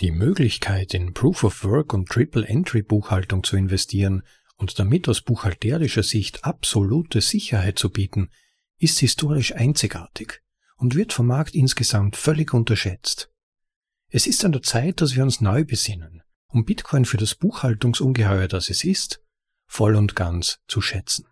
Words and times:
Die 0.00 0.12
Möglichkeit, 0.12 0.94
in 0.94 1.12
Proof 1.12 1.42
of 1.42 1.64
Work 1.64 1.92
und 1.92 2.08
Triple 2.08 2.46
Entry 2.46 2.82
Buchhaltung 2.82 3.42
zu 3.42 3.56
investieren 3.56 4.22
und 4.56 4.78
damit 4.78 5.08
aus 5.08 5.22
buchhalterischer 5.22 6.04
Sicht 6.04 6.44
absolute 6.44 7.20
Sicherheit 7.20 7.80
zu 7.80 7.90
bieten, 7.90 8.30
ist 8.78 9.00
historisch 9.00 9.56
einzigartig 9.56 10.40
und 10.76 10.94
wird 10.94 11.12
vom 11.12 11.26
Markt 11.26 11.56
insgesamt 11.56 12.14
völlig 12.14 12.54
unterschätzt. 12.54 13.32
Es 14.08 14.28
ist 14.28 14.44
an 14.44 14.52
der 14.52 14.62
Zeit, 14.62 15.00
dass 15.00 15.16
wir 15.16 15.24
uns 15.24 15.40
neu 15.40 15.64
besinnen, 15.64 16.22
um 16.46 16.64
Bitcoin 16.64 17.04
für 17.04 17.16
das 17.16 17.34
Buchhaltungsungeheuer, 17.34 18.46
das 18.46 18.70
es 18.70 18.84
ist, 18.84 19.20
voll 19.66 19.96
und 19.96 20.14
ganz 20.14 20.60
zu 20.68 20.80
schätzen. 20.80 21.26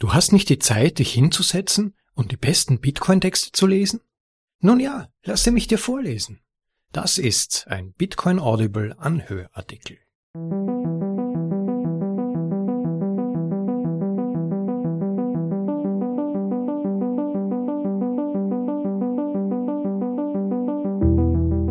Du 0.00 0.12
hast 0.12 0.32
nicht 0.32 0.48
die 0.48 0.58
Zeit, 0.58 0.98
dich 0.98 1.12
hinzusetzen 1.12 1.94
und 2.14 2.32
die 2.32 2.36
besten 2.36 2.80
Bitcoin-Texte 2.80 3.52
zu 3.52 3.68
lesen? 3.68 4.00
Nun 4.58 4.80
ja, 4.80 5.08
lasse 5.22 5.52
mich 5.52 5.68
dir 5.68 5.78
vorlesen. 5.78 6.40
Das 6.96 7.18
ist 7.18 7.66
ein 7.68 7.92
Bitcoin 7.92 8.38
Audible 8.38 8.96
Anhörartikel. 8.96 9.98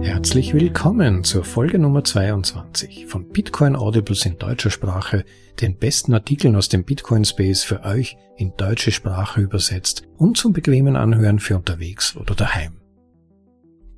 Herzlich 0.04 0.54
willkommen 0.54 1.24
zur 1.24 1.44
Folge 1.44 1.80
Nummer 1.80 2.04
22 2.04 3.08
von 3.08 3.28
Bitcoin 3.30 3.76
Audibles 3.76 4.28
in 4.28 4.38
deutscher 4.38 4.70
Sprache, 4.70 5.26
den 5.60 5.80
besten 5.80 6.14
Artikeln 6.14 6.56
aus 6.56 6.70
dem 6.70 6.84
Bitcoin 6.84 7.26
Space 7.26 7.64
für 7.64 7.82
euch 7.82 8.16
in 8.38 8.56
deutsche 8.58 8.92
Sprache 8.92 9.42
übersetzt 9.42 10.04
und 10.18 10.38
zum 10.38 10.54
bequemen 10.54 10.96
Anhören 10.96 11.40
für 11.40 11.56
unterwegs 11.56 12.16
oder 12.16 12.36
daheim. 12.36 12.85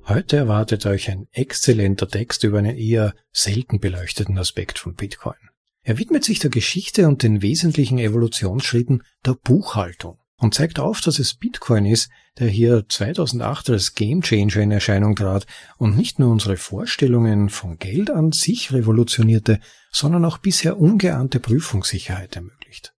Heute 0.08 0.38
erwartet 0.38 0.86
euch 0.86 1.10
ein 1.10 1.28
exzellenter 1.32 2.08
Text 2.08 2.42
über 2.42 2.60
einen 2.60 2.78
eher 2.78 3.14
selten 3.30 3.78
beleuchteten 3.78 4.38
Aspekt 4.38 4.78
von 4.78 4.94
Bitcoin. 4.94 5.36
Er 5.82 5.98
widmet 5.98 6.24
sich 6.24 6.38
der 6.38 6.48
Geschichte 6.48 7.06
und 7.06 7.22
den 7.22 7.42
wesentlichen 7.42 7.98
Evolutionsschritten 7.98 9.02
der 9.26 9.34
Buchhaltung 9.34 10.18
und 10.38 10.54
zeigt 10.54 10.78
auf, 10.78 11.02
dass 11.02 11.18
es 11.18 11.34
Bitcoin 11.34 11.84
ist, 11.84 12.08
der 12.38 12.48
hier 12.48 12.86
2008 12.88 13.68
als 13.68 13.94
Gamechanger 13.96 14.62
in 14.62 14.70
Erscheinung 14.70 15.14
trat 15.14 15.46
und 15.76 15.94
nicht 15.94 16.18
nur 16.18 16.32
unsere 16.32 16.56
Vorstellungen 16.56 17.50
von 17.50 17.78
Geld 17.78 18.10
an 18.10 18.32
sich 18.32 18.72
revolutionierte, 18.72 19.60
sondern 19.92 20.24
auch 20.24 20.38
bisher 20.38 20.80
ungeahnte 20.80 21.38
Prüfungssicherheit 21.38 22.34
ermöglicht. 22.34 22.94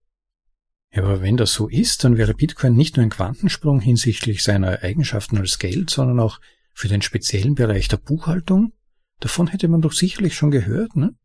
Aber 0.93 1.21
wenn 1.21 1.35
das 1.35 1.51
so 1.51 1.67
ist, 1.67 2.05
dann 2.05 2.15
wäre 2.15 2.33
Bitcoin 2.33 2.77
nicht 2.77 2.95
nur 2.95 3.05
ein 3.05 3.09
Quantensprung 3.09 3.81
hinsichtlich 3.81 4.43
seiner 4.43 4.81
Eigenschaften 4.81 5.37
als 5.37 5.59
Geld, 5.59 5.89
sondern 5.89 6.21
auch 6.21 6.39
für 6.81 6.87
den 6.87 7.03
speziellen 7.03 7.53
Bereich 7.53 7.87
der 7.89 7.97
Buchhaltung? 7.97 8.73
Davon 9.19 9.45
hätte 9.45 9.67
man 9.67 9.81
doch 9.81 9.91
sicherlich 9.91 10.33
schon 10.33 10.49
gehört, 10.49 10.95
ne? 10.95 11.15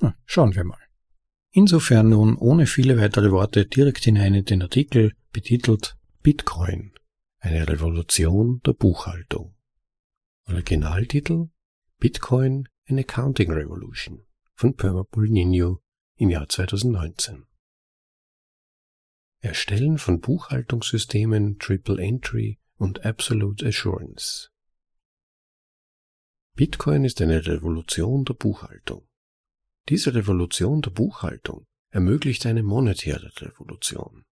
Na, 0.00 0.14
schauen 0.26 0.54
wir 0.54 0.64
mal. 0.64 0.78
Insofern 1.50 2.10
nun 2.10 2.36
ohne 2.36 2.66
viele 2.66 2.98
weitere 3.00 3.30
Worte 3.30 3.64
direkt 3.64 4.04
hinein 4.04 4.34
in 4.34 4.44
den 4.44 4.60
Artikel, 4.60 5.14
betitelt 5.32 5.96
Bitcoin, 6.22 6.92
eine 7.38 7.66
Revolution 7.66 8.60
der 8.66 8.74
Buchhaltung. 8.74 9.56
Originaltitel 10.46 11.48
Bitcoin 11.98 12.68
an 12.86 12.98
Accounting 12.98 13.50
Revolution 13.50 14.26
von 14.56 14.76
Permapool 14.76 15.30
Nino 15.30 15.80
im 16.16 16.28
Jahr 16.28 16.50
2019. 16.50 17.46
Erstellen 19.40 19.96
von 19.96 20.20
Buchhaltungssystemen 20.20 21.58
Triple 21.58 22.02
Entry 22.02 22.58
und 22.76 23.06
Absolute 23.06 23.66
Assurance. 23.66 24.50
Bitcoin 26.58 27.04
ist 27.04 27.20
eine 27.20 27.46
Revolution 27.46 28.24
der 28.24 28.34
Buchhaltung. 28.34 29.06
Diese 29.88 30.12
Revolution 30.12 30.82
der 30.82 30.90
Buchhaltung 30.90 31.68
ermöglicht 31.90 32.46
eine 32.46 32.64
monetäre 32.64 33.30
Revolution. 33.40 34.24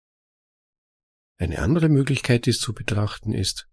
Eine 1.37 1.59
andere 1.59 1.91
Möglichkeit, 1.91 2.47
dies 2.47 2.61
zu 2.61 2.73
betrachten, 2.73 3.35
ist, 3.35 3.69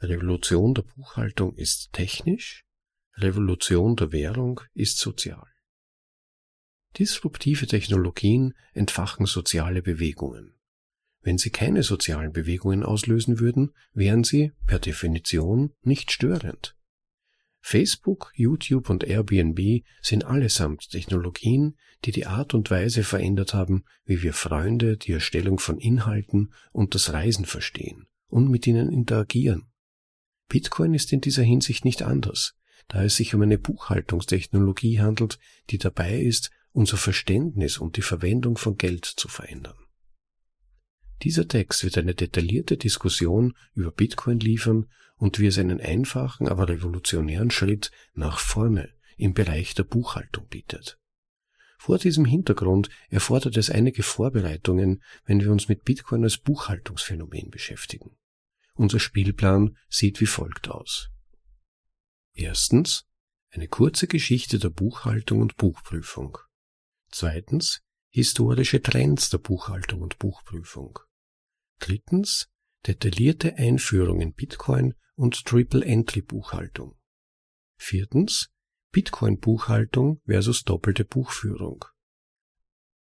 Revolution 0.00 0.74
der 0.74 0.82
Buchhaltung 0.82 1.56
ist 1.56 1.94
technisch, 1.94 2.66
Revolution 3.14 3.96
der 3.96 4.12
Währung 4.12 4.60
ist 4.74 4.98
sozial. 4.98 5.50
Disruptive 6.98 7.66
Technologien 7.66 8.52
entfachen 8.74 9.24
soziale 9.24 9.80
Bewegungen. 9.80 10.60
Wenn 11.22 11.38
sie 11.38 11.48
keine 11.48 11.82
sozialen 11.82 12.32
Bewegungen 12.32 12.82
auslösen 12.82 13.40
würden, 13.40 13.74
wären 13.94 14.24
sie 14.24 14.52
per 14.66 14.78
Definition 14.78 15.72
nicht 15.80 16.12
störend. 16.12 16.76
Facebook, 17.66 18.30
YouTube 18.34 18.90
und 18.90 19.04
Airbnb 19.04 19.84
sind 20.02 20.26
allesamt 20.26 20.90
Technologien, 20.90 21.78
die 22.04 22.12
die 22.12 22.26
Art 22.26 22.52
und 22.52 22.70
Weise 22.70 23.04
verändert 23.04 23.54
haben, 23.54 23.84
wie 24.04 24.22
wir 24.22 24.34
Freunde, 24.34 24.98
die 24.98 25.12
Erstellung 25.12 25.58
von 25.58 25.78
Inhalten 25.78 26.52
und 26.72 26.94
das 26.94 27.14
Reisen 27.14 27.46
verstehen 27.46 28.06
und 28.28 28.50
mit 28.50 28.66
ihnen 28.66 28.92
interagieren. 28.92 29.72
Bitcoin 30.50 30.92
ist 30.92 31.10
in 31.14 31.22
dieser 31.22 31.42
Hinsicht 31.42 31.86
nicht 31.86 32.02
anders, 32.02 32.54
da 32.88 33.02
es 33.02 33.16
sich 33.16 33.34
um 33.34 33.40
eine 33.40 33.56
Buchhaltungstechnologie 33.56 35.00
handelt, 35.00 35.38
die 35.70 35.78
dabei 35.78 36.20
ist, 36.20 36.50
unser 36.72 36.98
Verständnis 36.98 37.78
und 37.78 37.96
die 37.96 38.02
Verwendung 38.02 38.58
von 38.58 38.76
Geld 38.76 39.06
zu 39.06 39.28
verändern. 39.28 39.83
Dieser 41.24 41.48
Text 41.48 41.84
wird 41.84 41.96
eine 41.96 42.14
detaillierte 42.14 42.76
Diskussion 42.76 43.56
über 43.74 43.90
Bitcoin 43.90 44.40
liefern 44.40 44.90
und 45.16 45.38
wie 45.38 45.46
es 45.46 45.58
einen 45.58 45.80
einfachen, 45.80 46.48
aber 46.48 46.68
revolutionären 46.68 47.50
Schritt 47.50 47.90
nach 48.12 48.38
vorne 48.38 48.92
im 49.16 49.32
Bereich 49.32 49.74
der 49.74 49.84
Buchhaltung 49.84 50.46
bietet. 50.48 50.98
Vor 51.78 51.98
diesem 51.98 52.26
Hintergrund 52.26 52.90
erfordert 53.08 53.56
es 53.56 53.70
einige 53.70 54.02
Vorbereitungen, 54.02 55.02
wenn 55.24 55.40
wir 55.40 55.50
uns 55.50 55.68
mit 55.68 55.84
Bitcoin 55.84 56.24
als 56.24 56.36
Buchhaltungsphänomen 56.36 57.50
beschäftigen. 57.50 58.18
Unser 58.74 59.00
Spielplan 59.00 59.78
sieht 59.88 60.20
wie 60.20 60.26
folgt 60.26 60.68
aus. 60.68 61.08
Erstens 62.34 63.06
eine 63.50 63.68
kurze 63.68 64.08
Geschichte 64.08 64.58
der 64.58 64.70
Buchhaltung 64.70 65.40
und 65.40 65.56
Buchprüfung. 65.56 66.36
Zweitens 67.10 67.82
historische 68.10 68.82
Trends 68.82 69.30
der 69.30 69.38
Buchhaltung 69.38 70.02
und 70.02 70.18
Buchprüfung. 70.18 70.98
Drittens 71.78 72.48
detaillierte 72.86 73.56
Einführung 73.56 74.20
in 74.20 74.32
Bitcoin 74.34 74.94
und 75.16 75.44
Triple-Entry-Buchhaltung. 75.44 76.98
Viertens 77.76 78.50
Bitcoin-Buchhaltung 78.92 80.20
versus 80.26 80.64
doppelte 80.64 81.04
Buchführung. 81.04 81.84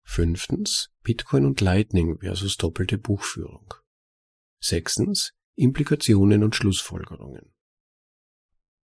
Fünftens 0.04 0.90
Bitcoin 1.04 1.46
und 1.46 1.62
Lightning 1.62 2.20
versus 2.20 2.58
doppelte 2.58 2.98
Buchführung. 2.98 3.74
Sechstens 4.60 5.34
Implikationen 5.56 6.44
und 6.44 6.56
Schlussfolgerungen. 6.56 7.54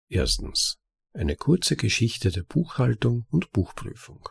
Erstens 0.07 0.79
eine 1.13 1.35
kurze 1.35 1.75
Geschichte 1.75 2.31
der 2.31 2.43
Buchhaltung 2.43 3.25
und 3.29 3.51
Buchprüfung. 3.51 4.29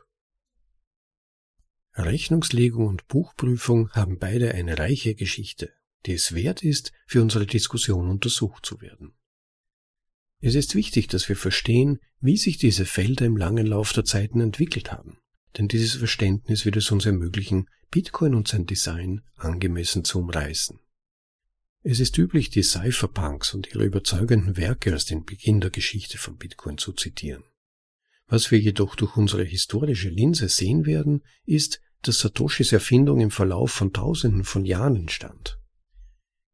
Rechnungslegung 1.95 2.87
und 2.87 3.09
Buchprüfung 3.09 3.91
haben 3.91 4.19
beide 4.19 4.55
eine 4.55 4.78
reiche 4.78 5.15
Geschichte 5.15 5.73
die 6.06 6.15
es 6.15 6.34
wert 6.34 6.62
ist, 6.62 6.93
für 7.06 7.23
unsere 7.23 7.47
Diskussion 7.47 8.09
untersucht 8.09 8.65
zu 8.65 8.81
werden. 8.81 9.12
Es 10.41 10.55
ist 10.55 10.75
wichtig, 10.75 11.09
dass 11.09 11.28
wir 11.28 11.37
verstehen, 11.37 11.99
wie 12.21 12.37
sich 12.37 12.56
diese 12.56 12.87
Felder 12.87 13.27
im 13.27 13.37
langen 13.37 13.67
Lauf 13.67 13.93
der 13.93 14.05
Zeiten 14.05 14.41
entwickelt 14.41 14.91
haben, 14.91 15.19
denn 15.59 15.69
dieses 15.69 15.97
Verständnis 15.97 16.65
wird 16.65 16.77
es 16.77 16.91
uns 16.91 17.05
ermöglichen, 17.05 17.69
Bitcoin 17.91 18.34
und 18.34 18.49
sein 18.49 18.67
Design 18.67 19.22
angemessen 19.37 20.05
zu 20.05 20.21
umreißen. 20.21 20.78
Es 21.83 21.99
ist 21.99 22.17
üblich, 22.17 22.51
die 22.51 22.62
Cypherpunks 22.62 23.55
und 23.55 23.69
ihre 23.69 23.84
überzeugenden 23.84 24.57
Werke 24.57 24.93
als 24.93 25.07
den 25.07 25.25
Beginn 25.25 25.61
der 25.61 25.71
Geschichte 25.71 26.19
von 26.19 26.37
Bitcoin 26.37 26.78
zu 26.78 26.93
zitieren. 26.93 27.43
Was 28.30 28.52
wir 28.52 28.60
jedoch 28.60 28.94
durch 28.94 29.16
unsere 29.16 29.42
historische 29.42 30.09
Linse 30.09 30.48
sehen 30.48 30.86
werden, 30.86 31.24
ist, 31.47 31.80
dass 32.03 32.21
Satoshis 32.21 32.71
Erfindung 32.71 33.21
im 33.21 33.32
Verlauf 33.32 33.72
von 33.72 33.92
Tausenden 33.92 34.44
von 34.44 34.65
Jahren 34.65 34.94
entstand. 34.94 35.59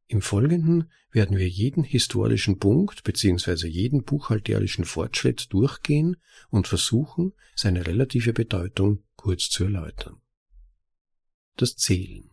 Im 0.07 0.23
Folgenden 0.23 0.91
werden 1.11 1.37
wir 1.37 1.49
jeden 1.49 1.85
historischen 1.85 2.59
Punkt 2.59 3.05
bzw. 3.05 3.69
jeden 3.69 4.05
buchhalterischen 4.05 4.87
Fortschritt 4.87 5.53
durchgehen 5.53 6.17
und 6.49 6.67
versuchen, 6.67 7.35
seine 7.55 7.87
relative 7.87 8.33
Bedeutung 8.33 9.05
kurz 9.17 9.51
zu 9.51 9.65
erläutern. 9.65 10.17
Das 11.57 11.77
Zählen. 11.77 12.31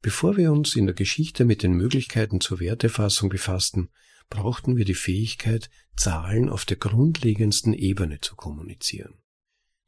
Bevor 0.00 0.36
wir 0.36 0.52
uns 0.52 0.76
in 0.76 0.86
der 0.86 0.94
Geschichte 0.94 1.44
mit 1.44 1.64
den 1.64 1.72
Möglichkeiten 1.72 2.40
zur 2.40 2.60
Wertefassung 2.60 3.30
befassten, 3.30 3.90
brauchten 4.32 4.78
wir 4.78 4.86
die 4.86 4.94
Fähigkeit, 4.94 5.68
Zahlen 5.94 6.48
auf 6.48 6.64
der 6.64 6.78
grundlegendsten 6.78 7.74
Ebene 7.74 8.20
zu 8.20 8.34
kommunizieren. 8.34 9.18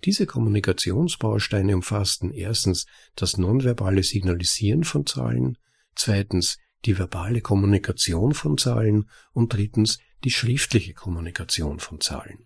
Diese 0.04 0.26
Kommunikationsbausteine 0.26 1.74
umfassten 1.74 2.30
erstens 2.30 2.84
das 3.16 3.38
nonverbale 3.38 4.02
Signalisieren 4.02 4.84
von 4.84 5.06
Zahlen, 5.06 5.56
zweitens 5.94 6.58
die 6.84 6.98
verbale 6.98 7.40
Kommunikation 7.40 8.34
von 8.34 8.58
Zahlen 8.58 9.08
und 9.32 9.54
drittens 9.54 9.98
die 10.24 10.30
schriftliche 10.30 10.92
Kommunikation 10.92 11.80
von 11.80 12.02
Zahlen. 12.02 12.44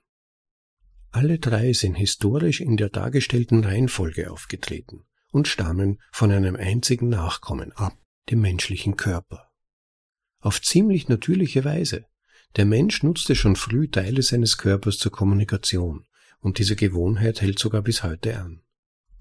Alle 1.10 1.40
drei 1.40 1.72
sind 1.72 1.96
historisch 1.96 2.60
in 2.60 2.76
der 2.76 2.90
dargestellten 2.90 3.64
Reihenfolge 3.64 4.30
aufgetreten 4.30 5.04
und 5.32 5.48
stammen 5.48 6.00
von 6.12 6.30
einem 6.30 6.54
einzigen 6.54 7.08
Nachkommen 7.08 7.72
ab, 7.72 7.96
dem 8.30 8.40
menschlichen 8.40 8.96
Körper. 8.96 9.47
Auf 10.40 10.62
ziemlich 10.62 11.08
natürliche 11.08 11.64
Weise. 11.64 12.06
Der 12.56 12.64
Mensch 12.64 13.02
nutzte 13.02 13.34
schon 13.34 13.56
früh 13.56 13.88
Teile 13.88 14.22
seines 14.22 14.56
Körpers 14.56 14.98
zur 14.98 15.12
Kommunikation, 15.12 16.06
und 16.40 16.58
diese 16.58 16.76
Gewohnheit 16.76 17.40
hält 17.40 17.58
sogar 17.58 17.82
bis 17.82 18.02
heute 18.02 18.38
an. 18.38 18.62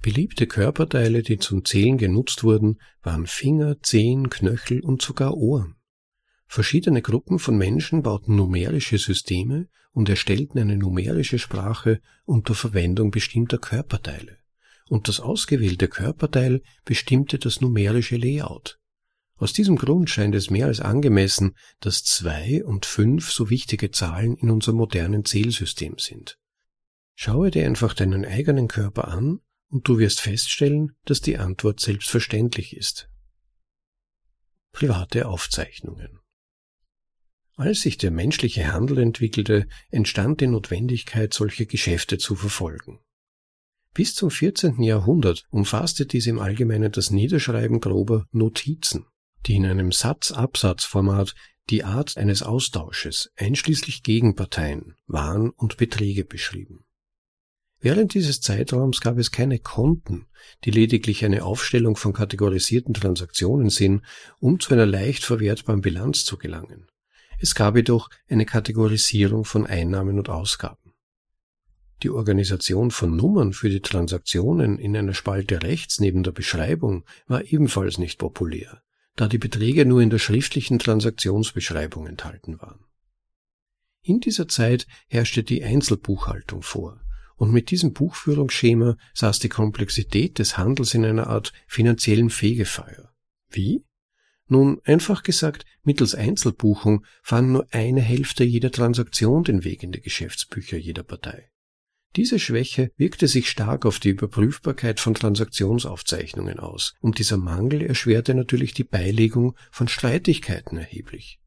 Beliebte 0.02 0.46
Körperteile, 0.48 1.24
die 1.24 1.38
zum 1.40 1.66
Zählen 1.66 1.98
genutzt 1.98 2.44
wurden, 2.44 2.80
waren 3.02 3.26
Finger, 3.26 3.82
Zehen, 3.82 4.30
Knöchel 4.30 4.82
und 4.82 5.02
sogar 5.02 5.36
Ohren. 5.36 5.76
Verschiedene 6.46 7.02
Gruppen 7.02 7.40
von 7.40 7.58
Menschen 7.58 8.04
bauten 8.04 8.36
numerische 8.36 8.98
Systeme 8.98 9.68
und 9.92 10.08
erstellten 10.08 10.60
eine 10.60 10.78
numerische 10.78 11.40
Sprache 11.40 12.00
unter 12.26 12.54
Verwendung 12.54 13.12
bestimmter 13.12 13.58
Körperteile. 13.58 14.38
Und 14.88 15.08
das 15.08 15.20
ausgewählte 15.20 15.88
Körperteil 15.88 16.62
bestimmte 16.86 17.40
das 17.40 17.60
numerische 17.60 18.16
Layout. 18.16 18.80
Aus 19.38 19.54
diesem 19.54 19.76
Grund 19.76 20.10
scheint 20.10 20.36
es 20.36 20.50
mehr 20.50 20.66
als 20.66 20.80
angemessen, 20.80 21.56
dass 21.80 22.04
zwei 22.04 22.64
und 22.66 22.86
fünf 22.86 23.32
so 23.32 23.50
wichtige 23.50 23.92
Zahlen 23.92 24.36
in 24.36 24.50
unserem 24.50 24.78
modernen 24.78 25.26
Zählsystem 25.26 25.98
sind. 25.98 26.40
Schaue 27.16 27.52
dir 27.52 27.66
einfach 27.66 27.94
deinen 27.94 28.26
eigenen 28.26 28.68
Körper 28.68 29.08
an 29.08 29.40
und 29.70 29.88
du 29.88 30.00
wirst 30.00 30.22
feststellen, 30.22 30.96
dass 31.06 31.22
die 31.22 31.38
Antwort 31.38 31.80
selbstverständlich 31.80 32.76
ist. 32.76 33.10
Private 34.72 35.28
Aufzeichnungen 35.28 36.20
als 37.58 37.82
sich 37.82 37.98
der 37.98 38.12
menschliche 38.12 38.72
Handel 38.72 39.00
entwickelte, 39.00 39.68
entstand 39.90 40.42
die 40.42 40.48
Notwendigkeit, 40.48 41.34
solche 41.34 41.66
Geschäfte 41.66 42.20
zu 42.20 42.36
verfolgen. 42.36 43.00
Bis 43.96 44.14
zum 44.14 44.30
14. 44.30 44.84
Jahrhundert 44.84 45.44
umfasste 45.50 46.06
dies 46.06 46.28
im 46.28 46.38
Allgemeinen 46.38 46.92
das 46.92 47.10
Niederschreiben 47.10 47.80
grober 47.80 48.28
Notizen, 48.32 49.08
die 49.46 49.56
in 49.56 49.66
einem 49.66 49.92
Satz-Absatz-Format 49.92 51.36
die 51.70 51.84
Art 51.84 52.18
eines 52.18 52.44
Austausches, 52.44 53.32
einschließlich 53.36 54.04
Gegenparteien, 54.04 54.96
Waren 55.06 55.50
und 55.50 55.78
Beträge 55.78 56.24
beschrieben. 56.24 56.86
Während 57.80 58.16
dieses 58.16 58.42
Zeitraums 58.42 59.02
gab 59.02 59.18
es 59.18 59.32
keine 59.32 59.60
Konten, 59.60 60.28
die 60.64 60.72
lediglich 60.72 61.24
eine 61.24 61.44
Aufstellung 61.44 61.96
von 61.96 62.12
kategorisierten 62.14 62.94
Transaktionen 62.94 63.70
sind, 63.70 64.02
um 64.40 64.60
zu 64.60 64.74
einer 64.74 64.88
leicht 64.88 65.24
verwertbaren 65.24 65.82
Bilanz 65.82 66.26
zu 66.26 66.38
gelangen. 66.38 66.88
Es 67.40 67.54
gab 67.54 67.76
jedoch 67.76 68.10
eine 68.28 68.46
Kategorisierung 68.46 69.46
von 69.46 69.68
Einnahmen 69.68 70.18
und 70.18 70.30
Ausgaben. 70.30 70.94
Die 72.02 72.10
Organisation 72.10 72.90
von 72.90 73.16
Nummern 73.16 73.54
für 73.54 73.70
die 73.70 73.82
Transaktionen 73.82 74.80
in 74.80 74.96
einer 74.98 75.14
Spalte 75.14 75.62
rechts 75.62 76.00
neben 76.00 76.24
der 76.24 76.32
Beschreibung 76.32 77.06
war 77.28 77.44
ebenfalls 77.44 78.00
nicht 78.00 78.18
populär, 78.18 78.82
da 79.18 79.28
die 79.28 79.40
Beträge 79.40 79.86
nur 79.86 80.02
in 80.02 80.10
der 80.10 80.20
schriftlichen 80.20 80.80
Transaktionsbeschreibung 80.80 82.08
enthalten 82.08 82.62
waren. 82.62 82.86
In 84.02 84.22
dieser 84.22 84.48
Zeit 84.48 84.88
herrschte 85.08 85.44
die 85.44 85.64
Einzelbuchhaltung 85.64 86.62
vor, 86.62 87.02
und 87.36 87.52
mit 87.52 87.70
diesem 87.72 87.94
Buchführungsschema 87.94 88.96
saß 89.14 89.40
die 89.40 89.50
Komplexität 89.50 90.40
des 90.40 90.58
Handels 90.58 90.94
in 90.94 91.04
einer 91.04 91.28
Art 91.28 91.52
finanziellen 91.68 92.30
Fegefeuer. 92.30 93.12
Wie? 93.50 93.84
Nun, 94.48 94.80
einfach 94.86 95.24
gesagt, 95.24 95.66
mittels 95.84 96.16
Einzelbuchung 96.16 97.06
fand 97.22 97.50
nur 97.50 97.68
eine 97.72 98.02
Hälfte 98.02 98.44
jeder 98.44 98.72
Transaktion 98.72 99.44
den 99.44 99.64
Weg 99.64 99.84
in 99.84 99.92
die 99.92 100.02
Geschäftsbücher 100.02 100.78
jeder 100.78 101.04
Partei. 101.04 101.52
Diese 102.18 102.40
Schwäche 102.40 102.92
wirkte 102.98 103.28
sich 103.28 103.48
stark 103.48 103.86
auf 103.86 104.00
die 104.00 104.10
Überprüfbarkeit 104.10 105.00
von 105.00 105.14
Transaktionsaufzeichnungen 105.14 106.58
aus, 106.58 106.96
und 107.00 107.20
dieser 107.20 107.38
Mangel 107.38 107.84
erschwerte 107.84 108.34
natürlich 108.34 108.74
die 108.74 108.84
Beilegung 108.84 109.56
von 109.70 109.88
Streitigkeiten 109.88 110.80
erheblich. 110.80 111.40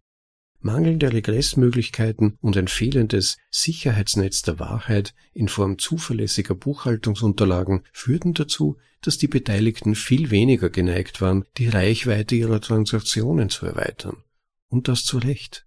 Mangelnde 0.60 1.12
Regressmöglichkeiten 1.12 2.36
und 2.40 2.56
ein 2.56 2.68
fehlendes 2.68 3.36
Sicherheitsnetz 3.50 4.42
der 4.42 4.60
Wahrheit 4.60 5.12
in 5.32 5.48
Form 5.48 5.76
zuverlässiger 5.78 6.54
Buchhaltungsunterlagen 6.54 7.82
führten 7.92 8.34
dazu, 8.34 8.76
dass 9.00 9.18
die 9.18 9.26
Beteiligten 9.26 9.96
viel 9.96 10.30
weniger 10.30 10.70
geneigt 10.70 11.20
waren, 11.20 11.46
die 11.56 11.68
Reichweite 11.68 12.36
ihrer 12.36 12.60
Transaktionen 12.60 13.48
zu 13.48 13.66
erweitern. 13.66 14.22
Und 14.68 14.86
das 14.86 15.02
zu 15.02 15.18
Recht. 15.18 15.66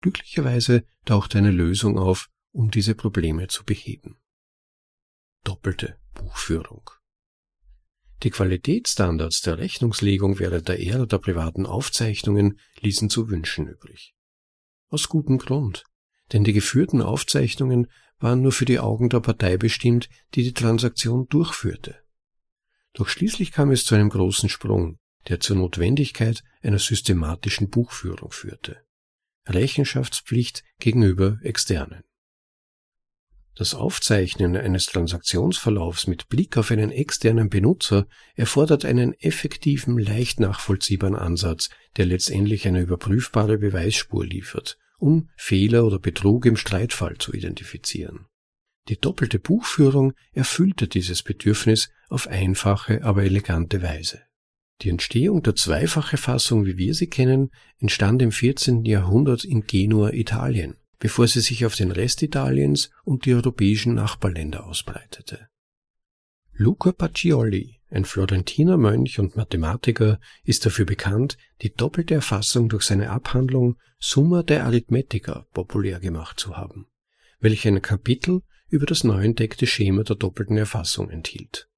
Glücklicherweise 0.00 0.82
tauchte 1.04 1.38
eine 1.38 1.52
Lösung 1.52 1.96
auf, 1.96 2.28
um 2.56 2.70
diese 2.70 2.94
Probleme 2.94 3.48
zu 3.48 3.64
beheben. 3.64 4.16
Doppelte 5.44 5.98
Buchführung. 6.14 6.90
Die 8.22 8.30
Qualitätsstandards 8.30 9.42
der 9.42 9.58
Rechnungslegung 9.58 10.38
während 10.38 10.68
der 10.68 10.80
Ära 10.80 11.04
der 11.04 11.18
privaten 11.18 11.66
Aufzeichnungen 11.66 12.58
ließen 12.80 13.10
zu 13.10 13.28
wünschen 13.28 13.68
übrig. 13.68 14.14
Aus 14.88 15.08
gutem 15.10 15.36
Grund, 15.36 15.84
denn 16.32 16.44
die 16.44 16.54
geführten 16.54 17.02
Aufzeichnungen 17.02 17.90
waren 18.18 18.40
nur 18.40 18.52
für 18.52 18.64
die 18.64 18.78
Augen 18.78 19.10
der 19.10 19.20
Partei 19.20 19.58
bestimmt, 19.58 20.08
die 20.34 20.42
die 20.42 20.54
Transaktion 20.54 21.26
durchführte. 21.28 22.02
Doch 22.94 23.08
schließlich 23.08 23.52
kam 23.52 23.70
es 23.70 23.84
zu 23.84 23.94
einem 23.94 24.08
großen 24.08 24.48
Sprung, 24.48 24.98
der 25.28 25.40
zur 25.40 25.56
Notwendigkeit 25.56 26.42
einer 26.62 26.78
systematischen 26.78 27.68
Buchführung 27.68 28.30
führte. 28.30 28.82
Rechenschaftspflicht 29.44 30.64
gegenüber 30.78 31.38
Externen. 31.42 32.02
Das 33.58 33.72
Aufzeichnen 33.74 34.54
eines 34.54 34.84
Transaktionsverlaufs 34.84 36.06
mit 36.06 36.28
Blick 36.28 36.58
auf 36.58 36.70
einen 36.70 36.90
externen 36.90 37.48
Benutzer 37.48 38.06
erfordert 38.34 38.84
einen 38.84 39.14
effektiven, 39.14 39.98
leicht 39.98 40.40
nachvollziehbaren 40.40 41.16
Ansatz, 41.16 41.70
der 41.96 42.04
letztendlich 42.04 42.68
eine 42.68 42.82
überprüfbare 42.82 43.56
Beweisspur 43.56 44.26
liefert, 44.26 44.76
um 44.98 45.30
Fehler 45.38 45.86
oder 45.86 45.98
Betrug 45.98 46.44
im 46.44 46.58
Streitfall 46.58 47.16
zu 47.16 47.32
identifizieren. 47.32 48.26
Die 48.90 49.00
doppelte 49.00 49.38
Buchführung 49.38 50.12
erfüllte 50.32 50.86
dieses 50.86 51.22
Bedürfnis 51.22 51.88
auf 52.10 52.28
einfache, 52.28 53.02
aber 53.04 53.24
elegante 53.24 53.80
Weise. 53.80 54.20
Die 54.82 54.90
Entstehung 54.90 55.42
der 55.42 55.56
zweifache 55.56 56.18
Fassung, 56.18 56.66
wie 56.66 56.76
wir 56.76 56.92
sie 56.92 57.08
kennen, 57.08 57.50
entstand 57.78 58.20
im 58.20 58.32
14. 58.32 58.84
Jahrhundert 58.84 59.44
in 59.44 59.66
Genua, 59.66 60.10
Italien 60.12 60.76
bevor 60.98 61.28
sie 61.28 61.40
sich 61.40 61.66
auf 61.66 61.74
den 61.74 61.90
Rest 61.90 62.22
Italiens 62.22 62.90
und 63.04 63.26
die 63.26 63.34
europäischen 63.34 63.94
Nachbarländer 63.94 64.66
ausbreitete. 64.66 65.48
Luca 66.52 66.92
Pacioli, 66.92 67.80
ein 67.90 68.06
Florentiner 68.06 68.78
Mönch 68.78 69.18
und 69.18 69.36
Mathematiker, 69.36 70.18
ist 70.42 70.64
dafür 70.64 70.86
bekannt, 70.86 71.36
die 71.60 71.74
doppelte 71.74 72.14
Erfassung 72.14 72.68
durch 72.68 72.84
seine 72.84 73.10
Abhandlung 73.10 73.76
Summa 73.98 74.42
der 74.42 74.64
Arithmetica 74.64 75.46
populär 75.52 76.00
gemacht 76.00 76.40
zu 76.40 76.56
haben, 76.56 76.86
welche 77.40 77.68
ein 77.68 77.82
Kapitel 77.82 78.42
über 78.68 78.86
das 78.86 79.04
neu 79.04 79.22
entdeckte 79.22 79.66
Schema 79.66 80.02
der 80.02 80.16
doppelten 80.16 80.56
Erfassung 80.56 81.10
enthielt. 81.10 81.68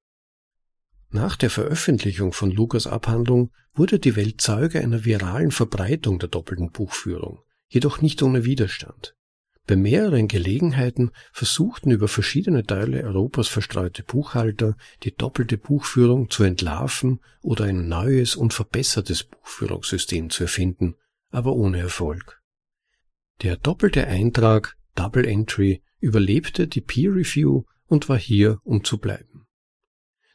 Nach 1.09 1.35
der 1.35 1.49
Veröffentlichung 1.49 2.33
von 2.33 2.51
Lukas 2.51 2.87
Abhandlung 2.87 3.51
wurde 3.73 3.99
die 3.99 4.15
Welt 4.15 4.41
Zeuge 4.41 4.79
einer 4.79 5.05
viralen 5.05 5.51
Verbreitung 5.51 6.19
der 6.19 6.29
doppelten 6.29 6.71
Buchführung, 6.71 7.41
jedoch 7.69 8.01
nicht 8.01 8.21
ohne 8.21 8.43
Widerstand. 8.43 9.15
Bei 9.65 9.75
mehreren 9.75 10.27
Gelegenheiten 10.27 11.11
versuchten 11.31 11.91
über 11.91 12.07
verschiedene 12.07 12.65
Teile 12.65 13.03
Europas 13.03 13.47
verstreute 13.47 14.01
Buchhalter, 14.01 14.75
die 15.03 15.15
doppelte 15.15 15.59
Buchführung 15.59 16.31
zu 16.31 16.43
entlarven 16.43 17.19
oder 17.43 17.65
ein 17.65 17.87
neues 17.87 18.35
und 18.35 18.51
verbessertes 18.51 19.25
Buchführungssystem 19.25 20.31
zu 20.31 20.45
erfinden, 20.45 20.95
aber 21.29 21.53
ohne 21.53 21.77
Erfolg. 21.77 22.41
Der 23.43 23.57
doppelte 23.57 24.07
Eintrag 24.07 24.75
Double 24.95 25.25
Entry 25.25 25.83
überlebte 25.99 26.67
die 26.67 26.81
Peer 26.81 27.13
Review 27.13 27.63
und 27.85 28.09
war 28.09 28.17
hier, 28.17 28.57
um 28.63 28.83
zu 28.83 28.97
bleiben. 28.97 29.45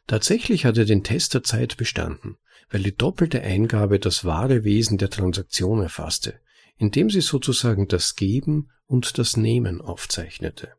Tatsächlich 0.07 0.65
hat 0.65 0.77
er 0.77 0.85
den 0.85 1.03
Test 1.03 1.33
der 1.33 1.43
Zeit 1.43 1.75
bestanden, 1.75 2.37
weil 2.69 2.83
die 2.83 2.95
doppelte 2.95 3.41
Eingabe 3.41 3.99
das 3.99 4.23
wahre 4.23 4.63
Wesen 4.63 4.97
der 4.97 5.09
Transaktion 5.09 5.81
erfasste, 5.81 6.39
indem 6.77 7.09
sie 7.09 7.21
sozusagen 7.21 7.87
das 7.87 8.15
Geben 8.15 8.69
und 8.85 9.17
das 9.17 9.37
Nehmen 9.37 9.81
aufzeichnete. 9.81 10.73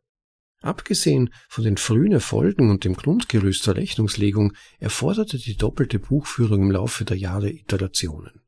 Abgesehen 0.61 1.31
von 1.49 1.63
den 1.63 1.77
frühen 1.77 2.11
Erfolgen 2.11 2.71
und 2.71 2.83
dem 2.83 2.95
Grundgerüst 2.95 3.67
der 3.67 3.75
Rechnungslegung 3.75 4.53
erforderte 4.79 5.37
die 5.37 5.55
doppelte 5.55 5.99
Buchführung 5.99 6.63
im 6.63 6.71
Laufe 6.71 7.05
der 7.05 7.17
Jahre 7.17 7.51
Iterationen. 7.51 8.41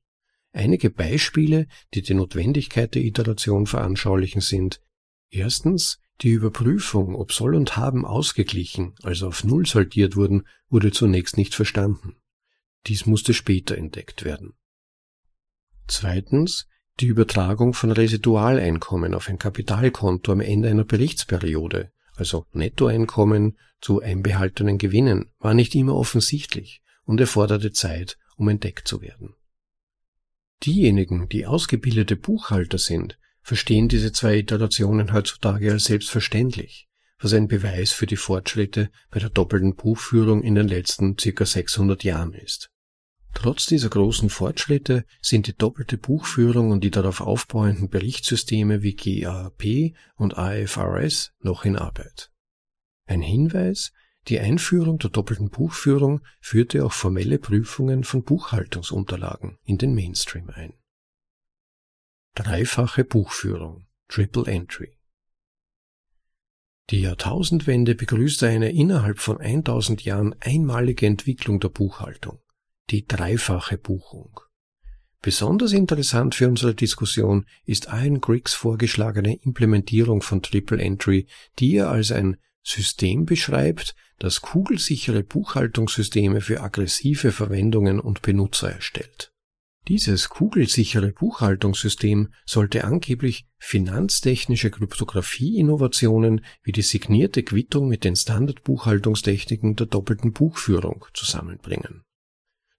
Einige 0.51 0.89
Beispiele, 0.89 1.67
die 1.93 2.01
die 2.01 2.15
Notwendigkeit 2.15 2.95
der 2.95 3.03
Iteration 3.03 3.67
veranschaulichen, 3.67 4.41
sind 4.41 4.81
erstens 5.29 5.99
die 6.21 6.31
Überprüfung, 6.31 7.15
ob 7.15 7.31
Soll 7.31 7.55
und 7.55 7.77
Haben 7.77 8.05
ausgeglichen, 8.05 8.95
also 9.03 9.27
auf 9.27 9.43
Null 9.43 9.65
saldiert 9.67 10.15
wurden, 10.15 10.47
wurde 10.67 10.91
zunächst 10.91 11.37
nicht 11.37 11.53
verstanden. 11.53 12.17
Dies 12.87 13.05
musste 13.05 13.33
später 13.33 13.77
entdeckt 13.77 14.25
werden. 14.25 14.53
Zweitens 15.87 16.67
die 16.99 17.07
Übertragung 17.07 17.73
von 17.73 17.91
Residualeinkommen 17.91 19.13
auf 19.13 19.29
ein 19.29 19.39
Kapitalkonto 19.39 20.31
am 20.31 20.41
Ende 20.41 20.69
einer 20.69 20.83
Berichtsperiode, 20.83 21.91
also 22.15 22.45
Nettoeinkommen 22.51 23.57
zu 23.79 24.01
einbehaltenen 24.01 24.77
Gewinnen, 24.77 25.31
war 25.39 25.53
nicht 25.53 25.75
immer 25.75 25.95
offensichtlich 25.95 26.81
und 27.05 27.21
erforderte 27.21 27.71
Zeit, 27.71 28.17
um 28.35 28.49
entdeckt 28.49 28.87
zu 28.87 29.01
werden. 29.01 29.35
Diejenigen, 30.63 31.29
die 31.29 31.45
ausgebildete 31.45 32.17
Buchhalter 32.17 32.77
sind, 32.77 33.17
verstehen 33.41 33.87
diese 33.87 34.11
zwei 34.11 34.37
Iterationen 34.37 35.13
heutzutage 35.13 35.71
als 35.71 35.85
selbstverständlich, 35.85 36.89
was 37.19 37.33
ein 37.33 37.47
Beweis 37.47 37.93
für 37.93 38.05
die 38.05 38.17
Fortschritte 38.17 38.91
bei 39.09 39.19
der 39.19 39.29
doppelten 39.29 39.75
Buchführung 39.75 40.43
in 40.43 40.55
den 40.55 40.67
letzten 40.67 41.17
circa 41.17 41.45
600 41.45 42.03
Jahren 42.03 42.33
ist. 42.33 42.69
Trotz 43.33 43.67
dieser 43.67 43.89
großen 43.89 44.29
Fortschritte 44.29 45.05
sind 45.21 45.47
die 45.47 45.55
doppelte 45.55 45.97
Buchführung 45.97 46.71
und 46.71 46.83
die 46.83 46.91
darauf 46.91 47.21
aufbauenden 47.21 47.89
Berichtssysteme 47.89 48.81
wie 48.81 48.95
GAAP 48.95 49.95
und 50.15 50.33
IFRS 50.37 51.31
noch 51.39 51.63
in 51.63 51.75
Arbeit. 51.75 52.31
Ein 53.05 53.21
Hinweis, 53.21 53.91
die 54.27 54.39
Einführung 54.39 54.99
der 54.99 55.09
doppelten 55.09 55.49
Buchführung 55.49 56.21
führte 56.41 56.85
auch 56.85 56.91
formelle 56.91 57.39
Prüfungen 57.39 58.03
von 58.03 58.23
Buchhaltungsunterlagen 58.23 59.57
in 59.63 59.77
den 59.77 59.95
Mainstream 59.95 60.49
ein. 60.49 60.73
Dreifache 62.35 63.03
Buchführung, 63.05 63.87
Triple 64.07 64.45
Entry. 64.45 64.97
Die 66.89 67.01
Jahrtausendwende 67.01 67.95
begrüßte 67.95 68.47
eine 68.47 68.71
innerhalb 68.71 69.19
von 69.19 69.39
1000 69.39 70.03
Jahren 70.03 70.35
einmalige 70.39 71.05
Entwicklung 71.05 71.59
der 71.59 71.69
Buchhaltung 71.69 72.39
die 72.91 73.05
dreifache 73.05 73.77
Buchung. 73.77 74.39
Besonders 75.21 75.73
interessant 75.73 76.35
für 76.35 76.47
unsere 76.47 76.73
Diskussion 76.73 77.45
ist 77.65 77.87
Ian 77.87 78.21
Griggs 78.21 78.53
vorgeschlagene 78.53 79.35
Implementierung 79.43 80.21
von 80.21 80.41
Triple 80.41 80.81
Entry, 80.81 81.27
die 81.59 81.75
er 81.75 81.89
als 81.89 82.11
ein 82.11 82.37
System 82.63 83.25
beschreibt, 83.25 83.95
das 84.17 84.41
kugelsichere 84.41 85.23
Buchhaltungssysteme 85.23 86.41
für 86.41 86.61
aggressive 86.61 87.31
Verwendungen 87.31 87.99
und 87.99 88.21
Benutzer 88.21 88.71
erstellt. 88.71 89.33
Dieses 89.87 90.29
kugelsichere 90.29 91.11
Buchhaltungssystem 91.11 92.31
sollte 92.45 92.83
angeblich 92.83 93.47
finanztechnische 93.57 94.69
Kryptographie-Innovationen 94.69 96.45
wie 96.63 96.71
die 96.71 96.81
signierte 96.81 97.43
Quittung 97.43 97.87
mit 97.87 98.03
den 98.03 98.15
Standardbuchhaltungstechniken 98.15 99.75
der 99.75 99.87
doppelten 99.87 100.31
Buchführung 100.31 101.05
zusammenbringen. 101.13 102.03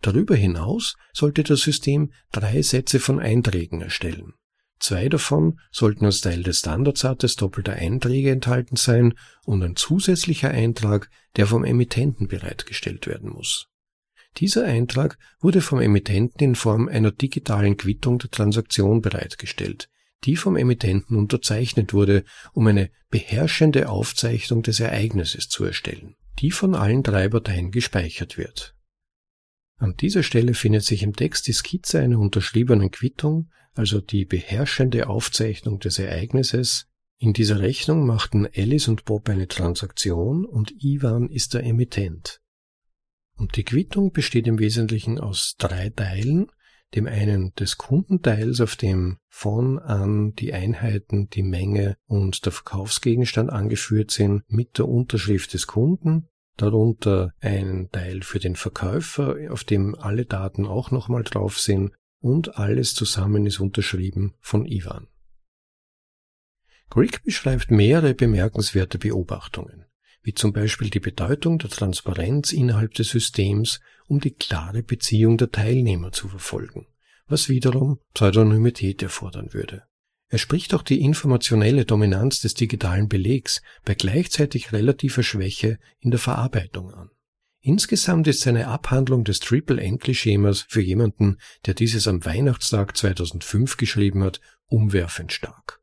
Darüber 0.01 0.35
hinaus 0.35 0.97
sollte 1.13 1.43
das 1.43 1.61
System 1.61 2.13
drei 2.33 2.63
Sätze 2.63 3.01
von 3.01 3.21
Einträgen 3.21 3.83
erstellen. 3.83 4.35
Zwei 4.79 5.11
davon 5.11 5.61
sollten 5.71 6.07
als 6.07 6.23
Teil 6.23 6.43
des 6.43 6.61
Standardsatzes 6.61 7.37
doppelter 7.37 7.75
Einträge 7.75 8.31
enthalten 8.31 8.77
sein 8.77 9.15
und 9.45 9.63
ein 9.63 9.77
zusätzlicher 9.77 10.51
Eintrag, 10.51 11.11
der 11.37 11.47
vom 11.47 11.65
Emittenten 11.65 12.29
bereitgestellt 12.29 13.07
werden 13.07 13.29
muss. 13.29 13.69
Dieser 14.39 14.65
Eintrag 14.65 15.19
wurde 15.41 15.61
vom 15.61 15.81
Emittenten 15.81 16.43
in 16.43 16.55
Form 16.55 16.89
einer 16.89 17.11
digitalen 17.11 17.77
Quittung 17.77 18.19
der 18.19 18.31
Transaktion 18.31 19.03
bereitgestellt, 19.03 19.91
die 20.25 20.37
vom 20.37 20.57
Emittenten 20.57 21.17
unterzeichnet 21.17 21.93
wurde, 21.93 22.25
um 22.53 22.67
eine 22.67 22.91
beherrschende 23.11 23.89
Aufzeichnung 23.89 24.63
des 24.63 24.81
Ereignisses 24.81 25.49
zu 25.49 25.65
erstellen, 25.65 26.17
die 26.39 26.53
von 26.53 26.75
allen 26.75 27.03
drei 27.03 27.29
Parteien 27.29 27.71
gespeichert 27.71 28.39
wird. 28.39 28.75
An 29.81 29.97
dieser 29.97 30.23
Stelle 30.23 30.53
findet 30.53 30.85
sich 30.85 31.03
im 31.03 31.17
Text 31.17 31.47
die 31.47 31.55
Skizze 31.55 32.01
einer 32.01 32.19
unterschriebenen 32.19 32.91
Quittung, 32.91 33.51
also 33.73 34.03
die 34.03 34.27
beherrschende 34.27 35.09
Aufzeichnung 35.09 35.81
des 35.81 35.99
Ereignisses. 35.99 36.87
In 37.17 37.33
dieser 37.33 37.61
Rechnung 37.61 38.07
machten 38.07 38.47
Alice 38.55 38.89
und 38.89 39.07
Bob 39.07 39.31
eine 39.31 39.49
Transaktion 39.49 40.45
und 40.45 40.85
Ivan 40.85 41.31
ist 41.31 41.55
der 41.55 41.65
Emittent. 41.65 42.43
Und 43.37 43.57
die 43.57 43.65
Quittung 43.65 44.13
besteht 44.13 44.47
im 44.47 44.59
Wesentlichen 44.59 45.19
aus 45.19 45.55
drei 45.57 45.89
Teilen, 45.89 46.49
dem 46.95 47.07
einen 47.07 47.55
des 47.55 47.79
Kundenteils, 47.79 48.61
auf 48.61 48.77
dem 48.77 49.17
von 49.29 49.79
an 49.79 50.35
die 50.35 50.53
Einheiten, 50.53 51.31
die 51.31 51.43
Menge 51.43 51.97
und 52.05 52.45
der 52.45 52.53
Verkaufsgegenstand 52.53 53.49
angeführt 53.49 54.11
sind, 54.11 54.43
mit 54.47 54.77
der 54.77 54.89
Unterschrift 54.89 55.55
des 55.55 55.67
Kunden, 55.67 56.29
darunter 56.61 57.33
einen 57.41 57.91
Teil 57.91 58.23
für 58.23 58.39
den 58.39 58.57
Verkäufer, 58.57 59.37
auf 59.51 59.65
dem 59.65 59.95
alle 59.95 60.27
Daten 60.27 60.67
auch 60.67 60.91
nochmal 60.91 61.23
drauf 61.23 61.59
sind 61.59 61.93
und 62.21 62.59
alles 62.59 62.95
zusammen 62.95 63.47
ist 63.47 63.61
unterschrieben 63.61 64.35
von 64.41 64.67
Ivan. 64.67 65.09
Grigg 66.91 67.21
beschreibt 67.25 67.71
mehrere 67.71 68.15
bemerkenswerte 68.15 68.99
Beobachtungen, 68.99 69.87
wie 70.23 70.35
zum 70.35 70.53
Beispiel 70.53 70.91
die 70.91 71.01
Bedeutung 71.01 71.59
der 71.59 71.71
Transparenz 71.71 72.53
innerhalb 72.53 72.95
des 72.95 73.11
Systems, 73.11 73.81
um 74.07 74.21
die 74.21 74.35
klare 74.35 74.83
Beziehung 74.83 75.39
der 75.39 75.53
Teilnehmer 75.53 76.13
zu 76.13 76.29
verfolgen, 76.29 76.89
was 77.27 77.49
wiederum 77.49 78.01
Pseudonymität 78.13 79.03
erfordern 79.03 79.53
würde. 79.55 79.85
Er 80.31 80.39
spricht 80.39 80.75
auch 80.75 80.83
die 80.83 81.01
informationelle 81.01 81.85
Dominanz 81.85 82.41
des 82.41 82.55
digitalen 82.55 83.09
Belegs 83.09 83.63
bei 83.85 83.95
gleichzeitig 83.95 84.73
relativer 84.73 85.25
Schwäche 85.25 85.79
in 85.99 86.13
der 86.13 86.21
Verarbeitung 86.21 86.95
an. 86.95 87.11
Insgesamt 87.63 88.29
ist 88.29 88.41
seine 88.41 88.69
Abhandlung 88.69 89.25
des 89.25 89.41
Triple-Entry-Schemas 89.41 90.65
für 90.69 90.81
jemanden, 90.81 91.39
der 91.67 91.75
dieses 91.75 92.07
am 92.07 92.25
Weihnachtstag 92.25 92.97
2005 92.97 93.77
geschrieben 93.77 94.23
hat, 94.23 94.41
umwerfend 94.67 95.33
stark. 95.33 95.81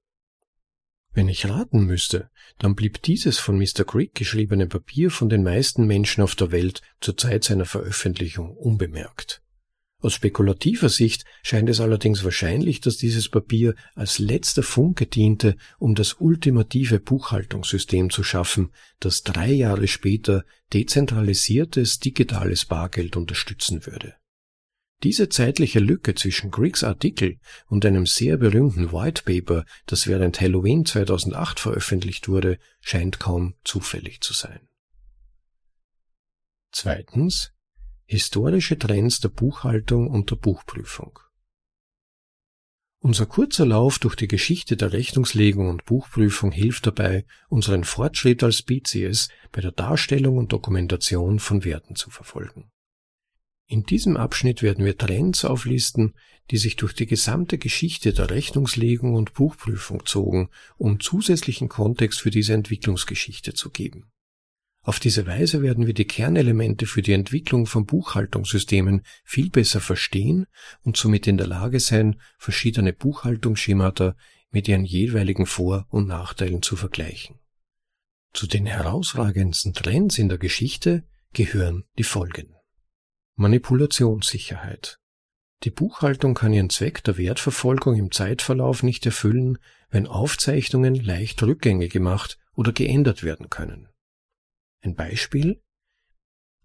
Wenn 1.11 1.27
ich 1.27 1.49
raten 1.49 1.85
müsste, 1.85 2.29
dann 2.57 2.73
blieb 2.73 3.01
dieses 3.01 3.39
von 3.39 3.57
Mr. 3.57 3.83
Crick 3.85 4.15
geschriebene 4.15 4.67
Papier 4.67 5.11
von 5.11 5.29
den 5.29 5.43
meisten 5.43 5.85
Menschen 5.85 6.23
auf 6.23 6.35
der 6.35 6.51
Welt 6.51 6.81
zur 7.01 7.17
Zeit 7.17 7.43
seiner 7.43 7.65
Veröffentlichung 7.65 8.55
unbemerkt. 8.55 9.43
Aus 9.99 10.13
spekulativer 10.13 10.89
Sicht 10.89 11.25
scheint 11.41 11.69
es 11.69 11.79
allerdings 11.79 12.23
wahrscheinlich, 12.23 12.81
dass 12.81 12.97
dieses 12.97 13.29
Papier 13.29 13.73
als 13.95 14.19
letzter 14.19 14.61
Funke 14.61 15.07
diente, 15.07 15.55
um 15.79 15.95
das 15.95 16.13
ultimative 16.19 16.99
Buchhaltungssystem 16.99 18.11
zu 18.11 18.23
schaffen, 18.23 18.71
das 18.99 19.23
drei 19.23 19.51
Jahre 19.51 19.87
später 19.87 20.43
dezentralisiertes 20.71 21.99
digitales 21.99 22.65
Bargeld 22.65 23.17
unterstützen 23.17 23.87
würde. 23.87 24.15
Diese 25.03 25.29
zeitliche 25.29 25.79
Lücke 25.79 26.13
zwischen 26.15 26.51
Griggs 26.51 26.83
Artikel 26.83 27.39
und 27.67 27.85
einem 27.85 28.05
sehr 28.05 28.37
berühmten 28.37 28.91
White 28.91 29.23
Paper, 29.25 29.65
das 29.85 30.07
während 30.07 30.41
Halloween 30.41 30.85
2008 30.85 31.59
veröffentlicht 31.59 32.27
wurde, 32.27 32.59
scheint 32.81 33.19
kaum 33.19 33.55
zufällig 33.63 34.21
zu 34.21 34.33
sein. 34.33 34.67
Zweitens 36.71 37.51
Historische 38.09 38.79
Trends 38.79 39.19
der 39.19 39.27
Buchhaltung 39.27 40.07
und 40.07 40.31
der 40.31 40.37
Buchprüfung. 40.37 41.19
Unser 42.99 43.25
kurzer 43.25 43.65
Lauf 43.65 43.99
durch 43.99 44.15
die 44.15 44.29
Geschichte 44.29 44.77
der 44.77 44.93
Rechnungslegung 44.93 45.67
und 45.67 45.83
Buchprüfung 45.83 46.53
hilft 46.53 46.87
dabei, 46.87 47.25
unseren 47.49 47.83
Fortschritt 47.83 48.43
als 48.43 48.59
Spezies 48.59 49.27
bei 49.51 49.59
der 49.59 49.73
Darstellung 49.73 50.37
und 50.37 50.53
Dokumentation 50.53 51.39
von 51.39 51.65
Werten 51.65 51.97
zu 51.97 52.09
verfolgen. 52.09 52.71
In 53.67 53.83
diesem 53.83 54.15
Abschnitt 54.15 54.61
werden 54.61 54.85
wir 54.85 54.97
Trends 54.97 55.43
auflisten, 55.43 56.13
die 56.49 56.57
sich 56.59 56.77
durch 56.77 56.93
die 56.93 57.07
gesamte 57.07 57.57
Geschichte 57.57 58.13
der 58.13 58.29
Rechnungslegung 58.29 59.15
und 59.15 59.33
Buchprüfung 59.33 60.05
zogen, 60.05 60.47
um 60.77 61.01
zusätzlichen 61.01 61.67
Kontext 61.67 62.21
für 62.21 62.31
diese 62.31 62.53
Entwicklungsgeschichte 62.53 63.53
zu 63.53 63.69
geben. 63.69 64.09
Auf 64.87 65.01
diese 65.01 65.27
Weise 65.27 65.61
werden 65.61 65.85
wir 65.85 65.93
die 65.93 66.07
Kernelemente 66.07 66.85
für 66.85 67.01
die 67.01 67.11
Entwicklung 67.11 67.65
von 67.65 67.85
Buchhaltungssystemen 67.85 69.01
viel 69.25 69.49
besser 69.49 69.81
verstehen 69.81 70.45
und 70.81 70.95
somit 70.95 71.27
in 71.27 71.35
der 71.35 71.45
Lage 71.45 71.81
sein, 71.81 72.21
verschiedene 72.37 72.93
Buchhaltungsschemata 72.93 74.15
mit 74.49 74.69
ihren 74.69 74.85
jeweiligen 74.85 75.45
Vor- 75.45 75.87
und 75.89 76.07
Nachteilen 76.07 76.61
zu 76.61 76.77
vergleichen. 76.77 77.37
Zu 78.31 78.47
den 78.47 78.65
herausragendsten 78.65 79.73
Trends 79.73 80.17
in 80.19 80.29
der 80.29 80.37
Geschichte 80.37 81.03
gehören 81.33 81.83
die 81.97 82.05
folgenden. 82.05 82.55
Manipulationssicherheit. 83.35 84.99
Die 85.65 85.69
Buchhaltung 85.69 86.33
kann 86.33 86.53
ihren 86.53 86.69
Zweck 86.69 87.03
der 87.03 87.17
Wertverfolgung 87.17 87.97
im 87.97 88.11
Zeitverlauf 88.13 88.83
nicht 88.83 89.05
erfüllen, 89.05 89.57
wenn 89.89 90.07
Aufzeichnungen 90.07 90.95
leicht 90.95 91.43
rückgängig 91.43 91.91
gemacht 91.91 92.37
oder 92.55 92.71
geändert 92.71 93.23
werden 93.23 93.49
können. 93.49 93.89
Ein 94.81 94.95
Beispiel? 94.95 95.61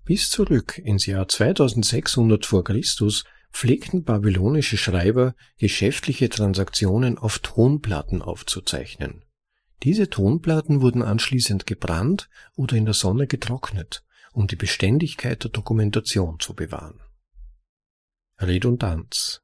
Bis 0.05 0.31
zurück 0.31 0.79
ins 0.79 1.07
Jahr 1.07 1.29
2600 1.29 2.45
vor 2.45 2.65
Christus 2.65 3.25
pflegten 3.53 4.05
babylonische 4.05 4.77
Schreiber 4.77 5.35
geschäftliche 5.59 6.29
Transaktionen 6.29 7.19
auf 7.19 7.39
Tonplatten 7.39 8.23
aufzuzeichnen. 8.23 9.25
Diese 9.83 10.09
Tonplatten 10.09 10.81
wurden 10.81 11.03
anschließend 11.03 11.67
gebrannt 11.67 12.29
oder 12.57 12.77
in 12.77 12.85
der 12.85 12.95
Sonne 12.95 13.27
getrocknet, 13.27 14.05
um 14.33 14.47
die 14.47 14.57
Beständigkeit 14.57 15.43
der 15.45 15.51
Dokumentation 15.51 16.41
zu 16.41 16.55
bewahren. 16.55 17.01
Redundanz. 18.39 19.43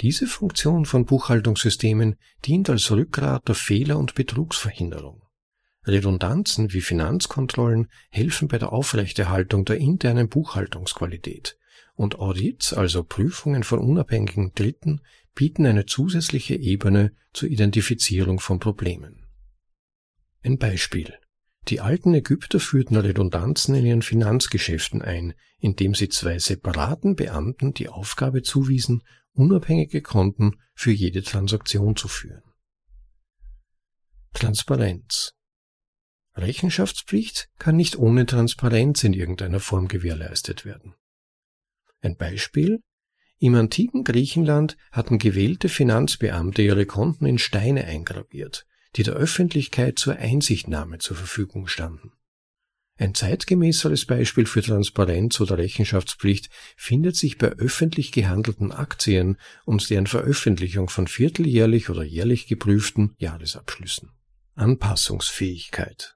Diese 0.00 0.26
Funktion 0.26 0.84
von 0.84 1.06
Buchhaltungssystemen 1.06 2.16
dient 2.44 2.68
als 2.68 2.90
Rückgrat 2.90 3.48
der 3.48 3.54
Fehler- 3.54 3.98
und 3.98 4.14
Betrugsverhinderung. 4.14 5.25
Redundanzen 5.86 6.72
wie 6.72 6.80
Finanzkontrollen 6.80 7.88
helfen 8.10 8.48
bei 8.48 8.58
der 8.58 8.72
Aufrechterhaltung 8.72 9.64
der 9.64 9.78
internen 9.78 10.28
Buchhaltungsqualität 10.28 11.56
und 11.94 12.18
Audits, 12.18 12.72
also 12.72 13.02
Prüfungen 13.02 13.64
von 13.64 13.78
unabhängigen 13.78 14.52
Dritten, 14.54 15.00
bieten 15.34 15.66
eine 15.66 15.86
zusätzliche 15.86 16.54
Ebene 16.54 17.12
zur 17.32 17.48
Identifizierung 17.48 18.40
von 18.40 18.58
Problemen. 18.58 19.26
Ein 20.42 20.58
Beispiel. 20.58 21.14
Die 21.68 21.80
alten 21.80 22.14
Ägypter 22.14 22.60
führten 22.60 22.96
Redundanzen 22.96 23.74
in 23.74 23.86
ihren 23.86 24.02
Finanzgeschäften 24.02 25.02
ein, 25.02 25.34
indem 25.58 25.94
sie 25.94 26.08
zwei 26.08 26.38
separaten 26.38 27.16
Beamten 27.16 27.74
die 27.74 27.88
Aufgabe 27.88 28.42
zuwiesen, 28.42 29.02
unabhängige 29.32 30.00
Konten 30.00 30.60
für 30.74 30.92
jede 30.92 31.22
Transaktion 31.22 31.96
zu 31.96 32.08
führen. 32.08 32.42
Transparenz. 34.32 35.35
Rechenschaftspflicht 36.36 37.48
kann 37.58 37.76
nicht 37.76 37.96
ohne 37.96 38.26
Transparenz 38.26 39.02
in 39.04 39.14
irgendeiner 39.14 39.60
Form 39.60 39.88
gewährleistet 39.88 40.64
werden. 40.64 40.94
Ein 42.02 42.16
Beispiel. 42.16 42.80
Im 43.38 43.54
antiken 43.54 44.04
Griechenland 44.04 44.76
hatten 44.92 45.18
gewählte 45.18 45.68
Finanzbeamte 45.68 46.62
ihre 46.62 46.86
Konten 46.86 47.26
in 47.26 47.38
Steine 47.38 47.84
eingraviert, 47.84 48.66
die 48.96 49.02
der 49.02 49.14
Öffentlichkeit 49.14 49.98
zur 49.98 50.16
Einsichtnahme 50.16 50.98
zur 50.98 51.16
Verfügung 51.16 51.66
standen. 51.66 52.12
Ein 52.98 53.14
zeitgemäßeres 53.14 54.06
Beispiel 54.06 54.46
für 54.46 54.62
Transparenz 54.62 55.38
oder 55.40 55.58
Rechenschaftspflicht 55.58 56.48
findet 56.76 57.14
sich 57.14 57.36
bei 57.36 57.48
öffentlich 57.48 58.10
gehandelten 58.10 58.72
Aktien 58.72 59.36
und 59.66 59.90
deren 59.90 60.06
Veröffentlichung 60.06 60.88
von 60.88 61.06
vierteljährlich 61.06 61.90
oder 61.90 62.02
jährlich 62.02 62.46
geprüften 62.46 63.14
Jahresabschlüssen. 63.18 64.12
Anpassungsfähigkeit. 64.54 66.15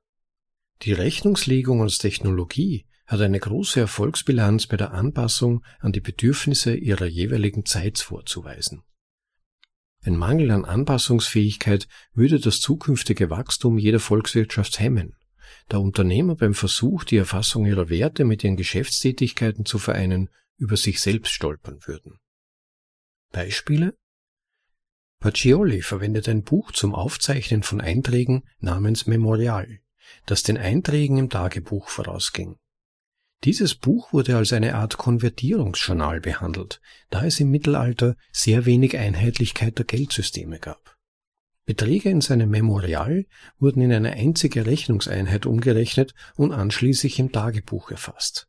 Die 0.83 0.93
Rechnungslegung 0.93 1.83
als 1.83 1.99
Technologie 1.99 2.87
hat 3.07 3.21
eine 3.21 3.39
große 3.39 3.81
Erfolgsbilanz 3.81 4.67
bei 4.67 4.77
der 4.77 4.93
Anpassung 4.93 5.63
an 5.81 5.93
die 5.93 6.01
Bedürfnisse 6.01 6.75
ihrer 6.75 7.07
jeweiligen 7.07 7.67
Zeit 7.67 7.99
vorzuweisen. 7.99 8.83
Ein 10.03 10.17
Mangel 10.17 10.51
an 10.51 10.65
Anpassungsfähigkeit 10.65 11.87
würde 12.15 12.41
das 12.41 12.61
zukünftige 12.61 13.29
Wachstum 13.29 13.77
jeder 13.77 14.01
Volkswirtschaft 14.01 14.81
hemmen, 14.81 15.17
da 15.69 15.77
Unternehmer 15.77 16.37
beim 16.37 16.55
Versuch, 16.55 17.05
die 17.05 17.19
Erfassung 17.19 17.67
ihrer 17.67 17.91
Werte 17.91 18.25
mit 18.25 18.43
ihren 18.43 18.57
Geschäftstätigkeiten 18.57 19.67
zu 19.67 19.79
vereinen, 19.79 20.31
über 20.57 20.79
sich 20.79 21.01
selbst 21.01 21.33
stolpern 21.33 21.81
würden. 21.85 22.19
Beispiele? 23.33 23.99
Pacioli 25.19 25.83
verwendet 25.83 26.29
ein 26.29 26.43
Buch 26.43 26.73
zum 26.73 26.95
Aufzeichnen 26.95 27.63
von 27.63 27.83
Einträgen 27.83 28.45
namens 28.59 29.07
Memorial, 29.07 29.81
das 30.27 30.43
den 30.43 30.59
Einträgen 30.59 31.19
im 31.19 31.31
Tagebuch 31.31 31.89
vorausging. 31.89 32.57
Dieses 33.45 33.75
Buch 33.75 34.13
wurde 34.13 34.37
als 34.37 34.53
eine 34.53 34.75
Art 34.75 34.99
Konvertierungsjournal 34.99 36.21
behandelt, 36.21 36.81
da 37.09 37.25
es 37.25 37.41
im 37.41 37.51
Mittelalter 37.51 38.17
sehr 38.33 38.67
wenig 38.67 38.99
Einheitlichkeit 38.99 39.79
der 39.79 39.87
Geldsysteme 39.87 40.59
gab. 40.59 40.97
Beträge 41.65 42.11
in 42.11 42.21
seinem 42.21 42.51
Memorial 42.51 43.27
wurden 43.59 43.81
in 43.81 43.93
eine 43.93 44.13
einzige 44.13 44.67
Rechnungseinheit 44.67 45.47
umgerechnet 45.47 46.15
und 46.35 46.53
anschließend 46.53 47.19
im 47.19 47.33
Tagebuch 47.33 47.91
erfasst. 47.91 48.49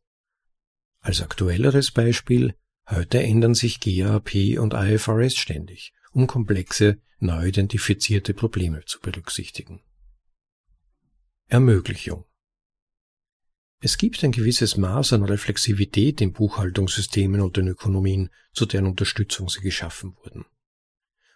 Als 1.01 1.22
aktuelleres 1.22 1.91
Beispiel, 1.91 2.56
heute 2.89 3.22
ändern 3.22 3.53
sich 3.53 3.80
GAAP 3.80 4.60
und 4.60 4.74
IFRS 4.74 5.36
ständig, 5.36 5.94
um 6.12 6.27
komplexe, 6.27 7.00
neu 7.20 7.48
identifizierte 7.48 8.34
Probleme 8.34 8.84
zu 8.86 9.00
berücksichtigen. 9.00 9.82
Ermöglichung 11.51 12.24
es 13.84 13.98
gibt 13.98 14.24
ein 14.24 14.31
gewisses 14.31 14.77
Maß 14.77 15.12
an 15.12 15.25
Reflexivität 15.25 16.22
in 16.22 16.31
Buchhaltungssystemen 16.31 17.42
und 17.42 17.57
den 17.57 17.68
Ökonomien, 17.68 18.29
zu 18.53 18.66
deren 18.66 18.85
Unterstützung 18.85 19.50
sie 19.50 19.59
geschaffen 19.59 20.16
wurden. 20.16 20.46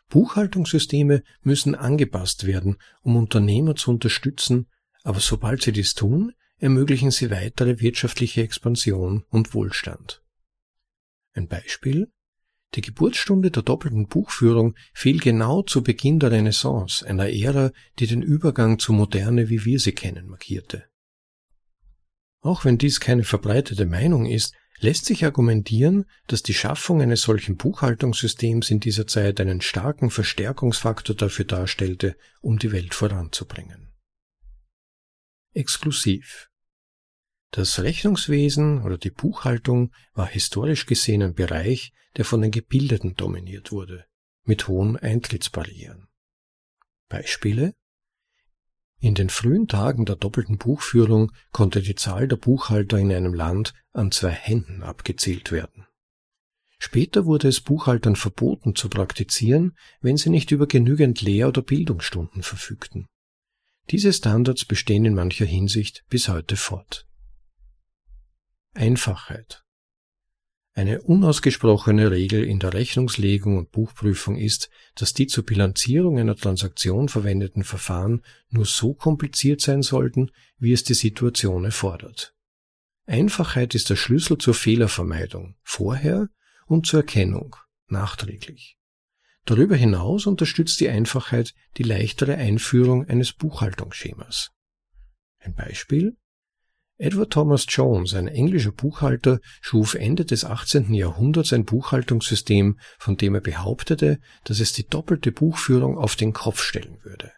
Buchhaltungssysteme 0.07 1.21
müssen 1.41 1.75
angepasst 1.75 2.45
werden, 2.45 2.77
um 3.01 3.17
Unternehmer 3.17 3.75
zu 3.75 3.91
unterstützen, 3.91 4.67
aber 5.03 5.19
sobald 5.19 5.63
sie 5.63 5.73
dies 5.73 5.95
tun, 5.95 6.33
ermöglichen 6.59 7.11
sie 7.11 7.29
weitere 7.29 7.81
wirtschaftliche 7.81 8.41
Expansion 8.41 9.25
und 9.29 9.53
Wohlstand. 9.53 10.23
Ein 11.33 11.49
Beispiel? 11.49 12.09
Die 12.75 12.81
Geburtsstunde 12.81 13.51
der 13.51 13.63
doppelten 13.63 14.07
Buchführung 14.07 14.75
fiel 14.93 15.19
genau 15.19 15.61
zu 15.61 15.81
Beginn 15.81 16.19
der 16.19 16.31
Renaissance, 16.31 17.07
einer 17.07 17.29
Ära, 17.29 17.71
die 17.99 18.07
den 18.07 18.21
Übergang 18.21 18.79
zur 18.79 18.95
Moderne, 18.95 19.49
wie 19.49 19.63
wir 19.63 19.79
sie 19.79 19.93
kennen, 19.93 20.27
markierte. 20.27 20.85
Auch 22.41 22.65
wenn 22.65 22.77
dies 22.77 22.99
keine 22.99 23.23
verbreitete 23.23 23.85
Meinung 23.85 24.25
ist, 24.25 24.53
lässt 24.79 25.05
sich 25.05 25.23
argumentieren, 25.23 26.05
dass 26.27 26.43
die 26.43 26.53
Schaffung 26.53 27.01
eines 27.01 27.21
solchen 27.21 27.55
Buchhaltungssystems 27.55 28.69
in 28.69 28.81
dieser 28.81 29.07
Zeit 29.07 29.39
einen 29.39 29.61
starken 29.61 30.09
Verstärkungsfaktor 30.09 31.15
dafür 31.15 31.45
darstellte, 31.45 32.17
um 32.41 32.59
die 32.59 32.73
Welt 32.73 32.93
voranzubringen. 32.93 33.93
Exklusiv. 35.53 36.49
Das 37.55 37.79
Rechnungswesen 37.79 38.81
oder 38.81 38.97
die 38.97 39.11
Buchhaltung 39.11 39.93
war 40.13 40.27
historisch 40.27 40.87
gesehen 40.87 41.23
ein 41.23 41.35
Bereich, 41.35 41.93
der 42.17 42.25
von 42.25 42.41
den 42.41 42.51
Gebildeten 42.51 43.15
dominiert 43.15 43.71
wurde, 43.71 44.03
mit 44.43 44.67
hohen 44.67 44.97
Eintrittsbarrieren. 44.97 46.09
Beispiele 47.07 47.73
in 48.99 49.15
den 49.15 49.29
frühen 49.29 49.69
Tagen 49.69 50.03
der 50.03 50.17
doppelten 50.17 50.57
Buchführung 50.57 51.31
konnte 51.53 51.81
die 51.81 51.95
Zahl 51.95 52.27
der 52.27 52.35
Buchhalter 52.35 52.97
in 52.97 53.13
einem 53.13 53.33
Land 53.33 53.73
an 53.93 54.11
zwei 54.11 54.31
Händen 54.31 54.83
abgezählt 54.83 55.53
werden. 55.53 55.87
Später 56.77 57.25
wurde 57.25 57.47
es 57.47 57.61
Buchhaltern 57.61 58.17
verboten 58.17 58.75
zu 58.75 58.89
praktizieren, 58.89 59.77
wenn 60.01 60.17
sie 60.17 60.29
nicht 60.29 60.51
über 60.51 60.67
genügend 60.67 61.21
Lehr- 61.21 61.47
oder 61.47 61.61
Bildungsstunden 61.61 62.43
verfügten. 62.43 63.07
Diese 63.91 64.11
Standards 64.11 64.65
bestehen 64.65 65.05
in 65.05 65.15
mancher 65.15 65.45
Hinsicht 65.45 66.03
bis 66.09 66.27
heute 66.27 66.57
fort. 66.57 67.07
Einfachheit 68.75 69.65
eine 70.77 71.01
unausgesprochene 71.01 72.11
Regel 72.11 72.43
in 72.43 72.59
der 72.59 72.73
Rechnungslegung 72.73 73.57
und 73.57 73.71
Buchprüfung 73.71 74.35
ist, 74.35 74.69
dass 74.95 75.13
die 75.13 75.25
zur 75.25 75.45
Bilanzierung 75.45 76.19
einer 76.19 76.35
Transaktion 76.35 77.07
verwendeten 77.07 77.63
Verfahren 77.63 78.23
nur 78.49 78.65
so 78.65 78.93
kompliziert 78.93 79.61
sein 79.61 79.83
sollten, 79.83 80.31
wie 80.57 80.73
es 80.73 80.83
die 80.83 80.93
Situation 80.93 81.63
erfordert. 81.63 82.35
Einfachheit 83.05 83.73
ist 83.73 83.89
der 83.89 83.95
Schlüssel 83.95 84.37
zur 84.37 84.53
Fehlervermeidung, 84.53 85.55
vorher 85.63 86.27
und 86.67 86.85
zur 86.85 86.99
Erkennung, 86.99 87.55
nachträglich. 87.87 88.77
Darüber 89.45 89.77
hinaus 89.77 90.25
unterstützt 90.25 90.81
die 90.81 90.89
Einfachheit 90.89 91.53
die 91.77 91.83
leichtere 91.83 92.35
Einführung 92.35 93.07
eines 93.07 93.31
Buchhaltungsschemas. 93.31 94.51
Ein 95.39 95.53
Beispiel 95.53 96.17
Edward 96.97 97.33
Thomas 97.33 97.65
Jones, 97.67 98.13
ein 98.13 98.29
englischer 98.29 98.71
Buchhalter, 98.71 99.39
schuf 99.59 99.95
Ende 99.95 100.23
des 100.23 100.45
18. 100.45 100.93
Jahrhunderts 100.93 101.51
ein 101.51 101.65
Buchhaltungssystem, 101.65 102.79
von 102.97 103.17
dem 103.17 103.35
er 103.35 103.41
behauptete, 103.41 104.19
dass 104.45 104.61
es 104.61 104.71
die 104.71 104.87
doppelte 104.87 105.33
Buchführung 105.33 105.97
auf 105.97 106.15
den 106.15 106.31
Kopf 106.31 106.61
stellen 106.61 106.97
würde. 107.03 107.33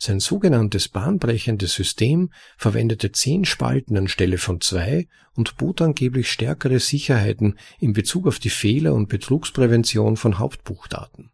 Sein 0.00 0.20
sogenanntes 0.20 0.88
bahnbrechendes 0.88 1.74
System 1.74 2.30
verwendete 2.56 3.12
zehn 3.12 3.44
Spalten 3.44 3.96
anstelle 3.96 4.38
von 4.38 4.60
zwei 4.60 5.08
und 5.34 5.56
bot 5.56 5.82
angeblich 5.82 6.30
stärkere 6.30 6.78
Sicherheiten 6.78 7.58
in 7.80 7.92
Bezug 7.92 8.26
auf 8.26 8.38
die 8.38 8.50
Fehler- 8.50 8.94
und 8.94 9.08
Betrugsprävention 9.08 10.16
von 10.16 10.38
Hauptbuchdaten. 10.38 11.30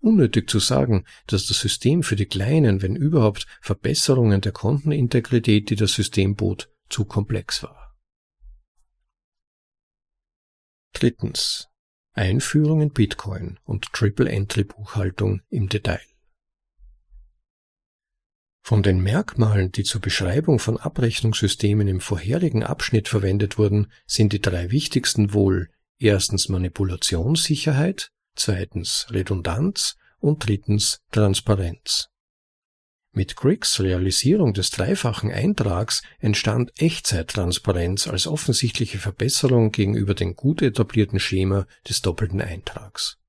Unnötig 0.00 0.48
zu 0.48 0.58
sagen, 0.58 1.04
dass 1.26 1.46
das 1.46 1.60
System 1.60 2.02
für 2.02 2.16
die 2.16 2.26
kleinen, 2.26 2.80
wenn 2.82 2.96
überhaupt, 2.96 3.46
Verbesserungen 3.60 4.40
der 4.40 4.52
Kontenintegrität, 4.52 5.68
die 5.68 5.76
das 5.76 5.92
System 5.92 6.36
bot, 6.36 6.70
zu 6.88 7.04
komplex 7.04 7.62
war. 7.62 7.96
Drittens. 10.92 11.68
Einführung 12.12 12.80
in 12.80 12.90
Bitcoin 12.90 13.60
und 13.64 13.92
Triple-Entry-Buchhaltung 13.92 15.42
im 15.48 15.68
Detail. 15.68 16.00
Von 18.62 18.82
den 18.82 19.00
Merkmalen, 19.00 19.72
die 19.72 19.84
zur 19.84 20.00
Beschreibung 20.00 20.58
von 20.58 20.76
Abrechnungssystemen 20.76 21.88
im 21.88 22.00
vorherigen 22.00 22.62
Abschnitt 22.62 23.08
verwendet 23.08 23.58
wurden, 23.58 23.90
sind 24.06 24.32
die 24.32 24.40
drei 24.40 24.70
wichtigsten 24.70 25.32
wohl 25.32 25.70
erstens 25.98 26.48
Manipulationssicherheit, 26.48 28.12
zweitens 28.34 29.06
Redundanz 29.10 29.96
und 30.18 30.46
drittens 30.46 31.00
Transparenz. 31.10 32.08
Mit 33.12 33.34
Griggs 33.34 33.80
Realisierung 33.80 34.54
des 34.54 34.70
dreifachen 34.70 35.32
Eintrags 35.32 36.02
entstand 36.20 36.70
Echtzeittransparenz 36.78 38.06
als 38.06 38.28
offensichtliche 38.28 38.98
Verbesserung 38.98 39.72
gegenüber 39.72 40.14
dem 40.14 40.36
gut 40.36 40.62
etablierten 40.62 41.18
Schema 41.18 41.66
des 41.88 42.02
doppelten 42.02 42.40
Eintrags. 42.40 43.19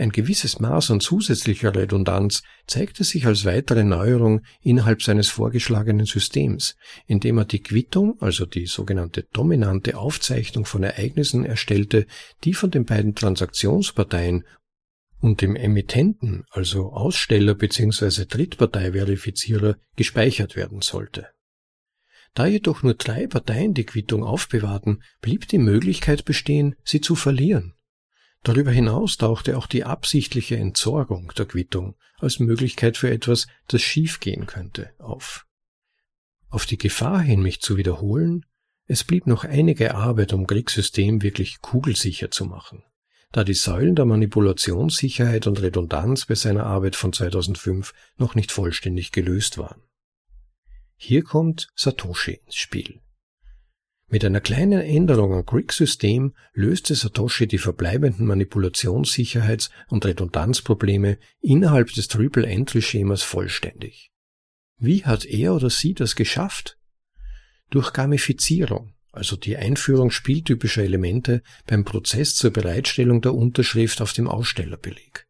Ein 0.00 0.10
gewisses 0.10 0.60
Maß 0.60 0.92
an 0.92 1.00
zusätzlicher 1.00 1.74
Redundanz 1.74 2.44
zeigte 2.68 3.02
sich 3.02 3.26
als 3.26 3.44
weitere 3.44 3.82
Neuerung 3.82 4.42
innerhalb 4.62 5.02
seines 5.02 5.28
vorgeschlagenen 5.28 6.06
Systems, 6.06 6.76
indem 7.06 7.38
er 7.38 7.44
die 7.44 7.60
Quittung, 7.60 8.16
also 8.20 8.46
die 8.46 8.66
sogenannte 8.66 9.26
dominante 9.32 9.98
Aufzeichnung 9.98 10.66
von 10.66 10.84
Ereignissen 10.84 11.44
erstellte, 11.44 12.06
die 12.44 12.54
von 12.54 12.70
den 12.70 12.84
beiden 12.84 13.16
Transaktionsparteien 13.16 14.44
und 15.20 15.42
dem 15.42 15.56
Emittenten, 15.56 16.44
also 16.50 16.92
Aussteller 16.92 17.56
bzw. 17.56 18.24
Drittparteiverifizierer, 18.26 19.78
gespeichert 19.96 20.54
werden 20.54 20.80
sollte. 20.80 21.26
Da 22.34 22.46
jedoch 22.46 22.84
nur 22.84 22.94
drei 22.94 23.26
Parteien 23.26 23.74
die 23.74 23.84
Quittung 23.84 24.22
aufbewahrten, 24.22 25.02
blieb 25.20 25.48
die 25.48 25.58
Möglichkeit 25.58 26.24
bestehen, 26.24 26.76
sie 26.84 27.00
zu 27.00 27.16
verlieren. 27.16 27.74
Darüber 28.42 28.70
hinaus 28.70 29.16
tauchte 29.16 29.58
auch 29.58 29.66
die 29.66 29.84
absichtliche 29.84 30.56
Entsorgung 30.56 31.32
der 31.36 31.46
Quittung 31.46 31.96
als 32.18 32.38
Möglichkeit 32.38 32.96
für 32.96 33.10
etwas, 33.10 33.46
das 33.66 33.82
schiefgehen 33.82 34.46
könnte, 34.46 34.90
auf. 34.98 35.46
Auf 36.48 36.64
die 36.64 36.78
Gefahr 36.78 37.20
hin, 37.20 37.42
mich 37.42 37.60
zu 37.60 37.76
wiederholen, 37.76 38.46
es 38.86 39.04
blieb 39.04 39.26
noch 39.26 39.44
einige 39.44 39.94
Arbeit, 39.94 40.32
um 40.32 40.46
Kriegssystem 40.46 41.22
wirklich 41.22 41.60
kugelsicher 41.60 42.30
zu 42.30 42.46
machen, 42.46 42.84
da 43.32 43.44
die 43.44 43.54
Säulen 43.54 43.94
der 43.94 44.06
Manipulationssicherheit 44.06 45.46
und 45.46 45.60
Redundanz 45.60 46.24
bei 46.24 46.34
seiner 46.34 46.64
Arbeit 46.64 46.96
von 46.96 47.12
2005 47.12 47.92
noch 48.16 48.34
nicht 48.34 48.50
vollständig 48.50 49.12
gelöst 49.12 49.58
waren. 49.58 49.82
Hier 50.96 51.22
kommt 51.22 51.68
Satoshi 51.76 52.40
ins 52.46 52.56
Spiel. 52.56 53.00
Mit 54.10 54.24
einer 54.24 54.40
kleinen 54.40 54.80
Änderung 54.80 55.34
am 55.34 55.44
Greek-System 55.44 56.34
löste 56.54 56.94
Satoshi 56.94 57.46
die 57.46 57.58
verbleibenden 57.58 58.26
Manipulationssicherheits- 58.26 59.68
und 59.88 60.06
Redundanzprobleme 60.06 61.18
innerhalb 61.40 61.92
des 61.92 62.08
Triple-Entry-Schemas 62.08 63.22
vollständig. 63.22 64.10
Wie 64.78 65.04
hat 65.04 65.26
er 65.26 65.54
oder 65.54 65.68
sie 65.68 65.92
das 65.92 66.16
geschafft? 66.16 66.78
Durch 67.68 67.92
Gamifizierung, 67.92 68.94
also 69.12 69.36
die 69.36 69.58
Einführung 69.58 70.10
spieltypischer 70.10 70.84
Elemente 70.84 71.42
beim 71.66 71.84
Prozess 71.84 72.34
zur 72.34 72.50
Bereitstellung 72.50 73.20
der 73.20 73.34
Unterschrift 73.34 74.00
auf 74.00 74.14
dem 74.14 74.26
Ausstellerbeleg. 74.26 75.26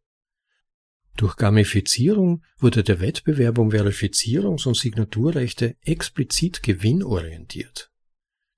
Durch 1.16 1.34
Gamifizierung 1.34 2.44
wurde 2.58 2.84
der 2.84 3.00
Wettbewerb 3.00 3.58
um 3.58 3.70
Verifizierungs- 3.70 4.68
und 4.68 4.76
Signaturrechte 4.76 5.74
explizit 5.82 6.62
gewinnorientiert. 6.62 7.90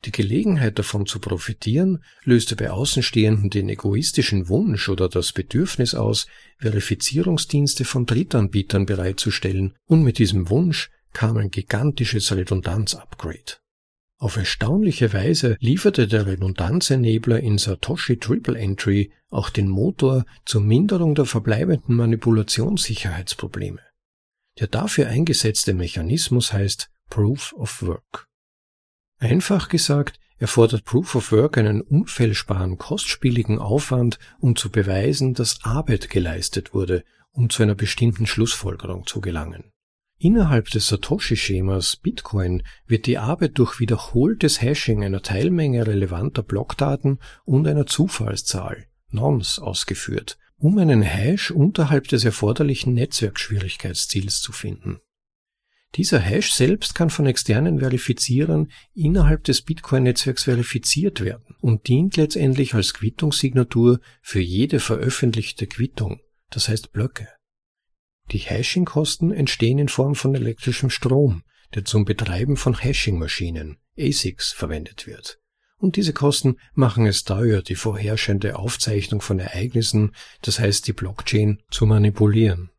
Die 0.07 0.13
Gelegenheit 0.13 0.79
davon 0.79 1.05
zu 1.05 1.19
profitieren 1.19 2.03
löste 2.25 2.57
bei 2.57 2.71
Außenstehenden 2.71 3.51
den 3.51 3.69
egoistischen 3.69 4.49
Wunsch 4.49 4.89
oder 4.89 5.11
das 5.11 5.33
Bedürfnis 5.33 5.95
aus, 5.95 6.27
Verifizierungsdienste 6.59 7.85
von 7.85 8.07
Drittanbietern 8.07 8.87
bereitzustellen, 8.87 9.75
und 9.85 10.03
mit 10.03 10.19
diesem 10.19 10.49
Wunsch 10.49 10.91
kam 11.13 11.37
ein 11.37 11.51
gigantisches 11.51 12.35
Redundanz-Upgrade. 12.35 13.59
Auf 14.19 14.37
erstaunliche 14.37 15.13
Weise 15.13 15.57
lieferte 15.61 16.07
der 16.07 16.27
Redundanzenebler 16.27 17.41
in 17.41 17.59
Satoshi 17.59 18.19
Triple 18.19 18.59
Entry 18.59 19.13
auch 19.31 19.51
den 19.51 19.69
Motor 19.69 20.25
zur 20.45 20.61
Minderung 20.61 21.15
der 21.15 21.25
verbleibenden 21.25 21.97
Manipulationssicherheitsprobleme. 21.97 23.81
Der 24.59 24.67
dafür 24.67 25.09
eingesetzte 25.09 25.73
Mechanismus 25.73 26.53
heißt 26.53 26.91
Proof 27.09 27.55
of 27.55 27.83
Work. 27.83 28.30
Einfach 29.21 29.69
gesagt, 29.69 30.19
erfordert 30.39 30.87
Proof 30.87 31.15
of 31.15 31.31
Work 31.31 31.59
einen 31.59 31.83
unfehlbaren, 31.83 32.79
kostspieligen 32.79 33.59
Aufwand, 33.59 34.19
um 34.39 34.57
zu 34.57 34.71
beweisen, 34.71 35.35
dass 35.35 35.63
Arbeit 35.63 36.09
geleistet 36.09 36.73
wurde, 36.73 37.05
um 37.31 37.51
zu 37.51 37.63
einer 37.63 37.75
bestimmten 37.75 38.27
Schlussfolgerung 38.27 39.07
zu 39.07 39.21
gelangen. 39.21 39.73
Innerhalb 40.19 40.71
des 40.71 40.89
Satoshi-Schemas 40.89 41.97
Bitcoin 41.97 42.63
wird 42.87 43.07
die 43.07 43.19
Arbeit 43.19 43.59
durch 43.59 43.79
wiederholtes 43.79 44.63
Hashing 44.63 45.05
einer 45.05 45.21
Teilmenge 45.21 45.87
relevanter 45.87 46.43
Blockdaten 46.43 47.19
und 47.45 47.69
einer 47.69 47.87
Zufallszahl, 47.87 48.87
Nonce, 49.11 49.59
ausgeführt, 49.59 50.39
um 50.57 50.79
einen 50.79 51.03
Hash 51.03 51.51
unterhalb 51.51 52.09
des 52.09 52.25
erforderlichen 52.25 52.95
Netzwerkschwierigkeitsziels 52.95 54.41
zu 54.41 54.53
finden. 54.53 55.01
Dieser 55.97 56.21
Hash 56.21 56.53
selbst 56.53 56.95
kann 56.95 57.11
von 57.11 57.27
externen 57.27 57.81
Verifizierern 57.81 58.71
innerhalb 58.95 59.43
des 59.45 59.63
Bitcoin-Netzwerks 59.63 60.45
verifiziert 60.45 61.21
werden 61.21 61.57
und 61.61 61.89
dient 61.89 62.17
letztendlich 62.17 62.75
als 62.75 62.95
Quittungssignatur 62.95 64.01
für 64.23 64.41
jede 64.41 64.79
veröffentlichte 64.79 65.67
Quittung, 65.67 66.21
das 66.51 66.69
heißt 66.69 66.93
Blöcke. 66.93 67.29
Die 68.31 68.39
Hashing-Kosten 68.39 69.33
entstehen 69.33 69.79
in 69.79 69.89
Form 69.89 70.15
von 70.15 70.35
elektrischem 70.37 70.91
Strom, 70.91 71.43
der 71.75 71.85
zum 71.85 72.05
Betreiben 72.05 72.57
von 72.57 72.79
Hashing-Maschinen, 72.79 73.79
ASICs, 73.99 74.53
verwendet 74.53 75.09
wird. 75.09 75.41
Und 75.77 75.97
diese 75.97 76.13
Kosten 76.13 76.57
machen 76.75 77.07
es 77.07 77.25
teuer, 77.25 77.63
die 77.63 77.75
vorherrschende 77.75 78.57
Aufzeichnung 78.57 79.21
von 79.21 79.41
Ereignissen, 79.41 80.15
das 80.43 80.61
heißt 80.61 80.87
die 80.87 80.93
Blockchain, 80.93 81.63
zu 81.71 81.87
manipulieren. 81.87 82.71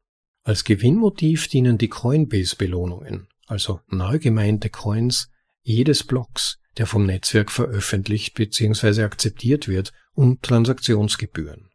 Als 0.44 0.64
Gewinnmotiv 0.64 1.48
dienen 1.48 1.78
die 1.78 1.88
Coinbase-Belohnungen, 1.88 3.28
also 3.46 3.82
neu 3.90 4.18
gemeinte 4.18 4.72
Coins 4.72 5.30
jedes 5.62 6.04
Blocks, 6.04 6.60
der 6.78 6.88
vom 6.88 7.06
Netzwerk 7.06 7.52
veröffentlicht 7.52 8.34
bzw. 8.34 9.04
akzeptiert 9.04 9.68
wird, 9.68 9.94
und 10.14 10.42
Transaktionsgebühren. 10.42 11.70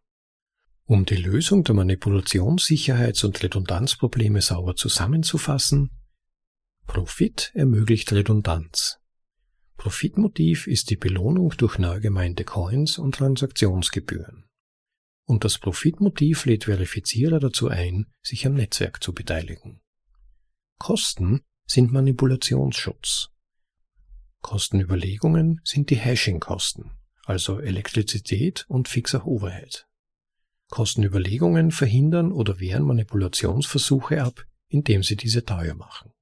Um 0.85 1.07
die 1.07 1.17
Lösung 1.17 1.65
der 1.65 1.75
Manipulationssicherheits- 1.75 3.25
und 3.25 3.43
Redundanzprobleme 3.43 4.43
sauber 4.43 4.77
zusammenzufassen, 4.77 5.91
Profit 6.87 7.53
ermöglicht 7.55 8.13
Redundanz. 8.13 8.99
Profitmotiv 9.77 10.67
ist 10.67 10.91
die 10.91 10.97
Belohnung 10.97 11.55
durch 11.57 11.79
neu 11.79 12.01
gemeinte 12.01 12.45
Coins 12.45 12.99
und 12.99 13.15
Transaktionsgebühren 13.15 14.46
und 15.27 15.45
das 15.45 15.59
Profitmotiv 15.59 16.47
lädt 16.47 16.65
Verifizierer 16.65 17.39
dazu 17.39 17.69
ein, 17.69 18.07
sich 18.23 18.47
am 18.47 18.55
Netzwerk 18.55 19.03
zu 19.03 19.13
beteiligen. 19.13 19.81
Kosten 20.79 21.43
sind 21.67 21.93
Manipulationsschutz. 21.93 23.29
Kostenüberlegungen 24.41 25.61
sind 25.65 25.91
die 25.91 25.97
Hashing-Kosten, 25.97 26.93
also 27.25 27.59
Elektrizität 27.59 28.65
und 28.69 28.89
fixer 28.89 29.27
Overhead. 29.27 29.87
Kostenüberlegungen 30.71 31.73
verhindern 31.73 32.33
oder 32.33 32.61
wehren 32.61 32.85
Manipulationsversuche 32.85 34.23
ab, 34.23 34.47
indem 34.69 35.03
sie 35.03 35.17
diese 35.17 35.45
teuer 35.45 35.75
machen. 35.75 36.13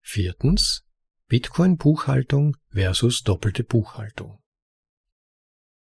Viertens 0.00 0.84
Bitcoin-Buchhaltung 1.28 2.56
versus 2.70 3.22
doppelte 3.22 3.62
Buchhaltung. 3.62 4.42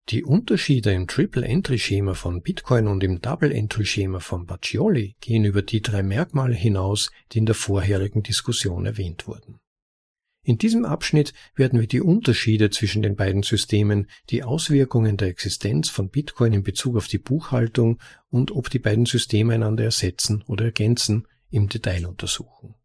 Die 0.10 0.24
Unterschiede 0.24 0.94
im 0.94 1.08
Triple-Entry-Schema 1.08 2.14
von 2.14 2.44
Bitcoin 2.44 2.88
und 2.88 3.04
im 3.04 3.22
Double-Entry-Schema 3.22 4.20
von 4.20 4.46
Baccioli 4.46 5.16
gehen 5.20 5.46
über 5.46 5.64
die 5.64 5.82
drei 5.82 6.04
Merkmale 6.04 6.54
hinaus, 6.54 7.10
die 7.32 7.40
in 7.40 7.48
der 7.48 7.56
vorherigen 7.56 8.22
Diskussion 8.22 8.86
erwähnt 8.86 9.26
wurden. 9.26 9.60
In 10.44 10.60
diesem 10.60 10.86
Abschnitt 10.86 11.34
werden 11.56 11.80
wir 11.80 11.88
die 11.88 12.02
Unterschiede 12.02 12.70
zwischen 12.70 13.02
den 13.02 13.16
beiden 13.16 13.42
Systemen, 13.42 14.08
die 14.30 14.44
Auswirkungen 14.44 15.18
der 15.18 15.30
Existenz 15.30 15.90
von 15.90 16.12
Bitcoin 16.12 16.54
in 16.54 16.62
Bezug 16.62 16.98
auf 16.98 17.08
die 17.08 17.18
Buchhaltung 17.18 18.00
und 18.30 18.52
ob 18.52 18.70
die 18.70 18.78
beiden 18.78 19.08
Systeme 19.08 19.56
einander 19.56 19.86
ersetzen 19.86 20.44
oder 20.46 20.66
ergänzen, 20.66 21.28
im 21.50 21.68
Detail 21.68 22.06
untersuchen. 22.06 22.76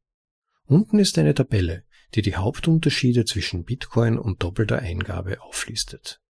Unten 0.64 0.98
ist 0.98 1.18
eine 1.18 1.34
Tabelle, 1.34 1.84
die 2.14 2.22
die 2.22 2.36
Hauptunterschiede 2.36 3.26
zwischen 3.26 3.64
Bitcoin 3.64 4.16
und 4.16 4.42
doppelter 4.42 4.78
Eingabe 4.78 5.42
auflistet. 5.42 6.22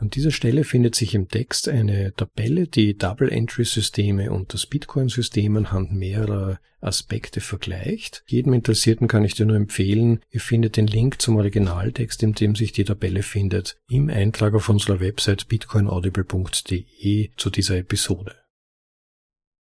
An 0.00 0.10
dieser 0.10 0.30
Stelle 0.30 0.62
findet 0.62 0.94
sich 0.94 1.16
im 1.16 1.26
Text 1.26 1.68
eine 1.68 2.14
Tabelle, 2.14 2.68
die 2.68 2.96
Double-Entry-Systeme 2.96 4.30
und 4.30 4.54
das 4.54 4.64
Bitcoin-System 4.66 5.56
anhand 5.56 5.92
mehrerer 5.92 6.60
Aspekte 6.80 7.40
vergleicht. 7.40 8.22
Jedem 8.28 8.52
Interessierten 8.52 9.08
kann 9.08 9.24
ich 9.24 9.34
dir 9.34 9.44
nur 9.44 9.56
empfehlen, 9.56 10.20
ihr 10.30 10.40
findet 10.40 10.76
den 10.76 10.86
Link 10.86 11.20
zum 11.20 11.36
Originaltext, 11.36 12.22
in 12.22 12.32
dem 12.32 12.54
sich 12.54 12.70
die 12.70 12.84
Tabelle 12.84 13.24
findet, 13.24 13.76
im 13.88 14.08
Eintrag 14.08 14.54
auf 14.54 14.68
unserer 14.68 15.00
Website 15.00 15.48
bitcoinaudible.de 15.48 17.30
zu 17.36 17.50
dieser 17.50 17.78
Episode. 17.78 18.36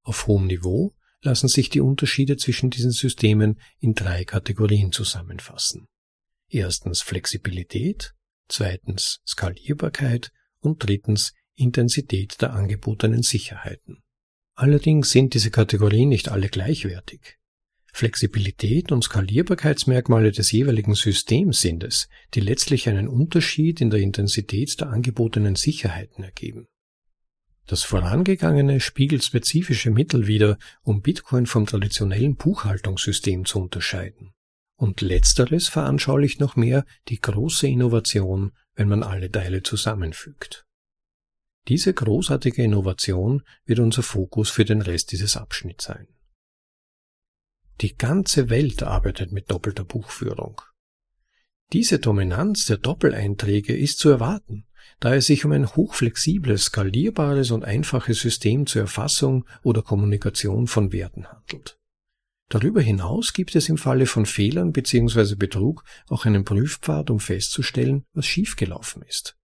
Auf 0.03 0.27
hohem 0.27 0.45
Niveau 0.45 0.93
lassen 1.23 1.47
sich 1.47 1.71
die 1.71 1.81
Unterschiede 1.81 2.37
zwischen 2.37 2.69
diesen 2.69 2.91
Systemen 2.91 3.59
in 3.79 3.95
drei 3.95 4.23
Kategorien 4.23 4.91
zusammenfassen. 4.91 5.87
Erstens 6.47 7.01
Flexibilität, 7.01 8.13
zweitens 8.49 9.21
Skalierbarkeit 9.25 10.31
und 10.59 10.85
drittens 10.85 11.33
Intensität 11.55 12.41
der 12.41 12.53
angebotenen 12.53 13.23
Sicherheiten. 13.23 14.03
Allerdings 14.55 15.11
sind 15.11 15.33
diese 15.33 15.51
Kategorien 15.51 16.09
nicht 16.09 16.29
alle 16.29 16.49
gleichwertig. 16.49 17.37
Flexibilität 17.93 18.91
und 18.91 19.03
Skalierbarkeitsmerkmale 19.03 20.31
des 20.31 20.51
jeweiligen 20.51 20.93
Systems 20.93 21.61
sind 21.61 21.83
es, 21.83 22.09
die 22.35 22.41
letztlich 22.41 22.87
einen 22.89 23.07
Unterschied 23.07 23.81
in 23.81 23.89
der 23.89 24.01
Intensität 24.01 24.79
der 24.79 24.89
angebotenen 24.89 25.55
Sicherheiten 25.55 26.23
ergeben. 26.23 26.67
Das 27.65 27.83
vorangegangene 27.83 28.79
spiegelt 28.79 29.23
spezifische 29.23 29.89
Mittel 29.89 30.27
wider, 30.27 30.57
um 30.83 31.01
Bitcoin 31.01 31.47
vom 31.47 31.65
traditionellen 31.65 32.35
Buchhaltungssystem 32.35 33.45
zu 33.45 33.59
unterscheiden. 33.59 34.33
Und 34.77 35.01
letzteres 35.01 35.67
veranschaulicht 35.67 36.39
noch 36.39 36.55
mehr 36.55 36.85
die 37.07 37.19
große 37.19 37.67
Innovation, 37.67 38.51
wenn 38.75 38.87
man 38.87 39.03
alle 39.03 39.31
Teile 39.31 39.63
zusammenfügt. 39.63 40.65
Diese 41.67 41.93
großartige 41.93 42.63
Innovation 42.63 43.43
wird 43.65 43.79
unser 43.79 44.03
Fokus 44.03 44.49
für 44.49 44.63
den 44.63 44.81
Rest 44.81 45.11
dieses 45.11 45.35
Abschnitts 45.35 45.85
sein. 45.85 46.07
Die 47.81 47.95
ganze 47.95 48.49
Welt 48.49 48.83
arbeitet 48.83 49.31
mit 49.31 49.51
doppelter 49.51 49.83
Buchführung. 49.83 50.61
Diese 51.73 51.99
Dominanz 51.99 52.65
der 52.65 52.77
Doppeleinträge 52.77 53.75
ist 53.75 53.99
zu 53.99 54.09
erwarten, 54.09 54.65
da 54.99 55.13
es 55.13 55.25
sich 55.25 55.43
um 55.43 55.51
ein 55.51 55.67
hochflexibles, 55.67 56.65
skalierbares 56.65 57.51
und 57.51 57.65
einfaches 57.65 58.19
System 58.21 58.65
zur 58.65 58.83
Erfassung 58.83 59.45
oder 59.63 59.81
Kommunikation 59.81 60.67
von 60.67 60.91
Werten 60.91 61.27
handelt. 61.27 61.76
Darüber 62.49 62.81
hinaus 62.81 63.33
gibt 63.33 63.55
es 63.55 63.67
im 63.67 63.77
Falle 63.77 64.05
von 64.05 64.25
Fehlern 64.25 64.71
bzw. 64.71 65.35
Betrug 65.35 65.83
auch 66.07 66.25
einen 66.25 66.45
Prüfpfad, 66.45 67.09
um 67.09 67.19
festzustellen, 67.19 68.05
was 68.13 68.25
schiefgelaufen 68.25 69.01
ist. 69.01 69.37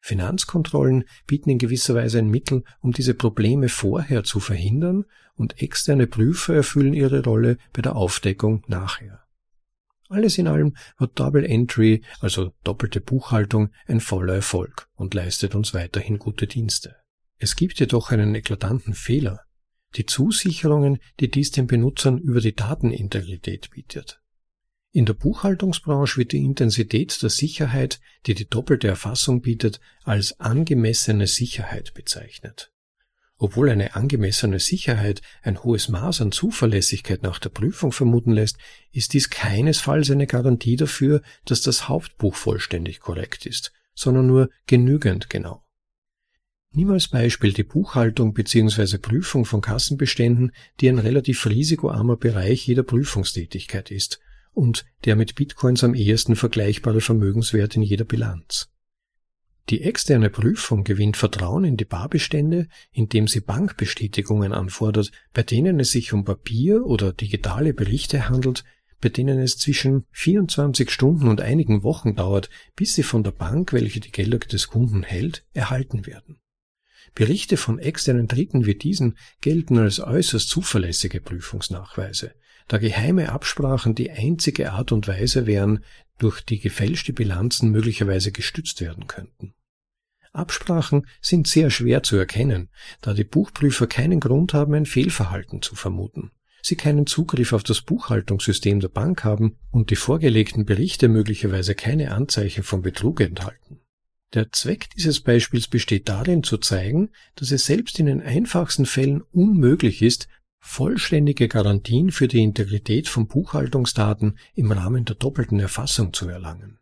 Finanzkontrollen 0.00 1.04
bieten 1.26 1.48
in 1.48 1.58
gewisser 1.58 1.94
Weise 1.94 2.18
ein 2.18 2.28
Mittel, 2.28 2.64
um 2.80 2.92
diese 2.92 3.14
Probleme 3.14 3.68
vorher 3.68 4.24
zu 4.24 4.40
verhindern, 4.40 5.04
und 5.34 5.62
externe 5.62 6.06
Prüfer 6.06 6.54
erfüllen 6.54 6.92
ihre 6.92 7.24
Rolle 7.24 7.56
bei 7.72 7.80
der 7.80 7.96
Aufdeckung 7.96 8.64
nachher. 8.66 9.24
Alles 10.08 10.36
in 10.36 10.46
allem 10.46 10.76
war 10.98 11.08
Double 11.08 11.44
Entry, 11.46 12.02
also 12.20 12.52
doppelte 12.64 13.00
Buchhaltung, 13.00 13.70
ein 13.86 14.00
voller 14.00 14.34
Erfolg 14.34 14.88
und 14.94 15.14
leistet 15.14 15.54
uns 15.54 15.72
weiterhin 15.72 16.18
gute 16.18 16.46
Dienste. 16.46 16.96
Es 17.38 17.56
gibt 17.56 17.80
jedoch 17.80 18.10
einen 18.10 18.34
eklatanten 18.34 18.92
Fehler, 18.92 19.40
die 19.96 20.06
Zusicherungen, 20.06 20.98
die 21.20 21.30
dies 21.30 21.50
den 21.50 21.66
Benutzern 21.66 22.18
über 22.18 22.40
die 22.40 22.54
Datenintegrität 22.54 23.70
bietet. 23.70 24.20
In 24.94 25.06
der 25.06 25.14
Buchhaltungsbranche 25.14 26.18
wird 26.18 26.32
die 26.32 26.44
Intensität 26.44 27.22
der 27.22 27.30
Sicherheit, 27.30 27.98
die 28.26 28.34
die 28.34 28.48
doppelte 28.48 28.88
Erfassung 28.88 29.40
bietet, 29.40 29.80
als 30.04 30.38
angemessene 30.38 31.26
Sicherheit 31.26 31.94
bezeichnet. 31.94 32.72
Obwohl 33.38 33.70
eine 33.70 33.96
angemessene 33.96 34.60
Sicherheit 34.60 35.22
ein 35.42 35.64
hohes 35.64 35.88
Maß 35.88 36.20
an 36.20 36.30
Zuverlässigkeit 36.30 37.22
nach 37.22 37.38
der 37.38 37.48
Prüfung 37.48 37.90
vermuten 37.90 38.32
lässt, 38.32 38.58
ist 38.92 39.14
dies 39.14 39.30
keinesfalls 39.30 40.10
eine 40.10 40.26
Garantie 40.26 40.76
dafür, 40.76 41.22
dass 41.46 41.62
das 41.62 41.88
Hauptbuch 41.88 42.34
vollständig 42.34 43.00
korrekt 43.00 43.46
ist, 43.46 43.72
sondern 43.94 44.26
nur 44.26 44.50
genügend 44.66 45.30
genau. 45.30 45.61
Nimm 46.74 46.90
als 46.90 47.08
Beispiel 47.08 47.52
die 47.52 47.64
Buchhaltung 47.64 48.32
bzw. 48.32 48.96
Prüfung 48.96 49.44
von 49.44 49.60
Kassenbeständen, 49.60 50.52
die 50.80 50.88
ein 50.88 50.98
relativ 50.98 51.44
risikoarmer 51.46 52.16
Bereich 52.16 52.66
jeder 52.66 52.82
Prüfungstätigkeit 52.82 53.90
ist 53.90 54.20
und 54.52 54.86
der 55.04 55.14
mit 55.14 55.34
Bitcoins 55.34 55.84
am 55.84 55.94
ehesten 55.94 56.34
vergleichbare 56.34 57.02
Vermögenswert 57.02 57.76
in 57.76 57.82
jeder 57.82 58.04
Bilanz. 58.04 58.70
Die 59.68 59.82
externe 59.82 60.30
Prüfung 60.30 60.82
gewinnt 60.82 61.18
Vertrauen 61.18 61.64
in 61.64 61.76
die 61.76 61.84
Barbestände, 61.84 62.68
indem 62.90 63.28
sie 63.28 63.40
Bankbestätigungen 63.40 64.52
anfordert, 64.52 65.12
bei 65.34 65.42
denen 65.42 65.78
es 65.78 65.92
sich 65.92 66.12
um 66.14 66.24
Papier 66.24 66.86
oder 66.86 67.12
digitale 67.12 67.74
Berichte 67.74 68.30
handelt, 68.30 68.64
bei 69.00 69.10
denen 69.10 69.38
es 69.38 69.58
zwischen 69.58 70.06
24 70.12 70.90
Stunden 70.90 71.28
und 71.28 71.42
einigen 71.42 71.82
Wochen 71.82 72.16
dauert, 72.16 72.48
bis 72.76 72.94
sie 72.94 73.02
von 73.02 73.22
der 73.22 73.32
Bank, 73.32 73.72
welche 73.74 74.00
die 74.00 74.10
Gelder 74.10 74.38
des 74.38 74.68
Kunden 74.68 75.02
hält, 75.02 75.44
erhalten 75.52 76.06
werden. 76.06 76.38
Berichte 77.14 77.56
von 77.56 77.78
externen 77.78 78.28
Dritten 78.28 78.66
wie 78.66 78.74
diesen 78.74 79.18
gelten 79.40 79.78
als 79.78 80.00
äußerst 80.00 80.48
zuverlässige 80.48 81.20
Prüfungsnachweise, 81.20 82.34
da 82.68 82.78
geheime 82.78 83.30
Absprachen 83.30 83.94
die 83.94 84.10
einzige 84.10 84.72
Art 84.72 84.92
und 84.92 85.08
Weise 85.08 85.46
wären, 85.46 85.84
durch 86.18 86.40
die 86.40 86.60
gefälschte 86.60 87.12
Bilanzen 87.12 87.70
möglicherweise 87.70 88.32
gestützt 88.32 88.80
werden 88.80 89.06
könnten. 89.06 89.54
Absprachen 90.32 91.06
sind 91.20 91.46
sehr 91.46 91.68
schwer 91.68 92.02
zu 92.02 92.16
erkennen, 92.16 92.70
da 93.02 93.12
die 93.12 93.24
Buchprüfer 93.24 93.86
keinen 93.86 94.20
Grund 94.20 94.54
haben, 94.54 94.72
ein 94.72 94.86
Fehlverhalten 94.86 95.60
zu 95.60 95.74
vermuten. 95.74 96.30
Sie 96.62 96.76
keinen 96.76 97.06
Zugriff 97.06 97.52
auf 97.52 97.64
das 97.64 97.82
Buchhaltungssystem 97.82 98.80
der 98.80 98.88
Bank 98.88 99.24
haben 99.24 99.58
und 99.70 99.90
die 99.90 99.96
vorgelegten 99.96 100.64
Berichte 100.64 101.08
möglicherweise 101.08 101.74
keine 101.74 102.12
Anzeichen 102.12 102.62
von 102.62 102.82
Betrug 102.82 103.20
enthalten. 103.20 103.81
Der 104.34 104.50
Zweck 104.50 104.88
dieses 104.96 105.20
Beispiels 105.20 105.68
besteht 105.68 106.08
darin 106.08 106.42
zu 106.42 106.56
zeigen, 106.56 107.10
dass 107.34 107.50
es 107.50 107.66
selbst 107.66 107.98
in 107.98 108.06
den 108.06 108.22
einfachsten 108.22 108.86
Fällen 108.86 109.20
unmöglich 109.20 110.00
ist, 110.00 110.26
vollständige 110.58 111.48
Garantien 111.48 112.10
für 112.12 112.28
die 112.28 112.42
Integrität 112.42 113.08
von 113.08 113.26
Buchhaltungsdaten 113.26 114.38
im 114.54 114.72
Rahmen 114.72 115.04
der 115.04 115.16
doppelten 115.16 115.60
Erfassung 115.60 116.14
zu 116.14 116.28
erlangen. 116.28 116.78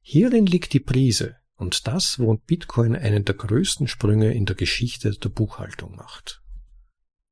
Hierin 0.00 0.46
liegt 0.46 0.72
die 0.72 0.80
Prise, 0.80 1.36
und 1.54 1.86
das, 1.86 2.18
wo 2.18 2.36
Bitcoin 2.36 2.96
einen 2.96 3.24
der 3.24 3.36
größten 3.36 3.86
Sprünge 3.86 4.34
in 4.34 4.46
der 4.46 4.56
Geschichte 4.56 5.12
der 5.12 5.28
Buchhaltung 5.28 5.94
macht. 5.94 6.42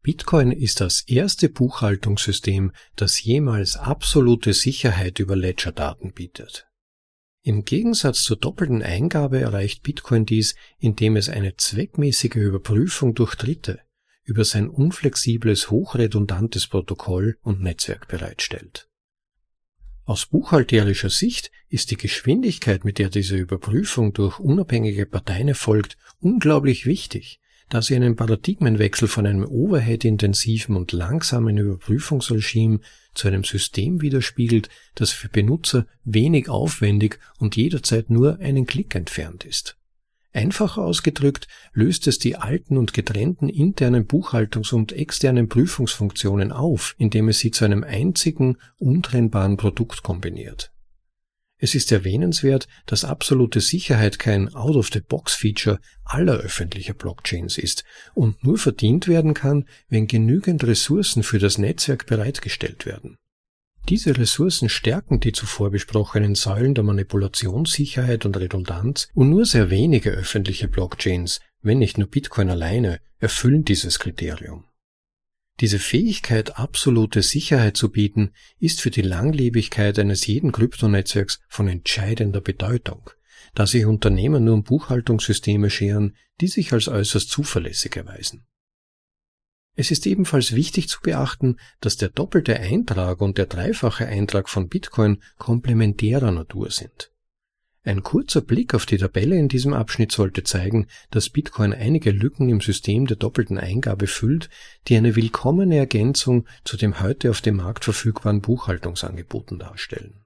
Bitcoin 0.03 0.53
ist 0.53 0.81
das 0.81 1.03
erste 1.03 1.49
Buchhaltungssystem, 1.49 2.73
das 2.95 3.23
jemals 3.23 3.77
absolute 3.77 4.53
Sicherheit 4.53 5.19
über 5.19 5.35
Ledgerdaten 5.35 6.13
bietet. 6.13 6.70
Im 7.43 7.65
Gegensatz 7.65 8.23
zur 8.23 8.37
doppelten 8.37 8.83
Eingabe 8.83 9.41
erreicht 9.41 9.83
Bitcoin 9.83 10.27
dies, 10.27 10.55
indem 10.79 11.17
es 11.17 11.31
eine 11.31 11.57
zweckmäßige 11.57 12.37
Überprüfung 12.37 13.15
durch 13.15 13.35
Dritte, 13.35 13.81
über 14.25 14.45
sein 14.45 14.69
unflexibles, 14.69 15.71
hochredundantes 15.71 16.69
Protokoll 16.69 17.39
und 17.41 17.63
Netzwerk 17.63 18.09
bereitstellt. 18.09 18.89
Aus 20.05 20.27
buchhalterischer 20.27 21.09
Sicht 21.09 21.51
ist 21.69 21.91
die 21.91 21.97
Geschwindigkeit, 21.97 22.85
mit 22.85 22.99
der 22.99 23.09
diese 23.09 23.37
Überprüfung 23.37 24.13
durch 24.13 24.39
unabhängige 24.39 25.07
Parteien 25.07 25.49
erfolgt, 25.49 25.97
unglaublich 26.19 26.85
wichtig, 26.85 27.41
da 27.71 27.81
sie 27.81 27.97
einen 27.97 28.17
Paradigmenwechsel 28.17 29.09
von 29.09 29.27
einem 29.27 29.45
overhead-intensiven 29.45 30.77
und 30.77 30.93
langsamen 30.93 31.57
Überprüfungsregime 31.57 32.81
zu 33.15 33.29
einem 33.29 33.45
System 33.45 34.03
widerspiegelt, 34.03 34.69
das 34.95 35.11
für 35.11 35.29
Benutzer 35.29 35.87
wenig 36.05 36.49
aufwendig 36.49 37.19
und 37.39 37.57
jederzeit 37.57 38.11
nur 38.11 38.41
einen 38.41 38.67
Klick 38.67 38.95
entfernt 38.95 39.45
ist. 39.45 39.77
Einfach 40.33 40.79
ausgedrückt 40.79 41.49
löst 41.73 42.07
es 42.07 42.19
die 42.19 42.37
alten 42.37 42.77
und 42.77 42.93
getrennten 42.93 43.49
internen 43.49 44.07
Buchhaltungs- 44.07 44.75
und 44.75 44.93
externen 44.93 45.49
Prüfungsfunktionen 45.49 46.53
auf, 46.53 46.95
indem 46.99 47.29
es 47.29 47.39
sie 47.41 47.51
zu 47.51 47.65
einem 47.65 47.83
einzigen, 47.83 48.57
untrennbaren 48.79 49.57
Produkt 49.57 50.03
kombiniert. 50.03 50.73
Es 51.63 51.75
ist 51.75 51.93
erwähnenswert, 51.93 52.67
dass 52.87 53.05
absolute 53.05 53.61
Sicherheit 53.61 54.19
kein 54.19 54.55
Out-of-the-Box-Feature 54.55 55.79
aller 56.05 56.39
öffentlicher 56.39 56.95
Blockchains 56.95 57.59
ist 57.59 57.85
und 58.15 58.43
nur 58.43 58.57
verdient 58.57 59.09
werden 59.09 59.35
kann, 59.35 59.67
wenn 59.91 60.07
genügend 60.07 60.65
Ressourcen 60.65 61.23
für 61.23 61.39
das 61.39 61.59
Netzwerk 61.59 62.07
bereitgestellt 62.07 62.87
werden. 62.87 63.19
Diese 63.89 64.17
Ressourcen 64.17 64.69
stärken 64.69 65.21
die 65.21 65.33
zuvor 65.33 65.71
besprochenen 65.71 66.35
Säulen 66.35 66.75
der 66.75 66.85
Manipulationssicherheit 66.85 68.25
und 68.25 68.39
Redundanz 68.39 69.09
und 69.15 69.29
nur 69.29 69.45
sehr 69.45 69.69
wenige 69.69 70.11
öffentliche 70.11 70.69
Blockchains, 70.69 71.41
wenn 71.61 71.79
nicht 71.79 71.99
nur 71.99 72.09
Bitcoin 72.09 72.49
alleine, 72.49 73.01
erfüllen 73.19 73.65
dieses 73.65 73.99
Kriterium. 73.99 74.65
Diese 75.61 75.79
Fähigkeit, 75.79 76.57
absolute 76.59 77.23
Sicherheit 77.23 77.77
zu 77.77 77.91
bieten, 77.91 78.33
ist 78.59 78.81
für 78.81 78.91
die 78.91 79.03
Langlebigkeit 79.03 79.99
eines 79.99 80.27
jeden 80.27 80.53
Kryptonetzwerks 80.53 81.41
von 81.49 81.69
entscheidender 81.69 82.41
Bedeutung, 82.41 83.11
da 83.55 83.67
sich 83.67 83.85
Unternehmen 83.85 84.45
nur 84.45 84.55
um 84.55 84.63
Buchhaltungssysteme 84.63 85.69
scheren, 85.69 86.17
die 86.41 86.49
sich 86.49 86.73
als 86.73 86.89
äußerst 86.89 87.29
zuverlässig 87.29 87.95
erweisen. 87.97 88.47
Es 89.77 89.91
ist 89.91 90.07
ebenfalls 90.07 90.55
wichtig 90.55 90.89
zu 90.89 91.01
beachten, 91.03 91.57
dass 91.81 91.97
der 91.97 92.09
doppelte 92.09 92.59
Eintrag 92.59 93.21
und 93.21 93.37
der 93.37 93.47
dreifache 93.47 94.07
Eintrag 94.07 94.49
von 94.49 94.69
Bitcoin 94.69 95.23
komplementärer 95.39 96.33
Natur 96.33 96.71
sind. 96.71 97.13
Ein 97.83 98.03
kurzer 98.03 98.43
Blick 98.43 98.75
auf 98.75 98.85
die 98.85 98.99
Tabelle 98.99 99.37
in 99.37 99.49
diesem 99.49 99.73
Abschnitt 99.73 100.13
sollte 100.13 100.45
zeigen, 100.45 100.87
dass 101.11 101.31
Bitcoin 101.31 101.73
einige 101.73 102.11
Lücken 102.11 102.51
im 102.51 102.61
System 102.61 103.07
der 103.07 103.17
doppelten 103.17 103.57
Eingabe 103.57 104.07
füllt, 104.07 104.51
die 104.89 104.97
eine 104.97 105.17
willkommene 105.17 105.77
Ergänzung 105.77 106.47
zu 106.65 106.77
dem 106.77 107.01
heute 107.01 107.31
auf 107.31 107.41
dem 107.41 107.57
Markt 107.57 107.85
verfügbaren 107.85 108.43
Buchhaltungsangeboten 108.43 109.59
darstellen. 109.59 110.23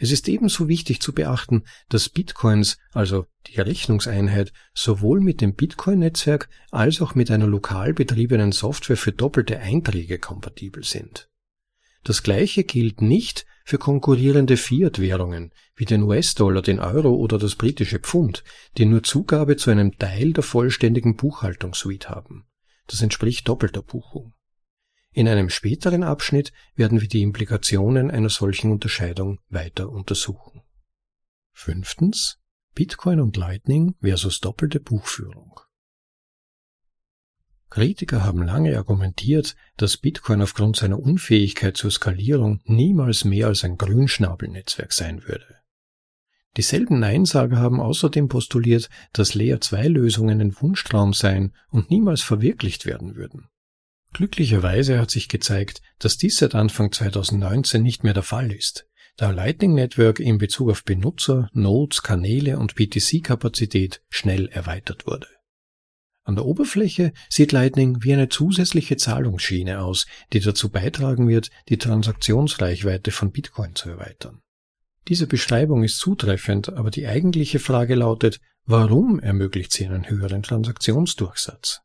Es 0.00 0.12
ist 0.12 0.28
ebenso 0.28 0.68
wichtig 0.68 1.00
zu 1.00 1.12
beachten, 1.12 1.64
dass 1.88 2.08
Bitcoins, 2.08 2.78
also 2.92 3.26
die 3.48 3.60
Rechnungseinheit, 3.60 4.52
sowohl 4.72 5.20
mit 5.20 5.40
dem 5.40 5.54
Bitcoin-Netzwerk 5.54 6.48
als 6.70 7.00
auch 7.02 7.16
mit 7.16 7.32
einer 7.32 7.48
lokal 7.48 7.92
betriebenen 7.92 8.52
Software 8.52 8.96
für 8.96 9.10
doppelte 9.10 9.58
Einträge 9.58 10.20
kompatibel 10.20 10.84
sind. 10.84 11.28
Das 12.04 12.22
gleiche 12.22 12.62
gilt 12.62 13.02
nicht 13.02 13.44
für 13.68 13.76
konkurrierende 13.76 14.56
Fiat-Währungen 14.56 15.52
wie 15.76 15.84
den 15.84 16.04
US-Dollar, 16.04 16.62
den 16.62 16.78
Euro 16.78 17.10
oder 17.10 17.38
das 17.38 17.54
britische 17.54 17.98
Pfund, 17.98 18.42
die 18.78 18.86
nur 18.86 19.02
Zugabe 19.02 19.58
zu 19.58 19.70
einem 19.70 19.98
Teil 19.98 20.32
der 20.32 20.42
vollständigen 20.42 21.16
Buchhaltungssuite 21.16 22.08
haben. 22.08 22.46
Das 22.86 23.02
entspricht 23.02 23.46
doppelter 23.46 23.82
Buchung. 23.82 24.32
In 25.12 25.28
einem 25.28 25.50
späteren 25.50 26.02
Abschnitt 26.02 26.50
werden 26.76 27.02
wir 27.02 27.08
die 27.08 27.20
Implikationen 27.20 28.10
einer 28.10 28.30
solchen 28.30 28.72
Unterscheidung 28.72 29.38
weiter 29.50 29.90
untersuchen. 29.90 30.62
Fünftens 31.52 32.38
Bitcoin 32.74 33.20
und 33.20 33.36
Lightning 33.36 33.96
versus 34.00 34.40
doppelte 34.40 34.80
Buchführung. 34.80 35.60
Kritiker 37.70 38.24
haben 38.24 38.42
lange 38.42 38.76
argumentiert, 38.76 39.54
dass 39.76 39.98
Bitcoin 39.98 40.40
aufgrund 40.40 40.76
seiner 40.76 40.98
Unfähigkeit 40.98 41.76
zur 41.76 41.90
Skalierung 41.90 42.60
niemals 42.64 43.24
mehr 43.24 43.48
als 43.48 43.64
ein 43.64 43.76
Grünschnabelnetzwerk 43.76 44.92
sein 44.92 45.26
würde. 45.26 45.46
Dieselben 46.56 46.98
Neinsager 46.98 47.58
haben 47.58 47.80
außerdem 47.80 48.28
postuliert, 48.28 48.88
dass 49.12 49.34
Layer 49.34 49.60
2 49.60 49.86
Lösungen 49.88 50.40
ein 50.40 50.60
Wunschtraum 50.60 51.12
seien 51.12 51.54
und 51.68 51.90
niemals 51.90 52.22
verwirklicht 52.22 52.86
werden 52.86 53.16
würden. 53.16 53.48
Glücklicherweise 54.12 54.98
hat 54.98 55.10
sich 55.10 55.28
gezeigt, 55.28 55.82
dass 55.98 56.16
dies 56.16 56.38
seit 56.38 56.54
Anfang 56.54 56.90
2019 56.90 57.82
nicht 57.82 58.02
mehr 58.02 58.14
der 58.14 58.22
Fall 58.22 58.50
ist, 58.50 58.86
da 59.16 59.30
Lightning 59.30 59.74
Network 59.74 60.18
in 60.18 60.38
Bezug 60.38 60.70
auf 60.70 60.84
Benutzer, 60.84 61.50
Nodes, 61.52 62.02
Kanäle 62.02 62.58
und 62.58 62.74
BTC-Kapazität 62.74 64.02
schnell 64.08 64.48
erweitert 64.48 65.06
wurde. 65.06 65.28
An 66.28 66.36
der 66.36 66.44
Oberfläche 66.44 67.14
sieht 67.30 67.52
Lightning 67.52 68.02
wie 68.02 68.12
eine 68.12 68.28
zusätzliche 68.28 68.98
Zahlungsschiene 68.98 69.80
aus, 69.80 70.06
die 70.34 70.40
dazu 70.40 70.68
beitragen 70.68 71.26
wird, 71.26 71.48
die 71.70 71.78
Transaktionsreichweite 71.78 73.12
von 73.12 73.32
Bitcoin 73.32 73.74
zu 73.74 73.88
erweitern. 73.88 74.42
Diese 75.08 75.26
Beschreibung 75.26 75.84
ist 75.84 75.96
zutreffend, 75.96 76.68
aber 76.68 76.90
die 76.90 77.06
eigentliche 77.06 77.60
Frage 77.60 77.94
lautet, 77.94 78.40
warum 78.66 79.18
ermöglicht 79.20 79.72
sie 79.72 79.86
einen 79.86 80.10
höheren 80.10 80.42
Transaktionsdurchsatz? 80.42 81.80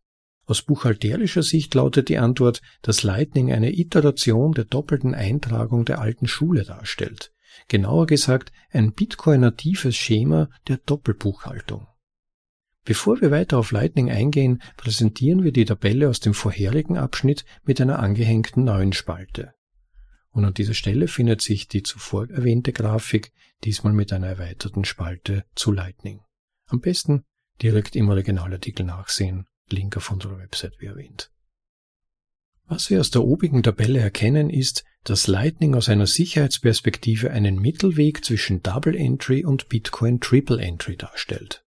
Aus 0.46 0.62
buchhalterischer 0.62 1.44
Sicht 1.44 1.74
lautet 1.74 2.10
die 2.10 2.18
Antwort, 2.18 2.62
dass 2.82 3.04
Lightning 3.04 3.54
eine 3.54 3.72
Iteration 3.72 4.52
der 4.52 4.66
doppelten 4.66 5.16
Eintragung 5.16 5.86
der 5.86 6.02
alten 6.02 6.28
Schule 6.28 6.66
darstellt. 6.66 7.32
Genauer 7.70 8.08
gesagt 8.08 8.52
ein 8.72 8.92
Bitcoin-natives 8.92 9.96
Schema 9.96 10.50
der 10.68 10.80
Doppelbuchhaltung. 10.86 11.88
Bevor 12.86 13.22
wir 13.22 13.32
weiter 13.32 13.58
auf 13.58 13.72
Lightning 13.72 14.12
eingehen, 14.12 14.62
präsentieren 14.76 15.44
wir 15.44 15.54
die 15.54 15.66
Tabelle 15.66 16.10
aus 16.10 16.20
dem 16.20 16.34
vorherigen 16.34 16.98
Abschnitt 16.98 17.46
mit 17.64 17.80
einer 17.80 18.00
angehängten 18.00 18.66
neuen 18.66 18.92
Spalte. 18.92 19.54
Und 20.32 20.44
an 20.44 20.54
dieser 20.54 20.74
Stelle 20.74 21.08
findet 21.08 21.42
sich 21.42 21.68
die 21.68 21.84
zuvor 21.84 22.30
erwähnte 22.30 22.74
Grafik, 22.74 23.32
diesmal 23.64 23.94
mit 23.94 24.12
einer 24.12 24.28
erweiterten 24.28 24.84
Spalte 24.84 25.46
zu 25.56 25.72
Lightning. 25.72 26.22
Am 26.66 26.82
besten 26.82 27.24
direkt 27.62 27.96
im 27.96 28.10
Originalartikel 28.10 28.86
nachsehen, 28.86 29.46
Link 29.70 29.96
auf 29.96 30.12
unserer 30.12 30.40
Website 30.40 30.74
wie 30.80 30.88
erwähnt. 30.88 31.32
Was 32.66 32.90
wir 32.90 33.00
aus 33.00 33.12
der 33.12 33.24
obigen 33.24 33.64
Tabelle 33.64 34.00
erkennen 34.00 34.50
ist, 34.50 34.84
dass 35.04 35.28
Lightning 35.28 35.76
aus 35.76 35.90
einer 35.90 36.08
Sicherheitsperspektive 36.08 37.32
einen 37.32 37.60
Mittelweg 37.60 38.26
zwischen 38.26 38.64
Double 38.64 38.96
Entry 38.96 39.46
und 39.46 39.70
Bitcoin 39.70 40.20
Triple 40.20 40.62
Entry 40.62 40.98
darstellt. 40.98 41.63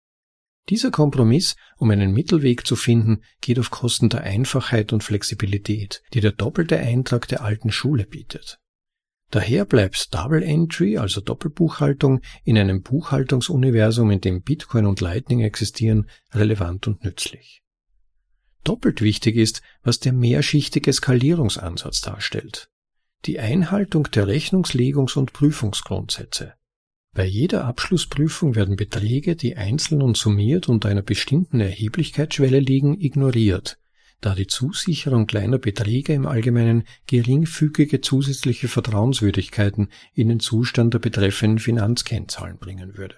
Dieser 0.69 0.91
Kompromiss, 0.91 1.56
um 1.78 1.89
einen 1.89 2.13
Mittelweg 2.13 2.65
zu 2.65 2.76
finden, 2.76 3.24
geht 3.41 3.60
auf 3.60 3.71
Kosten 3.71 4.10
der 4.10 4.21
Einfachheit 4.21 4.93
und 4.93 5.04
Flexibilität, 5.04 6.02
die 6.13 6.21
der 6.21 6.32
doppelte 6.32 6.78
Eintrag 6.78 7.28
der 7.28 7.43
alten 7.43 7.71
Schule 7.71 8.06
bietet. 8.06 8.60
Daher 9.32 9.63
bleibt 9.63 10.13
Double 10.13 10.43
Entry, 10.43 10.97
also 10.97 11.21
Doppelbuchhaltung, 11.21 12.19
in 12.43 12.58
einem 12.58 12.82
Buchhaltungsuniversum, 12.84 14.12
in 14.12 14.21
dem 14.21 14.41
Bitcoin 14.41 14.86
und 14.86 15.00
Lightning 15.00 15.39
existieren, 15.39 16.10
relevant 16.34 16.88
und 16.88 17.04
nützlich. 17.06 17.62
Doppelt 18.65 19.02
wichtig 19.02 19.38
ist, 19.38 19.62
was 19.84 20.00
der 20.00 20.13
mehrschichtige 20.13 20.91
Skalierungsansatz 20.91 22.02
darstellt. 22.02 22.69
Die 23.26 23.39
Einhaltung 23.39 24.04
der 24.12 24.28
Rechnungslegungs- 24.28 25.17
und 25.17 25.32
Prüfungsgrundsätze. 25.34 26.54
Bei 27.13 27.26
jeder 27.26 27.65
Abschlussprüfung 27.65 28.56
werden 28.56 28.78
Beträge, 28.78 29.36
die 29.36 29.58
einzeln 29.58 30.02
und 30.02 30.15
summiert 30.15 30.69
unter 30.69 30.88
einer 30.88 31.02
bestimmten 31.02 31.60
Erheblichkeitsschwelle 31.60 32.60
liegen, 32.60 33.02
ignoriert, 33.02 33.78
da 34.21 34.34
die 34.34 34.47
Zusicherung 34.47 35.28
kleiner 35.28 35.58
Beträge 35.58 36.13
im 36.13 36.26
Allgemeinen 36.26 36.84
geringfügige 37.08 38.00
zusätzliche 38.00 38.69
Vertrauenswürdigkeiten 38.69 39.89
in 40.13 40.30
den 40.30 40.39
Zustand 40.39 40.93
der 40.93 41.00
betreffenden 41.00 41.60
Finanzkennzahlen 41.60 42.58
bringen 42.58 42.97
würde. 42.97 43.15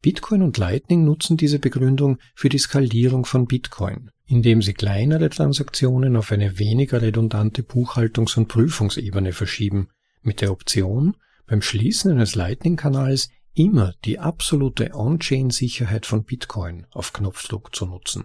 Bitcoin 0.00 0.42
und 0.42 0.58
Lightning 0.58 1.04
nutzen 1.04 1.36
diese 1.36 1.60
Begründung 1.60 2.18
für 2.34 2.48
die 2.48 2.58
Skalierung 2.58 3.24
von 3.24 3.46
Bitcoin, 3.46 4.10
indem 4.26 4.60
sie 4.60 4.74
kleinere 4.74 5.30
Transaktionen 5.30 6.16
auf 6.16 6.32
eine 6.32 6.58
weniger 6.58 7.00
redundante 7.00 7.62
Buchhaltungs- 7.62 8.36
und 8.36 8.48
Prüfungsebene 8.48 9.32
verschieben, 9.32 9.90
mit 10.22 10.40
der 10.40 10.50
Option, 10.50 11.16
beim 11.46 11.62
Schließen 11.62 12.12
eines 12.12 12.34
Lightning-Kanals 12.34 13.28
immer 13.54 13.94
die 14.04 14.18
absolute 14.18 14.94
On-Chain-Sicherheit 14.94 16.06
von 16.06 16.24
Bitcoin 16.24 16.86
auf 16.90 17.12
Knopfdruck 17.12 17.74
zu 17.74 17.86
nutzen. 17.86 18.24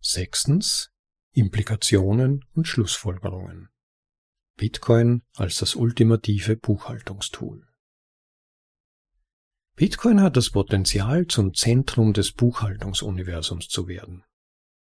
Sechstens 0.00 0.90
Implikationen 1.32 2.44
und 2.54 2.66
Schlussfolgerungen. 2.66 3.68
Bitcoin 4.56 5.22
als 5.36 5.56
das 5.56 5.74
ultimative 5.74 6.56
Buchhaltungstool. 6.56 7.66
Bitcoin 9.76 10.20
hat 10.20 10.36
das 10.36 10.50
Potenzial, 10.50 11.26
zum 11.26 11.54
Zentrum 11.54 12.12
des 12.12 12.32
Buchhaltungsuniversums 12.32 13.68
zu 13.68 13.88
werden. 13.88 14.24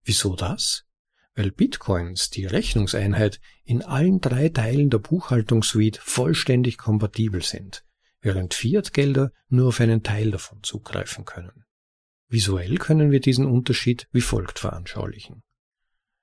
Wieso 0.03 0.35
das? 0.35 0.85
Weil 1.35 1.51
Bitcoins, 1.51 2.29
die 2.29 2.45
Rechnungseinheit, 2.45 3.39
in 3.63 3.81
allen 3.81 4.19
drei 4.19 4.49
Teilen 4.49 4.89
der 4.89 4.99
Buchhaltungssuite 4.99 5.99
vollständig 6.03 6.77
kompatibel 6.77 7.41
sind, 7.41 7.85
während 8.21 8.53
Fiat-Gelder 8.53 9.31
nur 9.47 9.69
auf 9.69 9.79
einen 9.79 10.03
Teil 10.03 10.31
davon 10.31 10.63
zugreifen 10.63 11.25
können. 11.25 11.63
Visuell 12.27 12.77
können 12.77 13.11
wir 13.11 13.19
diesen 13.19 13.45
Unterschied 13.45 14.07
wie 14.11 14.21
folgt 14.21 14.59
veranschaulichen. 14.59 15.41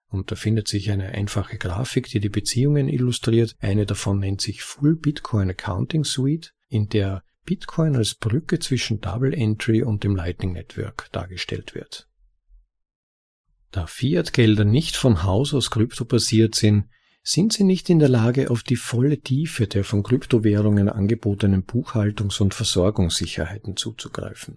Und 0.09 0.31
da 0.31 0.37
findet 0.37 0.69
sich 0.69 0.91
eine 0.91 1.09
einfache 1.09 1.59
Grafik, 1.59 2.09
die 2.09 2.21
die 2.21 2.29
Beziehungen 2.29 2.89
illustriert. 2.89 3.57
Eine 3.59 3.87
davon 3.87 4.21
nennt 4.21 4.41
sich 4.41 4.63
Full 4.63 4.97
Bitcoin 4.97 5.51
Accounting 5.51 6.05
Suite, 6.05 6.53
in 6.69 6.89
der 6.89 7.25
Bitcoin 7.45 7.97
als 7.97 8.15
Brücke 8.15 8.59
zwischen 8.59 9.01
Double 9.01 9.33
Entry 9.33 9.83
und 9.83 10.05
dem 10.05 10.15
Lightning 10.15 10.53
Network 10.53 11.09
dargestellt 11.13 11.75
wird. 11.75 12.06
Da 13.77 13.87
Fiat-Gelder 13.87 14.65
nicht 14.65 14.97
von 14.97 15.23
Haus 15.23 15.53
aus 15.53 15.71
kryptobasiert 15.71 16.55
sind, 16.55 16.87
sind 17.23 17.53
sie 17.53 17.63
nicht 17.63 17.91
in 17.91 17.99
der 17.99 18.09
Lage, 18.09 18.51
auf 18.51 18.63
die 18.63 18.75
volle 18.75 19.21
Tiefe 19.21 19.67
der 19.67 19.85
von 19.85 20.03
Kryptowährungen 20.03 20.89
angebotenen 20.89 21.67
Buchhaltungs- 21.67 22.41
und 22.41 22.55
Versorgungssicherheiten 22.55 23.77
zuzugreifen. 23.77 24.57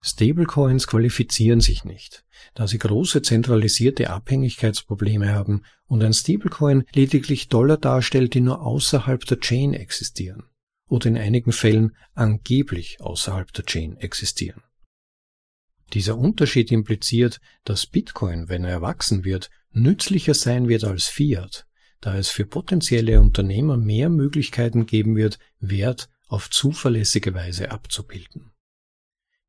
Stablecoins 0.00 0.86
qualifizieren 0.86 1.60
sich 1.60 1.84
nicht, 1.84 2.24
da 2.54 2.66
sie 2.66 2.78
große 2.78 3.20
zentralisierte 3.20 4.08
Abhängigkeitsprobleme 4.08 5.30
haben 5.34 5.64
und 5.84 6.02
ein 6.02 6.14
Stablecoin 6.14 6.84
lediglich 6.94 7.48
Dollar 7.48 7.76
darstellt, 7.76 8.32
die 8.32 8.40
nur 8.40 8.62
außerhalb 8.62 9.22
der 9.26 9.38
Chain 9.38 9.74
existieren 9.74 10.44
oder 10.86 11.08
in 11.08 11.18
einigen 11.18 11.52
Fällen 11.52 11.94
angeblich 12.14 13.02
außerhalb 13.02 13.52
der 13.52 13.66
Chain 13.66 13.98
existieren. 13.98 14.62
Dieser 15.94 16.18
Unterschied 16.18 16.70
impliziert, 16.70 17.40
dass 17.64 17.86
Bitcoin, 17.86 18.48
wenn 18.48 18.64
er 18.64 18.70
erwachsen 18.70 19.24
wird, 19.24 19.50
nützlicher 19.72 20.34
sein 20.34 20.68
wird 20.68 20.84
als 20.84 21.06
Fiat, 21.06 21.66
da 22.00 22.16
es 22.16 22.28
für 22.28 22.44
potenzielle 22.44 23.20
Unternehmer 23.20 23.76
mehr 23.76 24.10
Möglichkeiten 24.10 24.84
geben 24.86 25.16
wird, 25.16 25.38
Wert 25.60 26.10
auf 26.26 26.50
zuverlässige 26.50 27.34
Weise 27.34 27.70
abzubilden. 27.70 28.52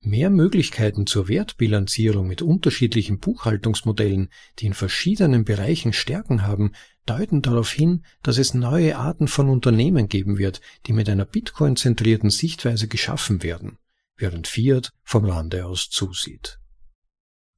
Mehr 0.02 0.30
Möglichkeiten 0.30 1.08
zur 1.08 1.28
Wertbilanzierung 1.28 2.25
mit 2.25 2.42
unterschiedlichen 2.42 3.19
Buchhaltungsmodellen, 3.19 4.29
die 4.60 4.67
in 4.67 4.73
verschiedenen 4.73 5.44
Bereichen 5.44 5.92
Stärken 5.92 6.44
haben, 6.44 6.71
deuten 7.06 7.42
darauf 7.42 7.69
hin, 7.69 8.06
dass 8.23 8.37
es 8.37 8.54
neue 8.54 8.98
Arten 8.98 9.27
von 9.27 9.50
Unternehmen 9.50 10.08
geben 10.08 10.37
wird, 10.37 10.62
die 10.85 10.94
mit 10.94 11.10
einer 11.10 11.25
Bitcoin-zentrierten 11.25 12.29
Sichtweise 12.29 12.87
geschaffen 12.87 13.44
werden 13.44 13.77
während 14.20 14.48
Fiat 14.48 14.92
vom 15.04 15.26
Lande 15.26 15.65
aus 15.65 15.90
zusieht. 15.90 16.60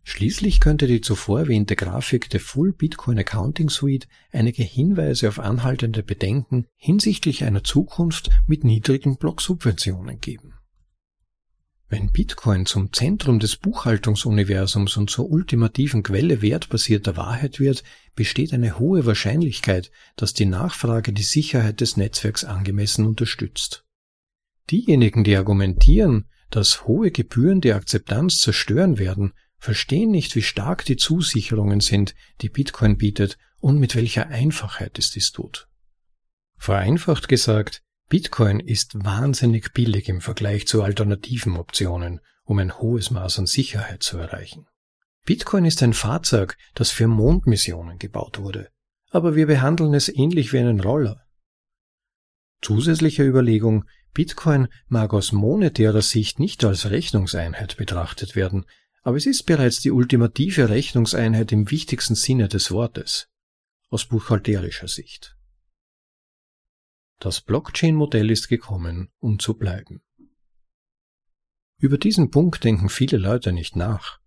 Schließlich 0.04 0.60
könnte 0.60 0.88
die 0.88 1.02
zuvor 1.02 1.42
erwähnte 1.42 1.76
Grafik 1.76 2.30
der 2.30 2.40
Full 2.40 2.74
Bitcoin 2.74 3.20
Accounting 3.20 3.70
Suite 3.70 4.08
einige 4.32 4.64
Hinweise 4.64 5.28
auf 5.28 5.40
anhaltende 5.40 6.02
Bedenken 6.02 6.66
hinsichtlich 6.76 7.44
einer 7.44 7.64
Zukunft 7.64 8.32
mit 8.48 8.64
niedrigen 8.64 9.18
Blocksubventionen 9.18 10.20
geben. 10.20 10.56
Wenn 11.88 12.10
Bitcoin 12.10 12.66
zum 12.66 12.94
Zentrum 12.94 13.40
des 13.40 13.58
Buchhaltungsuniversums 13.58 14.96
und 14.96 15.10
zur 15.10 15.30
ultimativen 15.30 16.04
Quelle 16.04 16.42
wertbasierter 16.42 17.18
Wahrheit 17.18 17.60
wird, 17.60 17.84
besteht 18.16 18.54
eine 18.54 18.80
hohe 18.80 19.06
Wahrscheinlichkeit, 19.06 19.92
dass 20.16 20.34
die 20.34 20.46
Nachfrage 20.46 21.12
die 21.12 21.22
Sicherheit 21.22 21.82
des 21.82 21.98
Netzwerks 21.98 22.46
angemessen 22.46 23.06
unterstützt. 23.06 23.84
Diejenigen, 24.70 25.26
die 25.26 25.36
argumentieren, 25.36 26.30
dass 26.52 26.86
hohe 26.86 27.12
Gebühren 27.12 27.62
die 27.62 27.74
Akzeptanz 27.74 28.40
zerstören 28.40 29.00
werden, 29.00 29.34
verstehen 29.58 30.12
nicht, 30.12 30.36
wie 30.36 30.42
stark 30.42 30.86
die 30.86 30.98
Zusicherungen 30.98 31.80
sind, 31.80 32.16
die 32.42 32.50
Bitcoin 32.50 32.98
bietet 32.98 33.38
und 33.60 33.80
mit 33.80 33.96
welcher 33.96 34.28
Einfachheit 34.28 35.00
es 35.00 35.12
dies 35.12 35.32
tut. 35.32 35.68
Vereinfacht 36.58 37.28
gesagt, 37.28 37.82
Bitcoin 38.10 38.60
ist 38.60 39.06
wahnsinnig 39.06 39.72
billig 39.74 40.10
im 40.10 40.20
Vergleich 40.20 40.68
zu 40.68 40.84
alternativen 40.84 41.56
Optionen, 41.56 42.20
um 42.44 42.60
ein 42.60 42.78
hohes 42.78 43.10
Maß 43.12 43.40
an 43.40 43.46
Sicherheit 43.46 44.04
zu 44.04 44.18
erreichen. 44.18 44.66
Bitcoin 45.26 45.66
ist 45.66 45.82
ein 45.84 45.94
Fahrzeug, 45.94 46.58
das 46.74 46.92
für 46.92 47.08
Mondmissionen 47.08 48.00
gebaut 48.00 48.40
wurde, 48.40 48.70
aber 49.12 49.36
wir 49.36 49.48
behandeln 49.48 49.94
es 49.94 50.10
ähnlich 50.10 50.52
wie 50.52 50.60
einen 50.60 50.82
Roller. 50.82 51.24
Zusätzliche 52.62 53.24
Überlegung, 53.24 53.86
Bitcoin 54.14 54.68
mag 54.88 55.14
aus 55.14 55.32
monetärer 55.32 56.02
Sicht 56.02 56.40
nicht 56.40 56.64
als 56.66 56.90
Rechnungseinheit 56.90 57.78
betrachtet 57.78 58.36
werden, 58.36 58.66
aber 59.04 59.18
es 59.18 59.26
ist 59.26 59.46
bereits 59.46 59.80
die 59.80 59.92
ultimative 59.92 60.70
Rechnungseinheit 60.70 61.52
im 61.52 61.72
wichtigsten 61.72 62.16
Sinne 62.16 62.48
des 62.48 62.72
Wortes, 62.72 63.30
aus 63.90 64.06
buchhalterischer 64.06 64.88
Sicht. 64.88 65.38
Das 67.20 67.42
Blockchain-Modell 67.42 68.30
ist 68.32 68.48
gekommen, 68.48 69.10
um 69.20 69.40
zu 69.40 69.56
bleiben. 69.56 70.02
Über 71.78 71.98
diesen 71.98 72.32
Punkt 72.32 72.64
denken 72.64 72.90
viele 72.90 73.18
Leute 73.18 73.52
nicht 73.52 73.76
nach. 73.76 74.20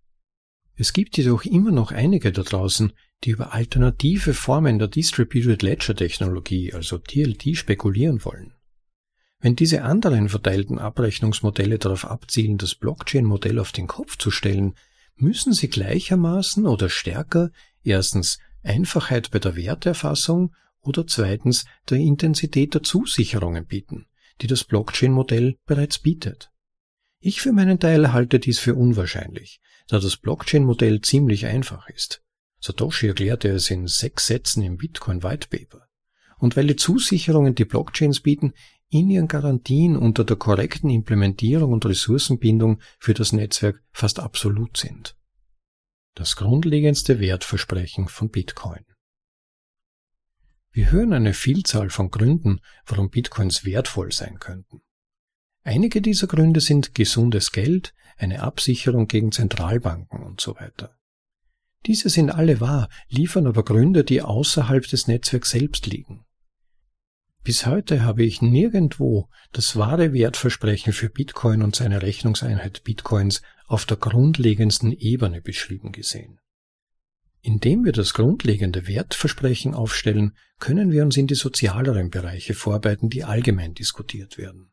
Es 0.75 0.91
gibt 0.91 1.15
jedoch 1.17 1.45
immer 1.45 1.71
noch 1.71 1.91
einige 1.91 2.31
da 2.31 2.41
draußen, 2.41 2.91
die 3.23 3.29
über 3.29 3.53
alternative 3.53 4.33
Formen 4.33 4.77
der 4.77 4.89
Distributed 4.89 5.61
Ledger 5.61 5.95
Technologie, 5.95 6.73
also 6.73 6.97
DLT, 6.97 7.55
spekulieren 7.55 8.25
wollen. 8.25 8.54
Wenn 9.39 9.55
diese 9.55 9.83
anderen 9.83 10.29
verteilten 10.29 10.79
Abrechnungsmodelle 10.79 11.77
darauf 11.77 12.05
abzielen, 12.05 12.57
das 12.57 12.75
Blockchain-Modell 12.75 13.59
auf 13.59 13.71
den 13.71 13.87
Kopf 13.87 14.17
zu 14.17 14.31
stellen, 14.31 14.75
müssen 15.17 15.53
sie 15.53 15.67
gleichermaßen 15.67 16.65
oder 16.65 16.89
stärker 16.89 17.51
erstens 17.83 18.39
Einfachheit 18.63 19.31
bei 19.31 19.39
der 19.39 19.55
Werterfassung 19.55 20.53
oder 20.81 21.07
zweitens 21.07 21.65
der 21.89 21.97
Intensität 21.97 22.73
der 22.73 22.83
Zusicherungen 22.83 23.65
bieten, 23.65 24.07
die 24.41 24.47
das 24.47 24.63
Blockchain-Modell 24.63 25.57
bereits 25.65 25.99
bietet. 25.99 26.51
Ich 27.19 27.41
für 27.41 27.53
meinen 27.53 27.79
Teil 27.79 28.13
halte 28.13 28.39
dies 28.39 28.59
für 28.59 28.75
unwahrscheinlich, 28.75 29.59
da 29.87 29.99
das 29.99 30.17
Blockchain-Modell 30.17 31.01
ziemlich 31.01 31.45
einfach 31.45 31.89
ist. 31.89 32.21
Satoshi 32.59 33.07
erklärte 33.07 33.49
es 33.49 33.69
in 33.69 33.87
sechs 33.87 34.27
Sätzen 34.27 34.63
im 34.63 34.77
Bitcoin 34.77 35.23
White 35.23 35.47
Paper. 35.49 35.87
Und 36.37 36.57
weil 36.57 36.67
die 36.67 36.75
Zusicherungen, 36.75 37.55
die 37.55 37.65
Blockchains 37.65 38.19
bieten, 38.19 38.53
in 38.89 39.09
ihren 39.09 39.27
Garantien 39.27 39.97
unter 39.97 40.23
der 40.23 40.37
korrekten 40.37 40.89
Implementierung 40.89 41.73
und 41.73 41.85
Ressourcenbindung 41.85 42.79
für 42.99 43.13
das 43.13 43.33
Netzwerk 43.33 43.83
fast 43.91 44.19
absolut 44.19 44.77
sind. 44.77 45.15
Das 46.13 46.35
grundlegendste 46.35 47.19
Wertversprechen 47.19 48.07
von 48.07 48.29
Bitcoin. 48.29 48.85
Wir 50.71 50.91
hören 50.91 51.13
eine 51.13 51.33
Vielzahl 51.33 51.89
von 51.89 52.11
Gründen, 52.11 52.59
warum 52.85 53.09
Bitcoins 53.09 53.65
wertvoll 53.65 54.11
sein 54.11 54.39
könnten. 54.39 54.81
Einige 55.63 56.01
dieser 56.01 56.27
Gründe 56.27 56.59
sind 56.61 56.93
gesundes 56.93 57.51
Geld, 57.51 57.93
eine 58.17 58.43
Absicherung 58.43 59.07
gegen 59.07 59.31
Zentralbanken 59.31 60.21
und 60.21 60.39
so 60.41 60.55
weiter. 60.55 60.97
Diese 61.85 62.09
sind 62.09 62.29
alle 62.29 62.59
wahr, 62.59 62.89
liefern 63.09 63.47
aber 63.47 63.63
Gründe, 63.63 64.03
die 64.03 64.21
außerhalb 64.21 64.87
des 64.87 65.07
Netzwerks 65.07 65.51
selbst 65.51 65.85
liegen. 65.85 66.24
Bis 67.45 67.67
heute 67.67 68.01
habe 68.01 68.23
ich 68.23 68.41
nirgendwo 68.41 69.29
das 69.51 69.75
wahre 69.75 70.13
Wertversprechen 70.13 70.93
für 70.93 71.09
Bitcoin 71.09 71.61
und 71.61 71.75
seine 71.75 72.01
Rechnungseinheit 72.01 72.83
Bitcoins 72.83 73.43
auf 73.67 73.85
der 73.85 73.97
grundlegendsten 73.97 74.91
Ebene 74.91 75.41
beschrieben 75.41 75.91
gesehen. 75.91 76.39
Indem 77.41 77.85
wir 77.85 77.91
das 77.91 78.15
grundlegende 78.15 78.87
Wertversprechen 78.87 79.75
aufstellen, 79.75 80.35
können 80.57 80.91
wir 80.91 81.03
uns 81.03 81.17
in 81.17 81.27
die 81.27 81.35
sozialeren 81.35 82.09
Bereiche 82.09 82.55
vorbereiten, 82.55 83.11
die 83.11 83.23
allgemein 83.23 83.75
diskutiert 83.75 84.39
werden. 84.39 84.71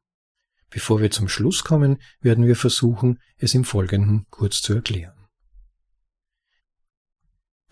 Bevor 0.71 1.03
wir 1.03 1.11
zum 1.11 1.29
Schluss 1.29 1.65
kommen, 1.65 1.99
werden 2.23 2.47
wir 2.47 2.57
versuchen, 2.57 3.19
es 3.37 3.53
im 3.53 3.65
Folgenden 3.65 4.25
kurz 4.31 4.63
zu 4.63 4.73
erklären. 4.73 5.12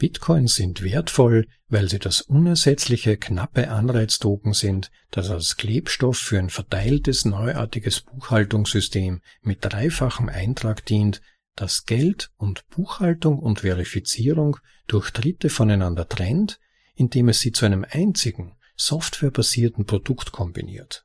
Bitcoins 0.01 0.55
sind 0.55 0.83
wertvoll, 0.83 1.47
weil 1.69 1.91
sie 1.91 1.99
das 1.99 2.23
unersetzliche, 2.23 3.19
knappe 3.19 3.69
Anreiztoken 3.69 4.55
sind, 4.55 4.91
das 5.11 5.29
als 5.29 5.59
Klebstoff 5.59 6.17
für 6.17 6.39
ein 6.39 6.49
verteiltes, 6.49 7.27
neuartiges 7.27 8.01
Buchhaltungssystem 8.01 9.21
mit 9.43 9.59
dreifachem 9.61 10.31
Eintrag 10.31 10.87
dient, 10.87 11.21
das 11.55 11.85
Geld 11.85 12.31
und 12.39 12.67
Buchhaltung 12.71 13.39
und 13.39 13.61
Verifizierung 13.61 14.57
durch 14.87 15.11
Dritte 15.11 15.51
voneinander 15.51 16.09
trennt, 16.09 16.59
indem 16.95 17.29
es 17.29 17.41
sie 17.41 17.53
zu 17.53 17.67
einem 17.67 17.85
einzigen, 17.89 18.57
softwarebasierten 18.77 19.85
Produkt 19.85 20.33
kombiniert. 20.33 21.05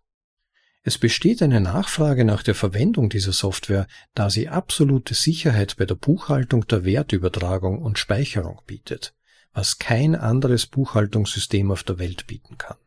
Es 0.87 0.99
besteht 0.99 1.41
eine 1.41 1.61
Nachfrage 1.61 2.25
nach 2.25 2.43
der 2.43 2.53
Verwendung 2.53 3.09
dieser 3.09 3.31
Software, 3.31 3.87
da 4.13 4.29
sie 4.29 4.49
absolute 4.49 5.15
Sicherheit 5.15 5.77
bei 5.77 5.85
der 5.85 5.95
Buchhaltung 5.95 6.67
der 6.67 6.85
Wertübertragung 6.85 7.81
und 7.81 7.97
Speicherung 7.97 8.61
bietet, 8.67 9.15
was 9.51 9.79
kein 9.79 10.13
anderes 10.13 10.67
Buchhaltungssystem 10.67 11.71
auf 11.71 11.81
der 11.81 11.97
Welt 11.97 12.27
bieten 12.27 12.59
kann. 12.59 12.77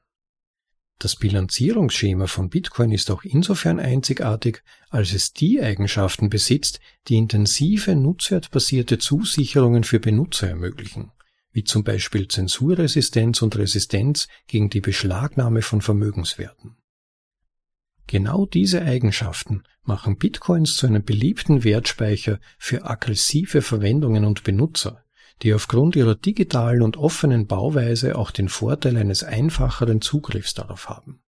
Das 1.00 1.16
Bilanzierungsschema 1.16 2.28
von 2.28 2.50
Bitcoin 2.50 2.92
ist 2.92 3.10
auch 3.10 3.24
insofern 3.24 3.80
einzigartig, 3.80 4.62
als 4.90 5.12
es 5.12 5.32
die 5.32 5.60
Eigenschaften 5.60 6.30
besitzt, 6.30 6.78
die 7.08 7.16
intensive 7.16 7.96
nutzwertbasierte 7.96 8.98
Zusicherungen 8.98 9.82
für 9.82 9.98
Benutzer 9.98 10.48
ermöglichen, 10.48 11.10
wie 11.50 11.64
zum 11.64 11.82
Beispiel 11.82 12.28
Zensurresistenz 12.28 13.42
und 13.42 13.56
Resistenz 13.56 14.28
gegen 14.46 14.70
die 14.70 14.80
Beschlagnahme 14.80 15.62
von 15.62 15.80
Vermögenswerten. 15.80 16.77
Genau 18.08 18.46
diese 18.46 18.80
Eigenschaften 18.82 19.64
machen 19.84 20.16
Bitcoins 20.16 20.76
zu 20.76 20.86
einem 20.86 21.04
beliebten 21.04 21.62
Wertspeicher 21.62 22.40
für 22.58 22.86
aggressive 22.86 23.60
Verwendungen 23.60 24.24
und 24.24 24.44
Benutzer, 24.44 25.04
die 25.42 25.52
aufgrund 25.52 25.94
ihrer 25.94 26.14
digitalen 26.14 26.80
und 26.80 26.96
offenen 26.96 27.46
Bauweise 27.46 28.16
auch 28.16 28.30
den 28.30 28.48
Vorteil 28.48 28.96
eines 28.96 29.24
einfacheren 29.24 30.00
Zugriffs 30.00 30.54
darauf 30.54 30.88
haben. 30.88 31.20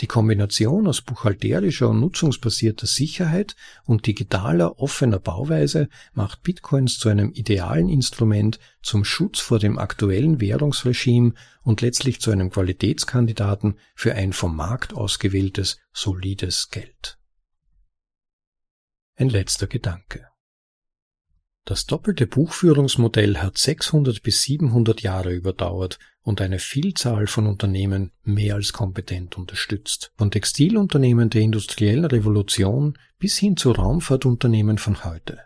Die 0.00 0.06
Kombination 0.06 0.86
aus 0.86 1.00
buchhalterischer 1.00 1.88
und 1.88 2.00
nutzungsbasierter 2.00 2.86
Sicherheit 2.86 3.56
und 3.84 4.06
digitaler 4.06 4.78
offener 4.78 5.18
Bauweise 5.18 5.88
macht 6.12 6.42
Bitcoins 6.42 6.98
zu 6.98 7.08
einem 7.08 7.32
idealen 7.32 7.88
Instrument 7.88 8.58
zum 8.82 9.04
Schutz 9.04 9.40
vor 9.40 9.58
dem 9.58 9.78
aktuellen 9.78 10.40
Währungsregime 10.40 11.32
und 11.62 11.80
letztlich 11.80 12.20
zu 12.20 12.30
einem 12.30 12.50
Qualitätskandidaten 12.50 13.78
für 13.94 14.14
ein 14.14 14.34
vom 14.34 14.54
Markt 14.54 14.92
ausgewähltes, 14.92 15.78
solides 15.92 16.68
Geld. 16.68 17.18
Ein 19.14 19.30
letzter 19.30 19.66
Gedanke. 19.66 20.28
Das 21.66 21.84
doppelte 21.84 22.28
Buchführungsmodell 22.28 23.38
hat 23.38 23.58
600 23.58 24.22
bis 24.22 24.42
700 24.42 25.02
Jahre 25.02 25.32
überdauert 25.32 25.98
und 26.22 26.40
eine 26.40 26.60
Vielzahl 26.60 27.26
von 27.26 27.48
Unternehmen 27.48 28.12
mehr 28.22 28.54
als 28.54 28.72
kompetent 28.72 29.36
unterstützt. 29.36 30.12
Von 30.16 30.30
Textilunternehmen 30.30 31.28
der 31.28 31.42
industriellen 31.42 32.04
Revolution 32.04 32.96
bis 33.18 33.36
hin 33.36 33.56
zu 33.56 33.72
Raumfahrtunternehmen 33.72 34.78
von 34.78 35.02
heute. 35.04 35.40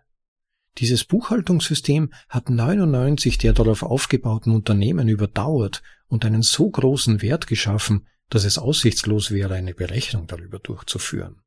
Dieses 0.76 1.04
Buchhaltungssystem 1.04 2.12
hat 2.28 2.50
99 2.50 3.38
der 3.38 3.54
darauf 3.54 3.82
aufgebauten 3.82 4.54
Unternehmen 4.54 5.08
überdauert 5.08 5.82
und 6.06 6.26
einen 6.26 6.42
so 6.42 6.68
großen 6.68 7.22
Wert 7.22 7.46
geschaffen, 7.46 8.06
dass 8.28 8.44
es 8.44 8.58
aussichtslos 8.58 9.30
wäre, 9.30 9.54
eine 9.54 9.72
Berechnung 9.72 10.26
darüber 10.26 10.58
durchzuführen. 10.58 11.40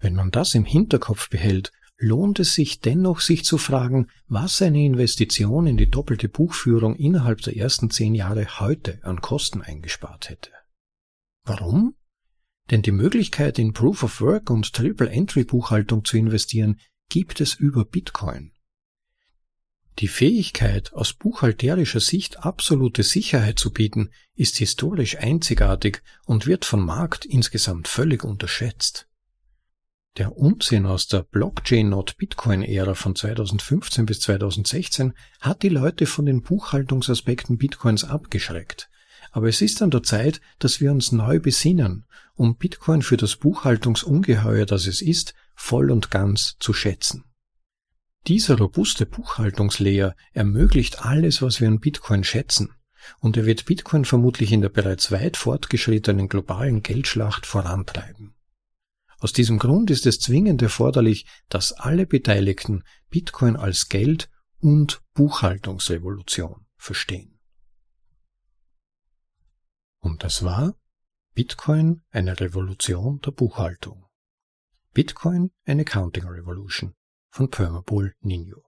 Wenn 0.00 0.16
man 0.16 0.32
das 0.32 0.56
im 0.56 0.64
Hinterkopf 0.64 1.30
behält, 1.30 1.70
lohnt 2.00 2.40
es 2.40 2.54
sich 2.54 2.80
dennoch, 2.80 3.20
sich 3.20 3.44
zu 3.44 3.58
fragen, 3.58 4.08
was 4.26 4.60
eine 4.62 4.82
Investition 4.84 5.66
in 5.66 5.76
die 5.76 5.90
doppelte 5.90 6.28
Buchführung 6.28 6.96
innerhalb 6.96 7.42
der 7.42 7.56
ersten 7.56 7.90
zehn 7.90 8.14
Jahre 8.14 8.58
heute 8.58 8.98
an 9.02 9.20
Kosten 9.20 9.60
eingespart 9.60 10.30
hätte. 10.30 10.50
Warum? 11.44 11.94
Denn 12.70 12.82
die 12.82 12.92
Möglichkeit, 12.92 13.58
in 13.58 13.74
Proof 13.74 14.02
of 14.02 14.20
Work 14.20 14.48
und 14.48 14.72
Triple 14.72 15.10
Entry 15.10 15.44
Buchhaltung 15.44 16.04
zu 16.04 16.16
investieren, 16.16 16.80
gibt 17.10 17.40
es 17.40 17.54
über 17.54 17.84
Bitcoin. 17.84 18.52
Die 19.98 20.08
Fähigkeit, 20.08 20.94
aus 20.94 21.12
buchhalterischer 21.12 22.00
Sicht 22.00 22.38
absolute 22.38 23.02
Sicherheit 23.02 23.58
zu 23.58 23.72
bieten, 23.72 24.10
ist 24.34 24.56
historisch 24.56 25.18
einzigartig 25.18 26.02
und 26.24 26.46
wird 26.46 26.64
vom 26.64 26.86
Markt 26.86 27.26
insgesamt 27.26 27.88
völlig 27.88 28.24
unterschätzt. 28.24 29.09
Der 30.16 30.36
Unsinn 30.36 30.86
aus 30.86 31.06
der 31.06 31.22
Blockchain-Not-Bitcoin-Ära 31.22 32.94
von 32.94 33.14
2015 33.14 34.06
bis 34.06 34.20
2016 34.20 35.14
hat 35.40 35.62
die 35.62 35.68
Leute 35.68 36.06
von 36.06 36.26
den 36.26 36.42
Buchhaltungsaspekten 36.42 37.58
Bitcoins 37.58 38.02
abgeschreckt. 38.02 38.90
Aber 39.30 39.48
es 39.48 39.60
ist 39.60 39.80
an 39.82 39.90
der 39.90 40.02
Zeit, 40.02 40.40
dass 40.58 40.80
wir 40.80 40.90
uns 40.90 41.12
neu 41.12 41.38
besinnen, 41.38 42.06
um 42.34 42.56
Bitcoin 42.56 43.02
für 43.02 43.16
das 43.16 43.36
Buchhaltungsungeheuer, 43.36 44.66
das 44.66 44.88
es 44.88 45.00
ist, 45.00 45.34
voll 45.54 45.92
und 45.92 46.10
ganz 46.10 46.56
zu 46.58 46.72
schätzen. 46.72 47.24
Dieser 48.26 48.58
robuste 48.58 49.06
Buchhaltungslayer 49.06 50.16
ermöglicht 50.32 51.04
alles, 51.04 51.40
was 51.40 51.60
wir 51.60 51.68
an 51.68 51.78
Bitcoin 51.78 52.24
schätzen, 52.24 52.72
und 53.20 53.36
er 53.36 53.46
wird 53.46 53.64
Bitcoin 53.64 54.04
vermutlich 54.04 54.50
in 54.50 54.60
der 54.60 54.68
bereits 54.70 55.12
weit 55.12 55.36
fortgeschrittenen 55.36 56.28
globalen 56.28 56.82
Geldschlacht 56.82 57.46
vorantreiben. 57.46 58.34
Aus 59.20 59.32
diesem 59.34 59.58
Grund 59.58 59.90
ist 59.90 60.06
es 60.06 60.18
zwingend 60.18 60.62
erforderlich, 60.62 61.26
dass 61.48 61.72
alle 61.72 62.06
Beteiligten 62.06 62.82
Bitcoin 63.10 63.56
als 63.56 63.88
Geld- 63.88 64.30
und 64.58 65.02
Buchhaltungsrevolution 65.14 66.66
verstehen. 66.76 67.38
Und 69.98 70.24
das 70.24 70.42
war 70.42 70.74
Bitcoin 71.34 72.02
eine 72.10 72.40
Revolution 72.40 73.20
der 73.20 73.32
Buchhaltung. 73.32 74.06
Bitcoin 74.92 75.50
eine 75.64 75.82
Accounting 75.82 76.24
Revolution 76.24 76.94
von 77.28 77.50
Permabull 77.50 78.14
Nino. 78.20 78.64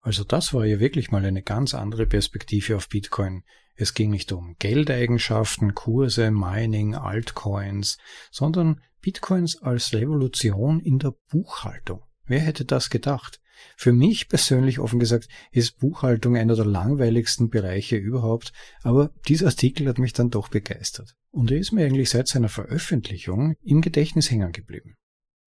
Also 0.00 0.24
das 0.24 0.52
war 0.52 0.64
ja 0.64 0.80
wirklich 0.80 1.10
mal 1.10 1.24
eine 1.24 1.42
ganz 1.42 1.74
andere 1.74 2.06
Perspektive 2.06 2.76
auf 2.76 2.88
Bitcoin. 2.88 3.44
Es 3.74 3.94
ging 3.94 4.10
nicht 4.10 4.32
um 4.32 4.56
Geldeigenschaften, 4.58 5.74
Kurse, 5.74 6.30
Mining, 6.30 6.94
Altcoins, 6.94 7.98
sondern 8.30 8.80
Bitcoins 9.00 9.62
als 9.62 9.92
Revolution 9.92 10.80
in 10.80 10.98
der 10.98 11.14
Buchhaltung. 11.30 12.02
Wer 12.26 12.40
hätte 12.40 12.64
das 12.64 12.90
gedacht? 12.90 13.40
Für 13.76 13.92
mich 13.92 14.28
persönlich 14.28 14.78
offen 14.78 14.98
gesagt 14.98 15.28
ist 15.52 15.78
Buchhaltung 15.78 16.36
einer 16.36 16.56
der 16.56 16.64
langweiligsten 16.64 17.50
Bereiche 17.50 17.96
überhaupt, 17.96 18.52
aber 18.82 19.10
dieser 19.28 19.46
Artikel 19.46 19.88
hat 19.88 19.98
mich 19.98 20.12
dann 20.12 20.30
doch 20.30 20.48
begeistert. 20.48 21.14
Und 21.30 21.50
er 21.50 21.58
ist 21.58 21.72
mir 21.72 21.84
eigentlich 21.84 22.10
seit 22.10 22.28
seiner 22.28 22.48
Veröffentlichung 22.48 23.54
im 23.62 23.80
Gedächtnis 23.80 24.30
hängen 24.30 24.52
geblieben. 24.52 24.94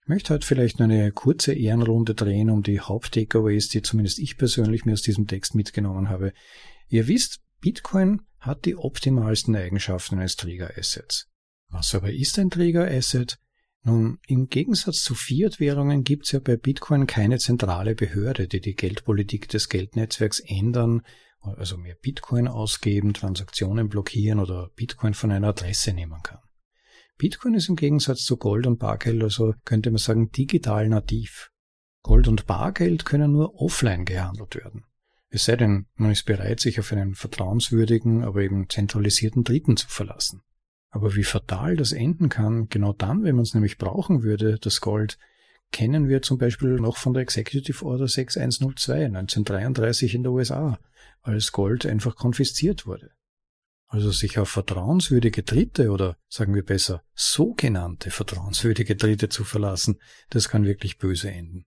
Ich 0.03 0.09
möchte 0.09 0.33
heute 0.33 0.45
vielleicht 0.45 0.79
nur 0.79 0.89
eine 0.89 1.11
kurze 1.11 1.53
Ehrenrunde 1.53 2.13
drehen 2.13 2.49
um 2.49 2.61
die 2.61 2.81
Haupt-Takeaways, 2.81 3.69
die 3.69 3.81
zumindest 3.81 4.19
ich 4.19 4.37
persönlich 4.37 4.85
mir 4.85 4.93
aus 4.93 5.01
diesem 5.01 5.27
Text 5.27 5.55
mitgenommen 5.55 6.09
habe. 6.09 6.33
Ihr 6.89 7.07
wisst, 7.07 7.39
Bitcoin 7.61 8.21
hat 8.39 8.65
die 8.65 8.75
optimalsten 8.75 9.55
Eigenschaften 9.55 10.19
eines 10.19 10.35
Träger-Assets. 10.35 11.29
Was 11.69 11.95
aber 11.95 12.11
ist 12.11 12.37
ein 12.37 12.49
Träger-Asset? 12.49 13.39
Nun, 13.85 14.19
im 14.27 14.47
Gegensatz 14.47 15.03
zu 15.03 15.13
Fiat-Währungen 15.13 16.05
gibt 16.05 16.25
es 16.25 16.31
ja 16.31 16.39
bei 16.39 16.55
Bitcoin 16.55 17.05
keine 17.05 17.37
zentrale 17.37 17.95
Behörde, 17.95 18.47
die 18.47 18.61
die 18.61 18.75
Geldpolitik 18.75 19.49
des 19.49 19.67
Geldnetzwerks 19.67 20.39
ändern, 20.39 21.01
also 21.41 21.77
mehr 21.77 21.95
Bitcoin 21.95 22.47
ausgeben, 22.47 23.13
Transaktionen 23.13 23.89
blockieren 23.89 24.39
oder 24.39 24.69
Bitcoin 24.75 25.13
von 25.13 25.31
einer 25.31 25.49
Adresse 25.49 25.91
nehmen 25.91 26.21
kann. 26.23 26.39
Bitcoin 27.17 27.55
ist 27.55 27.67
im 27.67 27.75
Gegensatz 27.75 28.23
zu 28.23 28.37
Gold 28.37 28.65
und 28.67 28.79
Bargeld, 28.79 29.21
also 29.21 29.53
könnte 29.65 29.91
man 29.91 29.97
sagen, 29.97 30.31
digital 30.31 30.87
nativ. 30.87 31.51
Gold 32.01 32.29
und 32.29 32.47
Bargeld 32.47 33.05
können 33.05 33.33
nur 33.33 33.61
offline 33.61 34.05
gehandelt 34.05 34.55
werden. 34.55 34.85
Es 35.29 35.45
sei 35.45 35.57
denn, 35.57 35.87
man 35.95 36.11
ist 36.11 36.25
bereit, 36.25 36.59
sich 36.59 36.79
auf 36.79 36.91
einen 36.91 37.15
vertrauenswürdigen, 37.15 38.23
aber 38.23 38.41
eben 38.41 38.69
zentralisierten 38.69 39.43
Dritten 39.43 39.75
zu 39.75 39.87
verlassen. 39.87 40.41
Aber 40.93 41.15
wie 41.15 41.23
fatal 41.23 41.75
das 41.75 41.91
enden 41.91 42.29
kann, 42.29 42.69
genau 42.69 42.93
dann, 42.93 43.23
wenn 43.23 43.35
man 43.35 43.41
es 43.41 43.55
nämlich 43.55 43.79
brauchen 43.79 44.21
würde, 44.21 44.59
das 44.59 44.79
Gold, 44.79 45.17
kennen 45.71 46.07
wir 46.07 46.21
zum 46.21 46.37
Beispiel 46.37 46.75
noch 46.75 46.97
von 46.97 47.15
der 47.15 47.23
Executive 47.23 47.83
Order 47.83 48.07
6102 48.07 49.05
1933 49.07 50.13
in 50.13 50.21
der 50.21 50.31
USA, 50.31 50.79
als 51.23 51.51
Gold 51.51 51.87
einfach 51.87 52.15
konfisziert 52.15 52.85
wurde. 52.85 53.09
Also 53.87 54.11
sich 54.11 54.37
auf 54.37 54.49
vertrauenswürdige 54.49 55.41
Dritte 55.41 55.89
oder 55.89 56.15
sagen 56.29 56.53
wir 56.53 56.63
besser 56.63 57.01
sogenannte 57.15 58.11
vertrauenswürdige 58.11 58.95
Dritte 58.95 59.29
zu 59.29 59.43
verlassen, 59.43 59.99
das 60.29 60.47
kann 60.47 60.63
wirklich 60.63 60.99
böse 60.99 61.31
enden. 61.31 61.65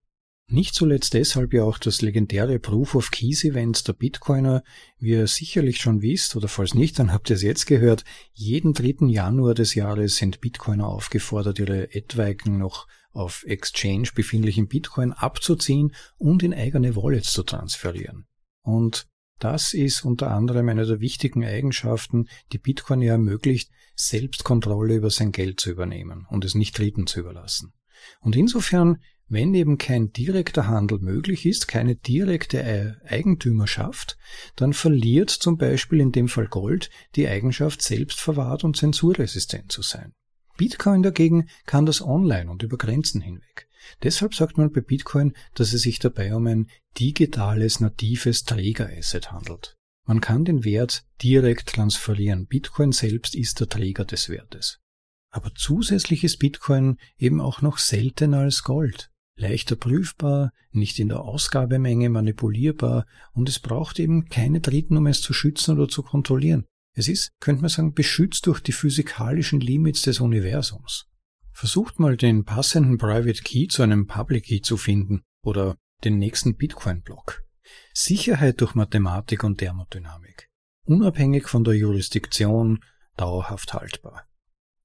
Nicht 0.49 0.77
zuletzt 0.77 1.15
deshalb 1.15 1.53
ja 1.53 1.65
auch 1.65 1.77
das 1.77 2.03
legendäre 2.03 2.61
Proof 2.61 2.95
of 2.95 3.11
Keys 3.11 3.43
Event 3.43 3.89
der 3.89 3.95
Bitcoiner, 3.95 4.63
wie 4.99 5.11
ihr 5.11 5.27
sicherlich 5.27 5.79
schon 5.79 6.03
wisst, 6.03 6.37
oder 6.37 6.47
falls 6.47 6.75
nicht, 6.75 7.01
dann 7.01 7.13
habt 7.13 7.31
ihr 7.31 7.37
es 7.37 7.43
jetzt 7.43 7.67
gehört, 7.67 8.05
jeden 8.33 8.73
3. 8.73 9.07
Januar 9.09 9.55
des 9.55 9.75
Jahres 9.75 10.17
sind 10.17 10.41
Bitcoiner 10.41 10.87
aufgefordert, 10.87 11.59
ihre 11.59 11.93
etwaigen 11.93 12.59
noch 12.59 12.87
auf 13.11 13.45
Exchange 13.45 14.11
befindlichen 14.15 14.69
Bitcoin 14.69 15.13
abzuziehen 15.13 15.93
und 16.17 16.45
in 16.45 16.55
eigene 16.55 16.95
Wallets 16.95 17.33
zu 17.33 17.43
transferieren. 17.43 18.27
Und 18.63 19.09
das 19.41 19.75
ist 19.75 20.05
unter 20.05 20.31
anderem 20.31 20.69
eine 20.69 20.87
der 20.87 21.01
wichtigen 21.01 21.45
Eigenschaften, 21.45 22.29
die 22.53 22.59
Bitcoin 22.59 23.03
ja 23.03 23.13
ermöglicht, 23.13 23.71
Selbstkontrolle 23.97 24.95
über 24.95 25.11
sein 25.11 25.33
Geld 25.33 25.59
zu 25.59 25.71
übernehmen 25.71 26.25
und 26.31 26.45
es 26.45 26.55
nicht 26.55 26.79
Dritten 26.79 27.07
zu 27.07 27.21
überlassen. 27.21 27.73
Und 28.21 28.37
insofern 28.37 28.99
wenn 29.29 29.55
eben 29.55 29.77
kein 29.77 30.13
direkter 30.13 30.69
Handel 30.69 31.01
möglich 31.01 31.47
ist, 31.47 31.67
keine 31.67 31.97
direkte 31.97 33.01
Eigentümerschaft, 33.07 34.17
dann 34.55 34.73
verliert 34.73 35.31
zum 35.31 35.57
Beispiel 35.57 36.01
in 36.01 36.13
dem 36.13 36.29
Fall 36.29 36.47
Gold 36.47 36.91
die 37.17 37.27
Eigenschaft, 37.27 37.83
selbstverwahrt 37.83 38.63
und 38.63 38.77
zensurresistent 38.77 39.73
zu 39.73 39.83
sein. 39.83 40.13
Bitcoin 40.57 41.03
dagegen 41.03 41.49
kann 41.67 41.87
das 41.87 42.01
online 42.01 42.51
und 42.51 42.63
über 42.63 42.79
Grenzen 42.79 43.21
hinweg. 43.21 43.69
Deshalb 44.03 44.35
sagt 44.35 44.59
man 44.59 44.73
bei 44.73 44.81
Bitcoin, 44.81 45.35
dass 45.55 45.73
es 45.73 45.83
sich 45.83 45.99
dabei 45.99 46.35
um 46.35 46.47
ein 46.47 46.71
digitales, 46.99 47.81
natives 47.81 48.45
Trägerasset 48.45 49.33
handelt. 49.33 49.77
Man 50.07 50.21
kann 50.21 50.45
den 50.45 50.65
Wert 50.65 51.05
direkt 51.23 51.75
transferieren. 51.75 52.47
Bitcoin 52.47 52.93
selbst 52.93 53.35
ist 53.35 53.59
der 53.61 53.69
Träger 53.69 54.05
des 54.05 54.29
Wertes. 54.29 54.79
Aber 55.31 55.53
zusätzlich 55.55 56.25
ist 56.25 56.39
Bitcoin 56.39 56.97
eben 57.19 57.41
auch 57.41 57.61
noch 57.61 57.79
seltener 57.79 58.39
als 58.39 58.63
Gold 58.63 59.11
leichter 59.37 59.77
prüfbar, 59.77 60.53
nicht 60.71 60.99
in 60.99 61.09
der 61.09 61.21
Ausgabemenge 61.21 62.09
manipulierbar 62.09 63.07
und 63.33 63.49
es 63.49 63.59
braucht 63.59 63.99
eben 63.99 64.29
keine 64.29 64.61
Dritten, 64.61 64.97
um 64.97 65.07
es 65.07 65.21
zu 65.21 65.33
schützen 65.33 65.77
oder 65.77 65.89
zu 65.89 66.03
kontrollieren. 66.03 66.67
Es 66.95 67.09
ist, 67.09 67.33
könnte 67.41 67.61
man 67.61 67.69
sagen, 67.69 67.93
beschützt 67.93 68.47
durch 68.47 68.61
die 68.61 68.73
physikalischen 68.73 69.61
Limits 69.61 70.03
des 70.03 70.21
Universums. 70.21 71.07
Versucht 71.53 71.99
mal 71.99 72.17
den 72.17 72.45
passenden 72.45 72.99
Private 72.99 73.43
Key 73.43 73.67
zu 73.69 73.83
einem 73.83 74.07
Public 74.07 74.45
Key 74.45 74.61
zu 74.61 74.77
finden 74.77 75.23
oder 75.43 75.77
den 76.05 76.19
nächsten 76.19 76.57
Bitcoin-Block. 76.57 77.43
Sicherheit 77.93 78.61
durch 78.61 78.75
Mathematik 78.75 79.45
und 79.45 79.59
Thermodynamik. 79.59 80.49
Unabhängig 80.85 81.49
von 81.49 81.65
der 81.65 81.75
Jurisdiktion, 81.75 82.83
dauerhaft 83.17 83.75
haltbar. 83.75 84.27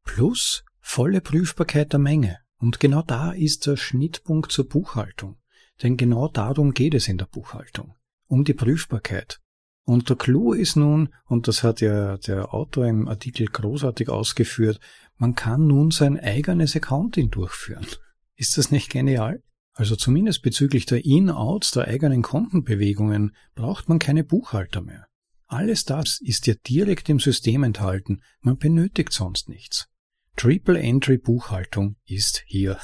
Plus 0.03 0.63
volle 0.79 1.21
Prüfbarkeit 1.21 1.93
der 1.93 1.99
Menge. 1.99 2.39
Und 2.61 2.79
genau 2.79 3.01
da 3.01 3.31
ist 3.31 3.65
der 3.65 3.75
Schnittpunkt 3.75 4.51
zur 4.51 4.69
Buchhaltung. 4.69 5.37
Denn 5.81 5.97
genau 5.97 6.27
darum 6.27 6.73
geht 6.73 6.93
es 6.93 7.07
in 7.07 7.17
der 7.17 7.25
Buchhaltung. 7.25 7.95
Um 8.27 8.43
die 8.43 8.53
Prüfbarkeit. 8.53 9.39
Und 9.83 10.09
der 10.09 10.15
Clou 10.15 10.53
ist 10.53 10.75
nun, 10.75 11.09
und 11.25 11.47
das 11.47 11.63
hat 11.63 11.81
ja 11.81 12.17
der 12.17 12.53
Autor 12.53 12.85
im 12.85 13.07
Artikel 13.07 13.47
großartig 13.47 14.09
ausgeführt, 14.09 14.79
man 15.17 15.33
kann 15.33 15.65
nun 15.65 15.89
sein 15.89 16.19
eigenes 16.19 16.75
Accounting 16.75 17.31
durchführen. 17.31 17.87
Ist 18.35 18.59
das 18.59 18.69
nicht 18.69 18.91
genial? 18.91 19.41
Also 19.73 19.95
zumindest 19.95 20.43
bezüglich 20.43 20.85
der 20.85 21.03
In-Outs 21.03 21.71
der 21.71 21.87
eigenen 21.87 22.21
Kontenbewegungen 22.21 23.35
braucht 23.55 23.89
man 23.89 23.97
keine 23.97 24.23
Buchhalter 24.23 24.81
mehr. 24.81 25.07
Alles 25.47 25.83
das 25.85 26.19
ist 26.21 26.45
ja 26.45 26.53
direkt 26.67 27.09
im 27.09 27.19
System 27.19 27.63
enthalten, 27.63 28.21
man 28.41 28.57
benötigt 28.57 29.13
sonst 29.13 29.49
nichts. 29.49 29.90
Triple 30.35 30.79
Entry 30.79 31.17
Buchhaltung 31.17 31.97
ist 32.05 32.43
hier. 32.47 32.79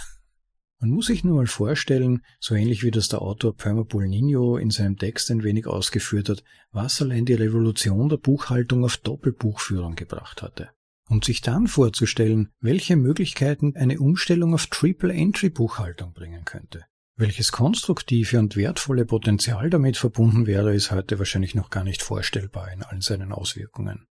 Man 0.80 0.92
muss 0.92 1.08
sich 1.08 1.24
nur 1.24 1.38
mal 1.38 1.48
vorstellen, 1.48 2.22
so 2.40 2.54
ähnlich 2.54 2.84
wie 2.84 2.92
das 2.92 3.08
der 3.10 3.24
Autor 3.24 3.56
Permabull 3.56 4.08
Nino 4.08 4.58
in 4.58 4.70
seinem 4.70 4.98
Text 4.98 5.32
ein 5.32 5.44
wenig 5.44 5.66
ausgeführt 5.66 6.30
hat, 6.30 6.44
was 6.72 7.02
allein 7.02 7.26
die 7.26 7.34
Revolution 7.34 8.10
der 8.10 8.18
Buchhaltung 8.18 8.86
auf 8.86 8.98
Doppelbuchführung 8.98 9.96
gebracht 9.96 10.44
hatte. 10.44 10.70
Und 11.10 11.26
sich 11.26 11.42
dann 11.42 11.68
vorzustellen, 11.68 12.50
welche 12.60 12.96
Möglichkeiten 12.96 13.76
eine 13.76 14.00
Umstellung 14.00 14.54
auf 14.54 14.68
Triple 14.68 15.14
Entry 15.14 15.50
Buchhaltung 15.50 16.14
bringen 16.14 16.46
könnte. 16.46 16.84
Welches 17.16 17.52
konstruktive 17.52 18.38
und 18.38 18.56
wertvolle 18.56 19.06
Potenzial 19.06 19.72
damit 19.72 19.98
verbunden 19.98 20.46
wäre, 20.46 20.76
ist 20.76 20.92
heute 20.92 21.18
wahrscheinlich 21.18 21.56
noch 21.56 21.72
gar 21.72 21.84
nicht 21.84 22.04
vorstellbar 22.04 22.72
in 22.72 22.84
allen 22.84 23.02
seinen 23.02 23.32
Auswirkungen. 23.32 24.06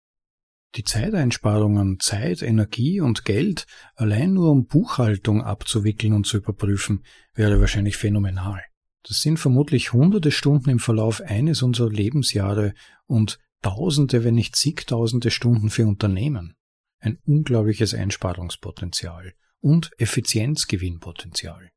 Die 0.76 0.84
Zeiteinsparungen, 0.84 2.00
Zeit, 2.00 2.42
Energie 2.42 3.00
und 3.00 3.24
Geld 3.24 3.66
allein 3.94 4.34
nur 4.34 4.50
um 4.50 4.66
Buchhaltung 4.66 5.42
abzuwickeln 5.42 6.12
und 6.12 6.26
zu 6.26 6.36
überprüfen, 6.36 7.02
wäre 7.34 7.60
wahrscheinlich 7.60 7.96
phänomenal. 7.96 8.60
Das 9.02 9.22
sind 9.22 9.38
vermutlich 9.38 9.94
hunderte 9.94 10.30
Stunden 10.30 10.68
im 10.68 10.78
Verlauf 10.78 11.22
eines 11.22 11.62
unserer 11.62 11.88
Lebensjahre 11.88 12.74
und 13.06 13.38
tausende, 13.62 14.22
wenn 14.22 14.34
nicht 14.34 14.54
zigtausende 14.54 15.30
Stunden 15.30 15.70
für 15.70 15.86
Unternehmen. 15.86 16.56
Ein 16.98 17.18
unglaubliches 17.24 17.94
Einsparungspotenzial. 17.94 19.32
und 19.60 19.90
Effizienzgewinnpotenzial. 19.96 21.70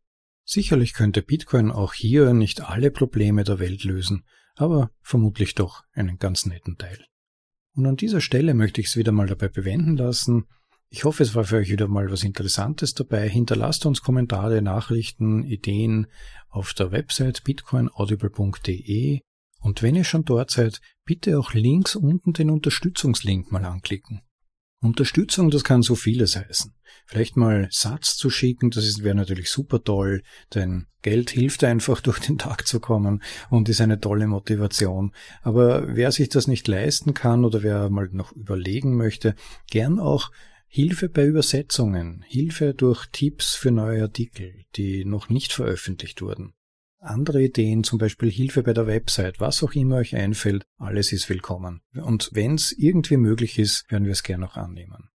Sicherlich 0.44 0.94
könnte 0.94 1.22
Bitcoin 1.22 1.72
auch 1.72 1.94
hier 1.94 2.34
nicht 2.34 2.62
alle 2.62 2.92
Probleme 2.92 3.46
der 3.46 3.60
Welt 3.60 3.84
lösen, 3.86 4.26
aber 4.56 4.92
vermutlich 5.02 5.56
doch 5.56 5.84
einen 5.94 6.18
ganz 6.18 6.46
netten 6.46 6.78
Teil. 6.78 7.06
Und 7.80 7.88
an 7.88 7.96
dieser 7.96 8.20
Stelle 8.20 8.54
möchte 8.54 8.82
ich 8.82 8.88
es 8.88 8.98
wieder 8.98 9.14
mal 9.14 9.28
dabei 9.28 9.48
bewenden 9.48 9.96
lassen. 9.96 10.44
Ich 10.90 11.06
hoffe, 11.06 11.24
es 11.24 11.34
war 11.34 11.46
für 11.46 11.56
euch 11.56 11.70
wieder 11.70 11.88
mal 11.88 12.12
was 12.12 12.26
Interessantes 12.26 12.94
dabei. 12.94 13.30
Hinterlasst 13.30 13.86
uns 13.86 14.02
Kommentare, 14.02 14.62
Nachrichten, 14.62 15.46
Ideen 15.46 16.08
auf 16.50 16.74
der 16.74 16.92
Website 16.92 17.42
bitcoinaudible.de 17.46 19.22
und 19.62 19.82
wenn 19.82 19.96
ihr 19.96 20.04
schon 20.04 20.26
dort 20.26 20.52
seid, 20.52 20.82
bitte 21.06 21.40
auch 21.40 21.54
links 21.54 21.96
unten 21.96 22.34
den 22.34 22.50
Unterstützungslink 22.50 23.50
mal 23.50 23.64
anklicken. 23.64 24.24
Unterstützung, 24.82 25.50
das 25.52 25.64
kann 25.64 25.82
so 25.82 25.96
vieles 25.96 26.38
heißen. 26.38 26.74
Vielleicht 27.06 27.36
mal 27.36 27.68
Satz 27.70 28.16
zu 28.16 28.30
schicken, 28.30 28.70
das 28.70 29.04
wäre 29.04 29.16
natürlich 29.16 29.50
super 29.50 29.84
toll, 29.84 30.22
denn 30.54 30.88
Geld 31.02 31.32
hilft 31.32 31.64
einfach 31.64 32.02
durch 32.02 32.20
den 32.20 32.38
Tag 32.38 32.66
zu 32.66 32.80
kommen 32.80 33.22
und 33.50 33.68
ist 33.68 33.82
eine 33.82 34.00
tolle 34.00 34.28
Motivation. 34.28 35.14
Aber 35.42 35.96
wer 35.96 36.12
sich 36.12 36.30
das 36.30 36.48
nicht 36.48 36.68
leisten 36.68 37.14
kann 37.14 37.44
oder 37.44 37.62
wer 37.62 37.90
mal 37.90 38.10
noch 38.12 38.32
überlegen 38.32 38.96
möchte, 38.96 39.36
gern 39.70 40.00
auch 40.00 40.32
Hilfe 40.68 41.10
bei 41.10 41.26
Übersetzungen, 41.26 42.24
Hilfe 42.28 42.74
durch 42.74 43.08
Tipps 43.08 43.56
für 43.56 43.72
neue 43.72 44.04
Artikel, 44.04 44.66
die 44.76 45.04
noch 45.04 45.30
nicht 45.30 45.52
veröffentlicht 45.52 46.22
wurden 46.22 46.54
andere 47.00 47.44
Ideen, 47.44 47.84
zum 47.84 47.98
Beispiel 47.98 48.30
Hilfe 48.30 48.64
bei 48.64 48.74
der 48.74 48.88
Website, 48.88 49.40
was 49.40 49.64
auch 49.64 49.74
immer 49.74 49.98
euch 49.98 50.16
einfällt, 50.16 50.66
alles 50.78 51.12
ist 51.12 51.30
willkommen. 51.30 51.82
Und 51.96 52.30
wenn 52.34 52.56
es 52.56 52.72
irgendwie 52.72 53.18
möglich 53.18 53.58
ist, 53.58 53.90
werden 53.90 54.06
wir 54.06 54.12
es 54.12 54.24
gerne 54.24 54.46
auch 54.46 54.58
annehmen. 54.58 55.10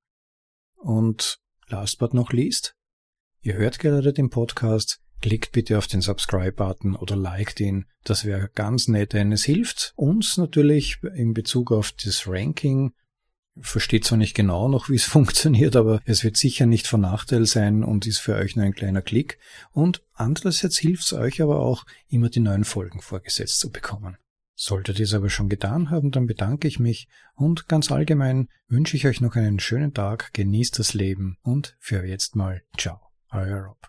Und 0.76 1.40
last 1.68 2.00
but 2.00 2.14
not 2.14 2.34
least, 2.34 2.76
ihr 3.42 3.56
hört 3.56 3.80
gerade 3.80 4.14
den 4.14 4.30
Podcast, 4.30 5.00
klickt 5.22 5.52
bitte 5.52 5.78
auf 5.78 5.88
den 5.88 6.02
Subscribe-Button 6.02 6.96
oder 6.96 7.16
liked 7.16 7.60
ihn. 7.60 7.86
Das 8.04 8.26
wäre 8.26 8.50
ganz 8.54 8.88
nett, 8.88 9.14
denn 9.14 9.32
es 9.32 9.44
hilft 9.44 9.94
uns 9.96 10.38
natürlich 10.38 11.00
in 11.16 11.34
Bezug 11.34 11.72
auf 11.72 11.94
das 11.94 12.28
Ranking 12.28 12.94
versteht 13.60 14.06
zwar 14.06 14.18
nicht 14.18 14.36
genau 14.36 14.68
noch, 14.68 14.90
wie 14.90 14.96
es 14.96 15.04
funktioniert, 15.06 15.76
aber 15.76 16.02
es 16.06 16.24
wird 16.24 16.38
sicher 16.38 16.66
nicht 16.66 16.88
von 16.88 17.02
Nachteil 17.02 17.46
sein 17.46 17.84
und 17.84 18.08
ist 18.08 18.20
für 18.20 18.36
euch 18.36 18.56
nur 18.56 18.66
ein 18.66 18.74
kleiner 18.74 19.02
Klick. 19.02 19.38
Und 19.72 20.04
andererseits 20.14 20.78
hilft 20.78 21.04
es 21.04 21.14
euch 21.14 21.42
aber 21.42 21.60
auch, 21.60 21.86
immer 22.08 22.30
die 22.30 22.40
neuen 22.40 22.64
Folgen 22.64 23.02
vorgesetzt 23.02 23.60
zu 23.60 23.72
bekommen. 23.72 24.18
Solltet 24.56 25.00
ihr 25.00 25.06
es 25.06 25.14
aber 25.16 25.30
schon 25.30 25.50
getan 25.50 25.90
haben, 25.90 26.12
dann 26.12 26.28
bedanke 26.28 26.68
ich 26.68 26.80
mich 26.80 27.08
und 27.36 27.68
ganz 27.68 27.92
allgemein 27.92 28.50
wünsche 28.68 28.96
ich 28.96 29.08
euch 29.08 29.20
noch 29.20 29.36
einen 29.36 29.60
schönen 29.60 29.96
Tag, 29.96 30.32
genießt 30.34 30.78
das 30.78 30.94
Leben 30.94 31.38
und 31.42 31.76
für 31.80 32.06
jetzt 32.06 32.36
mal 32.36 32.62
ciao, 32.78 33.00
euer 33.32 33.64
Rob. 33.64 33.80